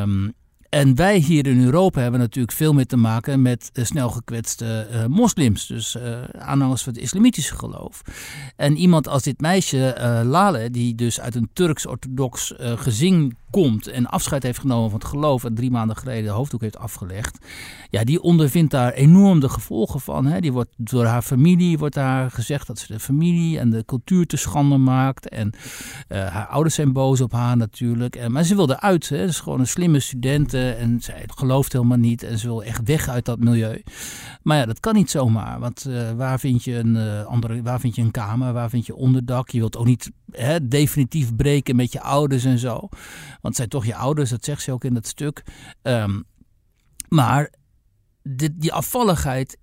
Um, 0.00 0.34
en 0.70 0.94
wij 0.94 1.16
hier 1.16 1.46
in 1.46 1.64
Europa 1.64 2.00
hebben 2.00 2.20
natuurlijk 2.20 2.56
veel 2.56 2.72
meer 2.72 2.86
te 2.86 2.96
maken 2.96 3.42
met 3.42 3.70
uh, 3.72 3.84
snel 3.84 4.08
gekwetste 4.08 4.88
uh, 4.92 5.06
moslims. 5.06 5.66
Dus 5.66 5.96
uh, 5.96 6.22
aanhangers 6.24 6.82
van 6.82 6.92
het 6.92 7.02
islamitische 7.02 7.56
geloof. 7.56 8.02
En 8.56 8.76
iemand 8.76 9.08
als 9.08 9.22
dit 9.22 9.40
meisje, 9.40 9.94
Lale, 10.24 10.70
die 10.70 10.94
dus 10.94 11.20
uit 11.20 11.34
een 11.34 11.50
Turks-orthodox 11.52 12.54
gezin 12.56 13.36
komt 13.50 13.86
en 13.86 14.06
afscheid 14.06 14.42
heeft 14.42 14.58
genomen 14.58 14.90
van 14.90 14.98
het 14.98 15.08
geloof 15.08 15.44
en 15.44 15.54
drie 15.54 15.70
maanden 15.70 15.96
geleden 15.96 16.24
de 16.24 16.30
hoofddoek 16.30 16.60
heeft 16.60 16.78
afgelegd. 16.78 17.38
Ja, 17.90 18.04
die 18.04 18.22
ondervindt 18.22 18.70
daar 18.70 18.92
enorm 18.92 19.40
de 19.40 19.48
gevolgen 19.48 20.00
van. 20.00 20.26
Hè. 20.26 20.40
Die 20.40 20.52
wordt 20.52 20.70
door 20.76 21.04
haar 21.04 21.22
familie 21.22 21.78
wordt 21.78 21.94
daar 21.94 22.30
gezegd 22.30 22.66
dat 22.66 22.78
ze 22.78 22.92
de 22.92 23.00
familie 23.00 23.58
en 23.58 23.70
de 23.70 23.84
cultuur 23.84 24.26
te 24.26 24.36
schande 24.36 24.76
maakt. 24.76 25.28
En 25.28 25.52
haar 26.08 26.46
ouders 26.46 26.74
zijn 26.74 26.92
boos 26.92 27.20
op 27.20 27.32
haar 27.32 27.56
natuurlijk. 27.56 28.16
En, 28.16 28.32
maar 28.32 28.44
ze 28.44 28.54
wil 28.54 28.70
eruit. 28.70 29.08
Hè. 29.08 29.16
Ze 29.16 29.24
is 29.24 29.40
gewoon 29.40 29.60
een 29.60 29.66
slimme 29.66 30.00
student 30.00 30.54
en 30.54 31.00
zij 31.00 31.24
gelooft 31.34 31.72
helemaal 31.72 31.98
niet 31.98 32.22
en 32.22 32.38
ze 32.38 32.46
wil 32.46 32.62
echt 32.62 32.82
weg 32.84 33.08
uit 33.08 33.24
dat 33.24 33.38
milieu. 33.38 33.82
Maar 34.42 34.56
ja, 34.56 34.66
dat 34.66 34.80
kan 34.80 34.94
niet 34.94 35.10
zomaar, 35.10 35.60
want 35.60 35.86
uh, 35.88 36.10
waar, 36.10 36.40
vind 36.40 36.64
je 36.64 36.76
een, 36.76 36.96
uh, 36.96 37.24
andere, 37.24 37.62
waar 37.62 37.80
vind 37.80 37.94
je 37.94 38.02
een 38.02 38.10
kamer, 38.10 38.52
waar 38.52 38.70
vind 38.70 38.86
je 38.86 38.94
onderdak? 38.94 39.50
Je 39.50 39.58
wilt 39.58 39.76
ook 39.76 39.86
niet 39.86 40.10
hè, 40.30 40.68
definitief 40.68 41.36
breken 41.36 41.76
met 41.76 41.92
je 41.92 42.00
ouders 42.00 42.44
en 42.44 42.58
zo, 42.58 42.88
want 43.40 43.56
het 43.56 43.56
zijn 43.56 43.68
toch 43.68 43.86
je 43.86 43.94
ouders, 43.94 44.30
dat 44.30 44.44
zegt 44.44 44.62
ze 44.62 44.72
ook 44.72 44.84
in 44.84 44.94
dat 44.94 45.06
stuk. 45.06 45.42
Um, 45.82 46.24
maar 47.08 47.52
dit, 48.22 48.60
die 48.60 48.72
afvalligheid 48.72 49.58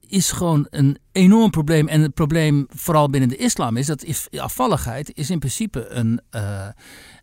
is 0.00 0.32
gewoon 0.32 0.66
een 0.70 0.98
enorm 1.12 1.50
probleem. 1.50 1.88
En 1.88 2.00
het 2.00 2.14
probleem 2.14 2.66
vooral 2.68 3.10
binnen 3.10 3.28
de 3.28 3.36
islam 3.36 3.76
is 3.76 3.86
dat 3.86 4.04
afvalligheid 4.30 5.14
is 5.14 5.30
in 5.30 5.38
principe 5.38 5.88
een 5.88 6.20
uh, 6.30 6.68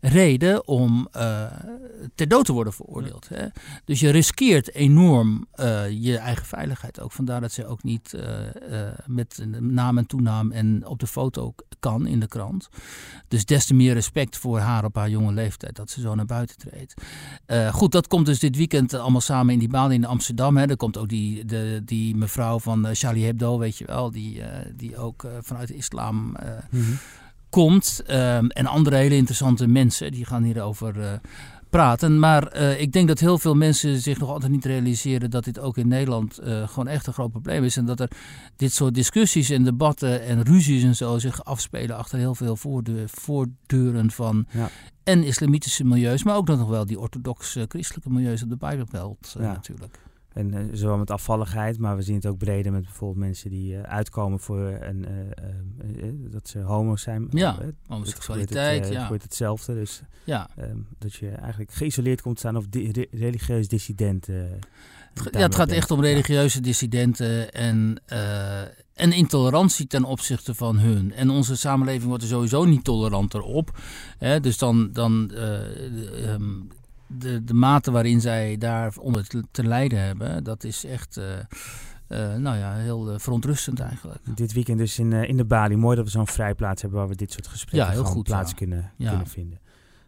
reden 0.02 0.67
om 0.67 1.08
uh, 1.15 1.43
ter 2.15 2.28
dood 2.28 2.45
te 2.45 2.54
worden 2.54 2.73
veroordeeld. 2.73 3.30
Hè? 3.30 3.45
Dus 3.86 3.99
je 3.99 4.10
riskeert 4.10 4.73
enorm 4.73 5.47
uh, 5.56 5.89
je 5.89 6.17
eigen 6.17 6.45
veiligheid 6.45 6.99
ook. 7.02 7.12
Vandaar 7.12 7.41
dat 7.41 7.52
ze 7.52 7.65
ook 7.65 7.84
niet 7.84 8.17
met 9.06 9.45
naam 9.60 9.97
en 9.97 10.06
toenaam 10.06 10.52
en 10.52 10.86
op 10.86 10.99
de 10.99 11.08
foto 11.08 11.54
kan 11.80 12.08
in 12.08 12.19
de 12.19 12.28
krant. 12.28 12.69
Dus 13.28 13.45
des 13.45 13.65
te 13.65 13.73
meer 13.73 13.93
respect 13.93 14.38
voor 14.38 14.60
haar 14.60 14.86
op 14.86 14.95
haar 14.95 15.10
jonge 15.10 15.34
leeftijd 15.34 15.75
dat 15.75 15.89
ze 15.89 16.02
zo 16.02 16.15
naar 16.15 16.25
buiten 16.25 16.58
treedt. 16.58 16.93
goed, 17.73 17.91
dat 17.91 18.08
komt 18.08 18.25
dus 18.25 18.39
dit 18.39 18.56
weekend 18.56 18.93
allemaal 18.93 19.21
samen 19.21 19.54
in 19.54 19.60
die 19.60 19.69
baan 19.69 19.91
in 19.91 20.06
Amsterdam. 20.06 20.58
Hè. 20.58 20.67
Er 20.67 20.78
komt 20.78 20.97
ook 20.97 21.10
die, 21.10 21.45
de, 21.45 21.82
die 21.86 22.15
mevrouw 22.15 22.60
van 22.60 22.88
Charlie 22.91 23.25
Hebdo, 23.25 23.58
weet 23.58 23.78
je 23.78 23.79
wel, 23.86 24.12
die, 24.12 24.42
die 24.76 24.98
ook 24.98 25.28
vanuit 25.42 25.68
de 25.68 25.76
islam 25.76 26.15
mm 26.15 26.36
-hmm. 26.70 26.98
komt. 27.50 28.02
Ehm, 28.06 28.46
en 28.46 28.65
andere 28.65 28.96
hele 28.96 29.15
interessante 29.15 29.68
mensen, 29.68 30.12
die 30.12 30.26
gaan 30.26 30.44
hierover 30.44 31.20
praten. 31.70 32.20
Maar 32.20 32.56
uh, 32.56 32.82
ik 32.82 32.92
denk 32.92 33.08
dat 33.08 33.20
heel 33.20 33.38
veel 33.38 33.56
mensen 33.56 34.00
zich 34.00 34.20
nog 34.20 34.30
altijd 34.30 34.52
niet 34.52 34.65
realiseren 34.65 35.30
dat 35.30 35.44
dit 35.44 35.60
ook 35.60 35.78
in 35.78 35.88
Nederland 35.88 36.39
uh, 36.44 36.68
gewoon 36.68 36.88
echt 36.88 37.08
een 37.08 37.13
groot 37.13 37.32
probleem 37.32 37.63
is. 37.63 37.78
En 37.78 37.86
dat 37.86 38.00
er 38.00 38.10
dit 38.56 38.74
soort 38.74 38.94
discussies 38.94 39.50
en 39.50 39.63
debatten 39.63 40.24
en 40.24 40.44
ruzies 40.44 40.84
en 40.84 40.96
zo 40.96 41.18
zich 41.18 41.46
afspelen 41.46 41.98
achter 41.98 42.18
heel 42.18 42.36
veel 42.36 42.58
voordeuren 43.06 44.12
van 44.12 44.46
ja. 44.52 44.70
en 45.04 45.24
islamitische 45.24 45.84
milieus, 45.84 46.24
maar 46.24 46.36
ook 46.36 46.48
nog 46.48 46.70
wel 46.70 46.86
die 46.86 47.00
orthodox-christelijke 47.00 48.10
milieus 48.10 48.44
op 48.44 48.50
de 48.50 48.58
Bijbelbelt 48.58 49.36
ja. 49.39 49.52
natuurlijk. 49.52 50.00
En 50.34 50.54
uh, 50.54 50.60
zowel 50.72 50.98
met 50.98 51.12
afvalligheid, 51.12 51.80
maar 51.80 51.96
we 51.96 52.02
zien 52.02 52.15
het 52.15 52.26
ook 52.26 52.38
breder 52.38 52.72
met 52.72 52.84
bijvoorbeeld 52.84 53.26
mensen 53.26 53.50
die 53.50 53.74
uh, 53.74 53.82
uitkomen 53.82 54.39
voor 54.39 54.60
een, 54.60 55.06
uh, 55.96 56.32
dat 56.32 56.48
ze 56.48 56.60
homo's 56.60 57.02
zijn. 57.02 57.28
Ja, 57.32 57.58
homoseksualiteit. 57.88 58.84
Het, 58.84 58.94
ja. 58.94 59.12
het 59.12 59.24
hetzelfde. 59.24 59.74
Dus 59.74 60.02
ja. 60.24 60.50
Um, 60.60 60.88
dat 60.98 61.13
je 61.13 61.30
eigenlijk 61.30 61.72
geïsoleerd 61.72 62.22
komt 62.22 62.36
te 62.36 62.42
staan 62.42 62.58
of 62.58 62.68
di 62.68 63.08
religieus 63.12 63.68
dissident. 63.68 64.26
ja, 65.32 65.39
het 65.39 65.56
gaat 65.56 65.72
echt 65.72 65.92
om 65.92 66.02
religieuze 66.02 66.62
dissidenten 66.62 67.52
en, 67.52 68.02
en 68.94 69.12
intolerantie 69.12 69.88
ten 69.88 70.04
opzichte 70.04 70.56
van 70.56 70.80
hun. 70.80 71.13
En 71.13 71.30
onze 71.30 71.56
samenleving 71.56 72.08
wordt 72.08 72.24
er 72.24 72.30
sowieso 72.30 72.65
niet 72.65 72.84
toleranter 72.84 73.42
op. 73.42 73.78
Hè? 74.18 74.39
Dus 74.39 74.58
dan, 74.58 74.92
dan 74.92 75.32
um, 76.28 76.68
de, 77.17 77.43
de 77.43 77.54
mate 77.54 77.91
waarin 77.91 78.22
zij 78.22 78.58
daar 78.58 78.93
onder 78.98 79.28
te, 79.28 79.43
te 79.52 79.63
lijden 79.63 80.00
hebben, 80.00 80.43
dat 80.43 80.63
is 80.63 80.86
echt... 80.86 81.17
Uh, 81.17 81.26
uh, 82.10 82.36
nou 82.36 82.58
ja, 82.58 82.74
heel 82.74 83.13
uh, 83.13 83.19
verontrustend 83.19 83.80
eigenlijk. 83.80 84.22
Dit 84.36 84.54
weekend 84.54 84.78
dus 84.78 85.00
in, 85.00 85.13
in 85.13 85.38
de 85.38 85.45
Bali. 85.45 85.76
Mooi 85.76 85.95
dat 85.95 86.06
we 86.06 86.12
zo'n 86.12 86.28
vrijplaats 86.28 86.82
hebben 86.82 87.00
waar 87.00 87.10
we 87.10 87.15
dit 87.15 87.32
soort 87.32 87.48
gesprekken 87.48 87.89
ja, 87.89 87.93
heel 87.93 88.04
goed, 88.04 88.24
plaats 88.24 88.50
ja. 88.52 88.58
kunnen, 88.58 88.91
ja. 88.98 89.10
kunnen 89.10 89.28
vinden. 89.28 89.60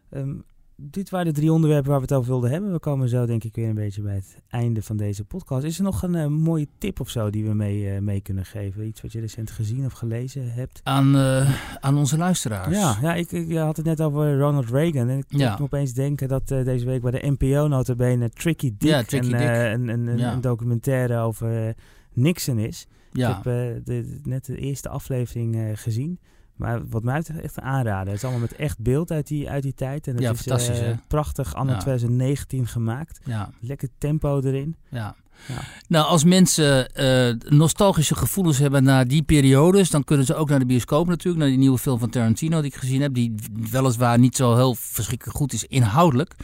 Um, 0.09 0.43
dit 0.81 1.09
waren 1.09 1.33
de 1.33 1.39
drie 1.39 1.51
onderwerpen 1.51 1.89
waar 1.89 1.99
we 1.99 2.05
het 2.05 2.13
over 2.13 2.29
wilden 2.29 2.49
hebben. 2.49 2.71
We 2.71 2.79
komen 2.79 3.09
zo 3.09 3.25
denk 3.25 3.43
ik 3.43 3.55
weer 3.55 3.69
een 3.69 3.75
beetje 3.75 4.01
bij 4.01 4.15
het 4.15 4.41
einde 4.49 4.81
van 4.81 4.97
deze 4.97 5.23
podcast. 5.23 5.63
Is 5.63 5.77
er 5.77 5.83
nog 5.83 6.03
een 6.03 6.13
uh, 6.13 6.25
mooie 6.25 6.67
tip 6.77 6.99
of 6.99 7.09
zo 7.09 7.29
die 7.29 7.45
we 7.45 7.53
mee, 7.53 7.93
uh, 7.93 7.99
mee 7.99 8.21
kunnen 8.21 8.45
geven? 8.45 8.85
Iets 8.85 9.01
wat 9.01 9.11
je 9.11 9.19
recent 9.19 9.51
gezien 9.51 9.85
of 9.85 9.93
gelezen 9.93 10.53
hebt? 10.53 10.81
Aan, 10.83 11.15
uh, 11.15 11.63
aan 11.79 11.97
onze 11.97 12.17
luisteraars. 12.17 12.77
Ja, 12.77 12.97
ja 13.01 13.13
ik, 13.13 13.31
ik 13.31 13.57
had 13.57 13.77
het 13.77 13.85
net 13.85 14.01
over 14.01 14.37
Ronald 14.37 14.69
Reagan. 14.69 15.09
En 15.09 15.17
ik 15.17 15.25
ja. 15.27 15.55
me 15.57 15.63
opeens 15.63 15.93
denken 15.93 16.27
dat 16.27 16.47
deze 16.47 16.85
week 16.85 17.01
bij 17.01 17.11
de 17.11 17.35
NPO 17.37 17.67
notabene 17.67 18.29
Tricky 18.29 18.73
Dick, 18.77 18.89
ja, 18.89 19.03
Tricky 19.03 19.31
een, 19.31 19.37
Dick. 19.37 19.47
een, 19.49 20.07
een, 20.07 20.17
ja. 20.17 20.33
een, 20.33 20.41
documentaire 20.41 21.17
over 21.17 21.75
Nixon 22.13 22.57
is. 22.57 22.87
Ja. 23.11 23.29
Ik 23.29 23.35
heb 23.35 23.45
eh, 23.45 23.83
de, 23.83 24.19
net 24.23 24.45
de 24.45 24.57
eerste 24.57 24.89
aflevering 24.89 25.55
eh, 25.55 25.61
gezien. 25.73 26.19
Maar 26.61 26.87
wat 26.89 27.03
mij 27.03 27.17
betreft 27.17 27.39
echt 27.41 27.57
een 27.57 27.63
aanrader. 27.63 28.07
Het 28.07 28.15
is 28.15 28.23
allemaal 28.23 28.41
met 28.41 28.55
echt 28.55 28.79
beeld 28.79 29.11
uit 29.11 29.27
die, 29.27 29.49
uit 29.49 29.63
die 29.63 29.73
tijd. 29.73 30.07
En 30.07 30.13
het 30.13 30.23
Ja, 30.23 30.31
is 30.31 30.41
fantastisch, 30.41 30.79
eh, 30.79 30.97
prachtig 31.07 31.55
anno 31.55 31.71
Ja. 31.71 31.77
2019 31.77 32.67
gemaakt. 32.67 33.19
ja. 33.23 33.49
Lekker 33.59 33.89
tempo 33.97 34.41
erin. 34.41 34.75
Ja. 34.89 35.15
Ja. 35.47 35.63
Nou, 35.87 36.05
als 36.05 36.23
mensen 36.23 36.95
eh, 36.95 37.35
nostalgische 37.49 38.15
gevoelens 38.15 38.57
hebben 38.57 38.83
naar 38.83 39.07
die 39.07 39.23
periodes, 39.23 39.89
dan 39.89 40.03
kunnen 40.03 40.25
ze 40.25 40.35
ook 40.35 40.49
naar 40.49 40.59
de 40.59 40.65
bioscoop 40.65 41.07
natuurlijk, 41.07 41.37
naar 41.43 41.49
die 41.49 41.57
nieuwe 41.57 41.77
film 41.77 41.99
van 41.99 42.09
Tarantino 42.09 42.61
die 42.61 42.71
ik 42.71 42.77
gezien 42.77 43.01
heb, 43.01 43.13
die 43.13 43.35
weliswaar 43.71 44.19
niet 44.19 44.35
zo 44.35 44.55
heel 44.55 44.75
verschrikkelijk 44.79 45.37
goed 45.37 45.53
is 45.53 45.65
inhoudelijk. 45.65 46.35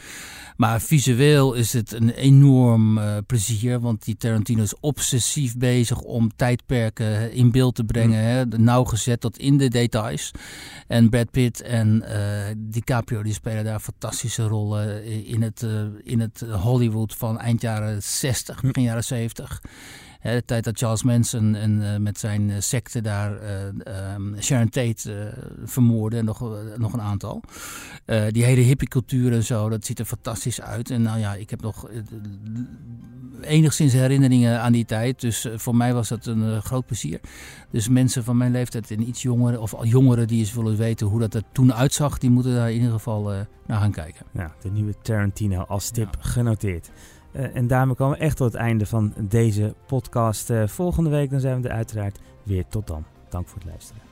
Maar 0.58 0.80
visueel 0.80 1.54
is 1.54 1.72
het 1.72 1.92
een 1.92 2.10
enorm 2.10 2.98
eh, 2.98 3.16
plezier, 3.26 3.80
want 3.80 4.04
die 4.04 4.16
Tarantino 4.16 4.62
is 4.62 4.80
obsessief 4.80 5.56
bezig 5.56 6.00
om 6.00 6.30
tijdperken 6.36 7.32
in 7.32 7.50
beeld 7.50 7.74
te 7.74 7.84
brengen, 7.84 8.22
hè, 8.22 8.44
nauwgezet 8.46 9.20
tot 9.20 9.38
in 9.38 9.56
de 9.56 9.68
details. 9.68 10.30
En 10.86 11.08
Brad 11.08 11.30
Pitt 11.30 11.60
en 11.60 12.02
eh, 12.02 12.54
DiCaprio 12.56 13.22
die 13.22 13.32
spelen 13.32 13.64
daar 13.64 13.80
fantastische 13.80 14.46
rollen 14.46 15.04
in 15.26 15.42
het, 15.42 15.62
eh, 15.62 15.70
in 16.02 16.20
het 16.20 16.44
Hollywood 16.50 17.14
van 17.14 17.38
eind 17.38 17.60
jaren 17.60 18.02
60, 18.02 18.60
begin 18.60 18.82
jaren 18.88 19.04
70. 19.04 19.60
Hè, 20.18 20.34
de 20.34 20.44
tijd 20.44 20.64
dat 20.64 20.78
Charles 20.78 21.02
Manson 21.02 21.54
en, 21.54 21.92
eh, 21.92 22.00
met 22.00 22.18
zijn 22.18 22.50
eh, 22.50 22.56
secte 22.58 23.00
daar 23.00 23.36
eh, 23.36 23.66
ehm, 23.84 24.40
Sharon 24.40 24.68
Tate 24.68 25.34
vermoordde 25.64 26.18
en 26.18 26.24
nog, 26.24 26.44
nog 26.76 26.92
een 26.92 27.00
aantal. 27.00 27.42
Die 28.30 28.44
hele 28.44 28.60
hippiecultuur 28.60 29.32
en 29.32 29.44
zo, 29.44 29.68
dat 29.68 29.84
ziet 29.84 29.98
er 29.98 30.04
fantastisch 30.04 30.60
uit. 30.60 30.90
En 30.90 31.02
nou 31.02 31.18
ja, 31.18 31.34
ik 31.34 31.50
heb 31.50 31.60
nog 31.60 31.88
enigszins 33.40 33.92
herinneringen 33.92 34.60
aan 34.60 34.72
die 34.72 34.84
tijd. 34.84 35.20
Dus 35.20 35.48
voor 35.54 35.76
mij 35.76 35.94
was 35.94 36.08
dat 36.08 36.26
een 36.26 36.62
groot 36.62 36.86
plezier. 36.86 37.20
Dus 37.70 37.88
mensen 37.88 38.24
van 38.24 38.36
mijn 38.36 38.52
leeftijd 38.52 38.90
en 38.90 39.08
iets 39.08 39.22
jongeren, 39.22 39.60
of 39.60 39.74
al 39.74 39.84
jongeren 39.84 40.26
die 40.26 40.38
eens 40.38 40.54
willen 40.54 40.76
weten 40.76 41.06
hoe 41.06 41.20
dat 41.20 41.34
er 41.34 41.42
toen 41.52 41.74
uitzag, 41.74 42.18
die 42.18 42.30
moeten 42.30 42.54
daar 42.54 42.68
in 42.68 42.76
ieder 42.76 42.92
geval 42.92 43.22
naar 43.66 43.80
gaan 43.80 43.92
kijken. 43.92 44.26
Nou, 44.30 44.50
de 44.62 44.70
nieuwe 44.70 44.94
Tarantino 45.02 45.60
als 45.62 45.90
tip 45.90 46.14
Ja. 46.20 46.28
genoteerd. 46.28 46.90
Eh, 47.32 47.56
en 47.56 47.66
daarmee 47.66 47.94
komen 47.94 48.18
we 48.18 48.24
echt 48.24 48.36
tot 48.36 48.52
het 48.52 48.60
einde 48.60 48.86
van 48.86 49.12
deze 49.20 49.74
podcast. 49.86 50.50
Eh, 50.50 50.66
volgende 50.66 51.10
week 51.10 51.30
dan 51.30 51.40
zijn 51.40 51.62
we 51.62 51.68
er 51.68 51.74
uiteraard 51.74 52.20
weer. 52.42 52.66
Tot 52.68 52.86
dan. 52.86 53.04
Dank 53.28 53.48
voor 53.48 53.58
het 53.58 53.68
luisteren. 53.68 54.07